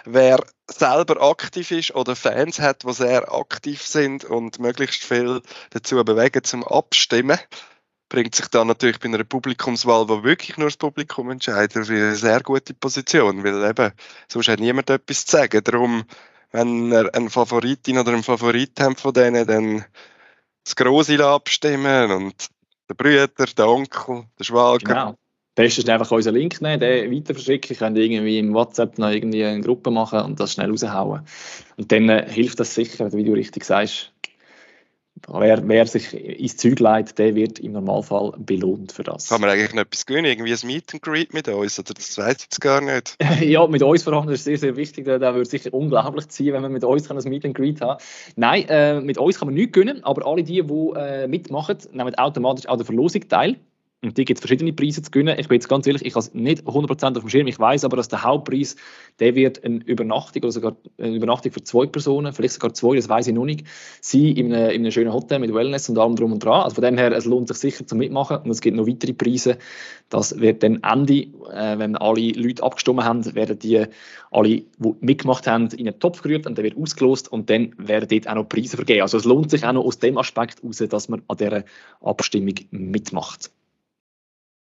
Wer 0.06 0.40
selber 0.68 1.22
aktiv 1.22 1.72
ist 1.72 1.94
oder 1.96 2.16
Fans 2.16 2.60
hat, 2.60 2.84
die 2.84 2.94
sehr 2.94 3.34
aktiv 3.34 3.82
sind 3.82 4.24
und 4.24 4.60
möglichst 4.60 5.04
viel 5.04 5.42
dazu 5.72 6.04
bewegen 6.04 6.44
zum 6.44 6.64
Abstimmen, 6.64 7.40
bringt 8.08 8.36
sich 8.36 8.48
dann 8.48 8.68
natürlich 8.68 9.00
bei 9.00 9.10
einer 9.10 9.24
Publikumswahl, 9.24 10.10
wo 10.10 10.24
wirklich 10.24 10.58
nur 10.58 10.68
das 10.68 10.78
Publikum 10.78 11.30
entscheidet, 11.30 11.88
für 11.88 11.94
eine 11.94 12.16
sehr 12.16 12.42
gute 12.42 12.74
Position, 12.74 13.44
weil 13.44 13.70
eben 13.70 13.92
sonst 14.28 14.48
hat 14.48 14.60
niemand 14.60 14.90
etwas 14.90 15.26
zu 15.26 15.38
sagen. 15.38 15.64
Darum, 15.64 16.06
wenn 16.52 16.92
ihr 16.92 17.14
eine 17.14 17.30
Favoritin 17.30 18.00
oder 18.00 18.14
einen 18.14 18.24
Favorit 18.24 18.80
habt 18.80 19.02
von 19.02 19.14
denen, 19.14 19.46
dann 19.46 19.86
das 20.64 20.76
Grosse 20.76 21.24
abstimmen 21.24 22.12
und 22.12 22.50
der 22.90 22.96
Brüder, 22.96 23.28
der 23.28 23.68
Onkel, 23.68 24.26
der 24.38 24.44
Schwager. 24.44 24.80
Genau. 24.80 25.16
Beste 25.56 25.82
ist 25.82 25.90
einfach 25.90 26.10
unseren 26.12 26.36
Link 26.36 26.62
nehmen, 26.62 26.80
den 26.80 27.12
weiter 27.12 27.34
verschicken, 27.34 27.76
könnt 27.76 27.98
irgendwie 27.98 28.40
im 28.40 28.54
WhatsApp 28.54 28.98
noch 28.98 29.10
irgendwie 29.10 29.44
eine 29.44 29.62
Gruppe 29.62 29.92
machen 29.92 30.22
und 30.22 30.40
das 30.40 30.54
schnell 30.54 30.70
raushauen. 30.70 31.22
Und 31.76 31.92
dann 31.92 32.08
äh, 32.08 32.26
hilft 32.30 32.60
das 32.60 32.74
sicher, 32.74 33.12
wie 33.12 33.24
du 33.24 33.34
richtig 33.34 33.66
sagst. 33.66 34.14
Wer, 35.28 35.68
wer 35.68 35.86
sich 35.86 36.14
ins 36.14 36.58
Zeug 36.58 36.80
leitet, 36.80 37.20
der 37.20 37.36
wird 37.36 37.60
im 37.60 37.74
Normalfall 37.74 38.34
belohnt 38.38 38.92
für 38.92 39.04
das. 39.04 39.30
Kann 39.30 39.42
man 39.42 39.50
eigentlich 39.50 39.74
noch 39.74 39.82
etwas 39.82 40.06
gewinnen? 40.06 40.26
Irgendwie 40.26 40.54
ein 40.54 40.68
Meet 40.68 40.94
and 40.94 41.02
Greet 41.02 41.34
mit 41.34 41.48
uns? 41.48 41.78
Oder 41.78 41.94
das 41.94 42.18
weiß 42.18 42.38
ich 42.38 42.44
jetzt 42.44 42.62
gar 42.62 42.82
nicht. 42.82 43.18
ja, 43.42 43.68
mit 43.68 43.84
uns 43.84 44.04
vor 44.04 44.14
allem, 44.14 44.30
ist 44.30 44.46
sehr, 44.46 44.58
sehr 44.58 44.76
wichtig. 44.76 45.06
Da, 45.06 45.20
würde 45.20 45.46
sicher 45.46 45.74
unglaublich 45.74 46.30
ziehen, 46.30 46.54
wenn 46.54 46.62
man 46.62 46.72
mit 46.72 46.84
uns 46.84 47.10
ein 47.12 47.18
Meet 47.30 47.46
and 47.46 47.56
Greet 47.56 47.82
haben 47.82 48.02
Nein, 48.36 48.66
äh, 48.70 49.02
mit 49.02 49.18
uns 49.18 49.38
kann 49.38 49.48
man 49.48 49.56
nichts 49.56 49.74
gewinnen, 49.74 50.04
aber 50.04 50.26
alle 50.26 50.44
die, 50.44 50.64
die 50.64 50.92
äh, 50.96 51.28
mitmachen, 51.28 51.78
nehmen 51.92 52.16
automatisch 52.16 52.68
auch 52.68 52.78
der 52.78 52.86
Verlosung 52.86 53.28
teil. 53.28 53.58
Und 54.02 54.18
die 54.18 54.24
gibt 54.24 54.38
es 54.38 54.42
verschiedene 54.42 54.72
Preise 54.72 55.02
zu 55.02 55.12
gewinnen. 55.12 55.38
Ich 55.38 55.50
bin 55.50 55.56
jetzt 55.56 55.68
ganz 55.68 55.86
ehrlich, 55.86 56.06
ich 56.06 56.14
habe 56.14 56.26
es 56.26 56.34
nicht 56.34 56.64
100% 56.64 57.18
auf 57.18 57.24
dem 57.24 57.30
Schirm. 57.30 57.48
Ich 57.48 57.60
weiß 57.60 57.84
aber, 57.84 57.98
dass 57.98 58.08
der 58.08 58.24
Hauptpreis, 58.24 58.78
der 59.20 59.36
wird 59.36 59.66
eine 59.66 59.84
Übernachtung 59.84 60.44
oder 60.44 60.54
sogar 60.54 60.78
eine 60.98 61.16
Übernachtung 61.18 61.52
für 61.52 61.64
zwei 61.64 61.86
Personen, 61.86 62.32
vielleicht 62.32 62.54
sogar 62.54 62.74
zwei, 62.74 62.96
das 62.96 63.10
weiß 63.10 63.28
ich 63.28 63.34
noch 63.34 63.44
nicht, 63.44 63.68
sein 64.00 64.22
in 64.22 64.54
einem, 64.54 64.70
in 64.70 64.82
einem 64.84 64.92
schönen 64.92 65.12
Hotel 65.12 65.40
mit 65.40 65.54
Wellness 65.54 65.90
und 65.90 65.98
allem 65.98 66.16
drum 66.16 66.32
und 66.32 66.42
dran. 66.42 66.62
Also 66.62 66.76
von 66.76 66.86
dem 66.86 66.98
her, 66.98 67.12
es 67.12 67.26
lohnt 67.26 67.50
sich 67.50 67.58
sicher 67.58 67.86
zum 67.86 67.98
Mitmachen. 67.98 68.38
Und 68.38 68.50
es 68.52 68.62
gibt 68.62 68.78
noch 68.78 68.88
weitere 68.88 69.12
Preise. 69.12 69.58
Das 70.08 70.40
wird 70.40 70.64
dann 70.64 70.82
Ende, 70.82 71.14
äh, 71.52 71.78
wenn 71.78 71.98
alle 71.98 72.32
Leute 72.32 72.64
abgestimmt 72.64 73.04
haben, 73.04 73.36
werden 73.36 73.60
die 73.60 73.86
alle, 74.32 74.50
die 74.50 74.96
mitgemacht 75.02 75.46
haben, 75.46 75.68
in 75.72 75.90
einen 75.90 76.00
Topf 76.00 76.22
gerührt 76.22 76.48
und 76.48 76.58
der 76.58 76.64
wird 76.64 76.78
ausgelost 76.78 77.30
und 77.30 77.50
dann 77.50 77.74
werden 77.78 78.08
dort 78.10 78.30
auch 78.30 78.36
noch 78.36 78.48
Preise 78.48 78.78
vergeben. 78.78 79.02
Also 79.02 79.18
es 79.18 79.26
lohnt 79.26 79.52
sich 79.52 79.66
auch 79.66 79.74
noch 79.74 79.84
aus 79.84 80.00
dem 80.00 80.18
Aspekt 80.18 80.62
heraus, 80.62 80.78
dass 80.78 81.10
man 81.10 81.22
an 81.28 81.36
dieser 81.36 81.66
Abstimmung 82.00 82.56
mitmacht. 82.72 83.52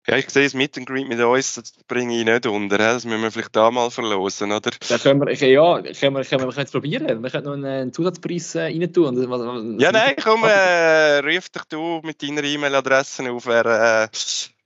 Ja, 0.07 0.17
ich 0.17 0.29
sehe 0.29 0.45
es 0.45 0.53
mit 0.53 0.77
and 0.77 0.87
Greet 0.87 1.07
mit 1.07 1.19
uns, 1.19 1.55
das 1.55 1.73
bringe 1.87 2.17
ich 2.17 2.25
nicht 2.25 2.45
unter. 2.45 2.77
Das 2.77 3.05
müssen 3.05 3.21
wir 3.21 3.31
vielleicht 3.31 3.55
da 3.55 3.69
mal 3.69 3.91
verlosen, 3.91 4.51
oder? 4.51 4.71
Da 4.87 4.97
können 4.97 5.21
wir, 5.21 5.33
ja, 5.33 5.81
können 5.81 6.15
wir, 6.15 6.25
können 6.25 6.45
wir, 6.45 6.53
können 6.53 6.65
es 6.65 6.71
probieren. 6.71 7.21
Wir 7.21 7.29
können 7.29 7.45
noch 7.45 7.53
einen 7.53 7.93
Zusatzpreis 7.93 8.55
äh, 8.55 8.63
rein 8.63 8.93
tun. 8.93 9.79
Ja, 9.79 9.91
nein, 9.91 10.15
komm, 10.23 10.43
äh, 10.45 11.19
ruf 11.19 11.49
dich 11.49 11.63
du 11.69 12.01
mit 12.03 12.23
deiner 12.23 12.43
E-Mail-Adresse 12.43 13.29
auf. 13.31 13.45
Wer, 13.45 13.65
äh, 13.65 14.07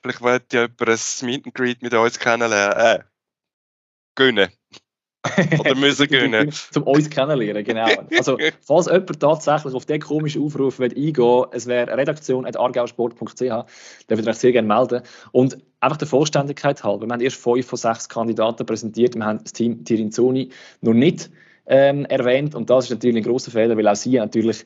vielleicht 0.02 0.22
wollte 0.22 0.56
ja 0.56 0.62
jemand 0.62 0.82
ein 0.82 1.26
Meet 1.26 1.46
and 1.46 1.56
Greet 1.56 1.82
mit 1.82 1.94
uns 1.94 2.20
kennenlernen. 2.20 3.00
Äh, 3.00 3.04
gönnen. 4.16 4.50
Oder 5.60 5.76
müssen 5.80 6.08
gönnen. 6.08 6.52
Zum 6.52 6.84
uns 6.84 7.10
kennenlernen, 7.10 7.64
genau. 7.64 7.88
Also, 8.18 8.38
falls 8.62 8.88
jemand 8.88 9.20
tatsächlich 9.20 9.74
auf 9.74 9.86
diesen 9.86 10.02
komischen 10.02 10.44
Aufruf 10.44 10.80
eingehen 10.80 11.16
will, 11.18 11.46
es 11.52 11.66
wäre 11.66 11.96
redaktion.argausport.ch, 11.96 13.40
dürft 13.40 13.66
ihr 14.10 14.28
euch 14.28 14.36
sehr 14.36 14.52
gerne 14.52 14.68
melden. 14.68 15.02
Und 15.32 15.58
einfach 15.80 15.98
der 15.98 16.08
Vollständigkeit 16.08 16.84
halber, 16.84 17.08
wir 17.08 17.14
haben 17.14 17.22
erst 17.22 17.38
fünf 17.38 17.66
von 17.66 17.78
sechs 17.78 18.10
Kandidaten 18.10 18.66
präsentiert, 18.66 19.16
wir 19.16 19.26
haben 19.26 19.40
das 19.44 19.54
Team 19.54 19.86
Tirinzoni 19.86 20.50
noch 20.82 20.94
nicht 20.94 21.30
ähm, 21.66 22.06
erwähnt 22.06 22.56
und 22.56 22.70
das 22.70 22.86
ist 22.86 22.92
natürlich 22.92 23.18
ein 23.18 23.24
großer 23.24 23.52
Fehler, 23.52 23.78
weil 23.78 23.88
auch 23.88 23.96
sie 23.96 24.18
natürlich 24.18 24.66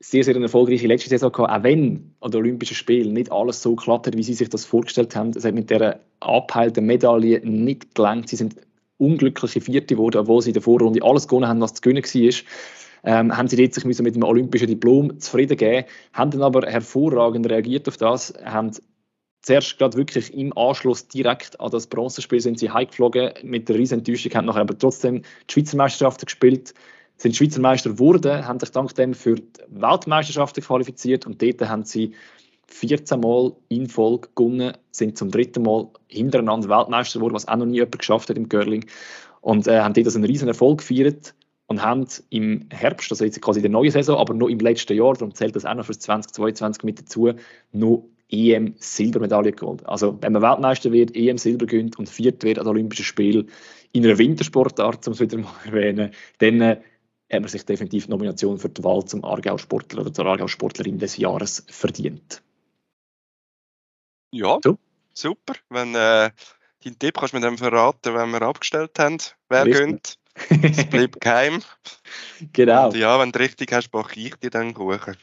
sehr, 0.00 0.24
sehr 0.24 0.34
eine 0.34 0.46
erfolgreiche 0.46 0.88
letzte 0.88 1.10
Saison 1.10 1.30
gehabt, 1.30 1.52
auch 1.52 1.62
wenn 1.62 2.12
an 2.20 2.32
den 2.32 2.40
Olympischen 2.40 2.74
Spielen 2.74 3.12
nicht 3.12 3.30
alles 3.30 3.62
so 3.62 3.76
geklappt 3.76 4.08
hat, 4.08 4.16
wie 4.16 4.22
sie 4.24 4.34
sich 4.34 4.48
das 4.48 4.64
vorgestellt 4.64 5.14
haben. 5.14 5.30
Es 5.30 5.44
hat 5.44 5.54
mit 5.54 5.70
der 5.70 6.00
abheilten 6.18 6.86
Medaille 6.86 7.40
nicht 7.44 7.94
gelangt. 7.94 8.28
Sie 8.28 8.34
sind 8.34 8.56
unglückliche 8.98 9.60
Vierte 9.60 9.94
geworden, 9.94 10.18
obwohl 10.18 10.42
sie 10.42 10.50
in 10.50 10.54
der 10.54 10.62
Vorrunde 10.62 11.02
alles 11.02 11.28
gewonnen 11.28 11.48
haben, 11.48 11.60
was 11.60 11.74
zu 11.74 11.82
gewinnen 11.82 12.04
war. 12.04 12.34
Ähm, 13.04 13.36
haben 13.36 13.48
sie 13.48 13.60
jetzt 13.60 13.74
sich 13.74 13.84
mit 13.84 14.14
dem 14.14 14.22
olympischen 14.22 14.68
Diplom 14.68 15.18
zufrieden 15.18 15.56
geben, 15.56 15.86
haben 16.12 16.30
dann 16.30 16.42
aber 16.42 16.68
hervorragend 16.68 17.50
reagiert 17.50 17.88
auf 17.88 17.96
das, 17.96 18.32
haben 18.44 18.70
zuerst 19.42 19.76
gerade 19.78 19.96
wirklich 19.96 20.32
im 20.32 20.56
Anschluss 20.56 21.08
direkt 21.08 21.60
an 21.60 21.70
das 21.72 21.88
Bronzespiel 21.88 22.40
sind 22.40 22.60
sie 22.60 22.70
heimgeflogen 22.70 23.32
mit 23.42 23.68
der 23.68 23.76
riesen 23.76 23.98
Enttäuschung, 23.98 24.32
haben 24.34 24.46
nachher 24.46 24.60
aber 24.60 24.78
trotzdem 24.78 25.22
die 25.22 25.52
Schweizer 25.52 25.76
Meisterschaften 25.76 26.26
gespielt, 26.26 26.74
sind 27.16 27.36
Schweizer 27.36 27.60
Meister 27.60 27.90
geworden, 27.90 28.46
haben 28.46 28.60
sich 28.60 28.70
dank 28.70 28.94
dem 28.94 29.14
für 29.14 29.34
die 29.34 29.60
Weltmeisterschaften 29.68 30.62
qualifiziert 30.62 31.26
und 31.26 31.42
dort 31.42 31.60
haben 31.68 31.84
sie 31.84 32.14
14 32.72 33.20
Mal 33.20 33.52
in 33.68 33.88
Folge 33.88 34.28
gewonnen, 34.34 34.72
sind 34.90 35.16
zum 35.18 35.30
dritten 35.30 35.62
Mal 35.62 35.88
hintereinander 36.08 36.68
Weltmeister 36.68 37.18
geworden, 37.18 37.34
was 37.34 37.48
auch 37.48 37.56
noch 37.56 37.66
nie 37.66 37.76
jemand 37.76 37.98
geschafft 37.98 38.30
hat 38.30 38.36
im 38.36 38.48
Curling. 38.48 38.86
Und 39.40 39.66
äh, 39.66 39.80
haben 39.80 39.94
dort 39.94 40.06
also 40.06 40.18
einen 40.18 40.26
riesen 40.26 40.48
Erfolg 40.48 40.78
gefeiert 40.78 41.34
und 41.66 41.82
haben 41.82 42.06
im 42.30 42.66
Herbst, 42.70 43.10
also 43.10 43.24
jetzt 43.24 43.40
quasi 43.40 43.60
in 43.60 43.64
der 43.64 43.70
neuen 43.70 43.90
Saison, 43.90 44.18
aber 44.18 44.34
noch 44.34 44.48
im 44.48 44.58
letzten 44.58 44.96
Jahr, 44.96 45.14
darum 45.14 45.34
zählt 45.34 45.56
das 45.56 45.64
auch 45.64 45.74
noch 45.74 45.86
für 45.86 45.98
2022 45.98 46.84
mit 46.84 47.00
dazu, 47.00 47.30
noch 47.72 48.04
EM-Silbermedaille 48.30 49.52
geholt. 49.52 49.86
Also 49.86 50.18
wenn 50.20 50.32
man 50.32 50.42
Weltmeister 50.42 50.92
wird, 50.92 51.14
EM-Silber 51.14 51.66
gönnt 51.66 51.98
und 51.98 52.08
viert 52.08 52.42
wird 52.44 52.58
an 52.58 52.66
Olympischen 52.66 53.04
Spielen 53.04 53.48
in 53.92 54.04
einer 54.04 54.18
Wintersportart, 54.18 55.06
um 55.06 55.12
es 55.12 55.20
wieder 55.20 55.38
mal 55.38 55.52
erwähnen, 55.66 56.12
dann 56.38 56.60
äh, 56.60 56.76
hat 57.30 57.40
man 57.40 57.48
sich 57.48 57.64
definitiv 57.64 58.06
die 58.06 58.10
Nomination 58.10 58.58
für 58.58 58.68
die 58.68 58.84
Wahl 58.84 59.04
zum 59.04 59.24
Aargau-Sportler 59.24 60.02
oder 60.02 60.12
zur 60.12 60.26
Aargau-Sportlerin 60.26 60.98
des 60.98 61.16
Jahres 61.16 61.64
verdient. 61.68 62.42
Ja, 64.32 64.58
so. 64.64 64.78
super. 65.14 65.54
Wenn 65.68 65.94
äh, 65.94 66.30
deinen 66.84 66.98
Tipp 66.98 67.16
kannst 67.18 67.34
du 67.34 67.38
mir 67.38 67.42
dann 67.42 67.58
verraten, 67.58 68.14
wenn 68.14 68.30
wir 68.30 68.42
abgestellt 68.42 68.98
haben, 68.98 69.18
wer 69.48 69.66
Richtig. 69.66 69.80
gönnt. 69.80 70.18
Es 70.64 70.86
bleibt 70.86 71.20
geheim. 71.20 71.62
Genau. 72.52 72.88
Und 72.88 72.96
ja, 72.96 73.20
wenn 73.20 73.30
du 73.30 73.38
richtig 73.38 73.72
hast, 73.72 73.90
backe 73.90 74.18
ich 74.18 74.34
dir 74.34 74.50
dann 74.50 74.74
Kuchen. 74.74 75.16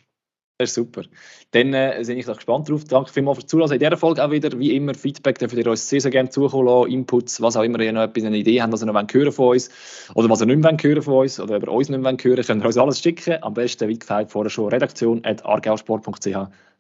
Das 0.58 0.70
ist 0.70 0.76
super. 0.76 1.04
Dann 1.52 1.74
äh, 1.74 2.02
bin 2.06 2.18
ich 2.18 2.26
gespannt 2.26 2.70
drauf. 2.70 2.84
Danke 2.84 3.12
vielmals 3.12 3.38
fürs 3.38 3.48
Zuhören. 3.48 3.72
In 3.72 3.80
dieser 3.80 3.96
Folge 3.98 4.24
auch 4.24 4.32
wieder, 4.32 4.58
wie 4.60 4.76
immer, 4.76 4.94
Feedback 4.94 5.38
dürft 5.38 5.56
ihr 5.56 5.68
uns 5.68 5.88
sehr, 5.88 6.02
sehr 6.02 6.12
gerne 6.12 6.30
zukommen 6.30 6.68
lassen, 6.68 6.92
Inputs, 6.92 7.42
was 7.42 7.56
auch 7.56 7.64
immer 7.64 7.80
ihr 7.80 7.94
noch 7.94 8.04
etwas, 8.04 8.24
eine 8.26 8.38
Idee 8.38 8.62
habt, 8.62 8.74
was 8.74 8.82
ihr 8.82 8.86
noch 8.86 9.08
hören 9.12 9.32
von 9.32 9.50
uns 9.50 9.70
oder 10.16 10.30
was 10.30 10.42
ihr 10.42 10.48
nicht 10.48 10.60
mehr 10.60 10.78
hören 10.82 11.02
von 11.02 11.14
uns 11.14 11.40
oder 11.40 11.58
über 11.58 11.72
uns 11.72 11.90
nicht 11.90 12.02
mehr 12.02 12.12
hören 12.12 12.44
könnt 12.44 12.62
ihr 12.62 12.66
uns 12.66 12.78
alles 12.78 13.02
schicken. 13.02 13.42
Am 13.42 13.54
besten, 13.54 13.88
wie 13.88 14.00
gesagt, 14.00 14.32
vorher 14.32 14.50
schon 14.50 14.70
redaktion 14.70 15.24
at 15.24 15.46
argausport.ch. 15.46 16.38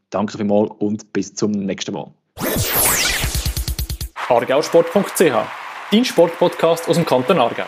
Danke 0.09 0.37
vielmals 0.37 0.71
und 0.79 1.13
bis 1.13 1.35
zum 1.35 1.51
nächsten 1.51 1.93
Mal. 1.93 2.07
argausport.ch, 4.27 5.21
dein 5.91 6.05
Sportpodcast 6.05 6.89
aus 6.89 6.95
dem 6.95 7.05
Kanton 7.05 7.39
Aargau. 7.39 7.65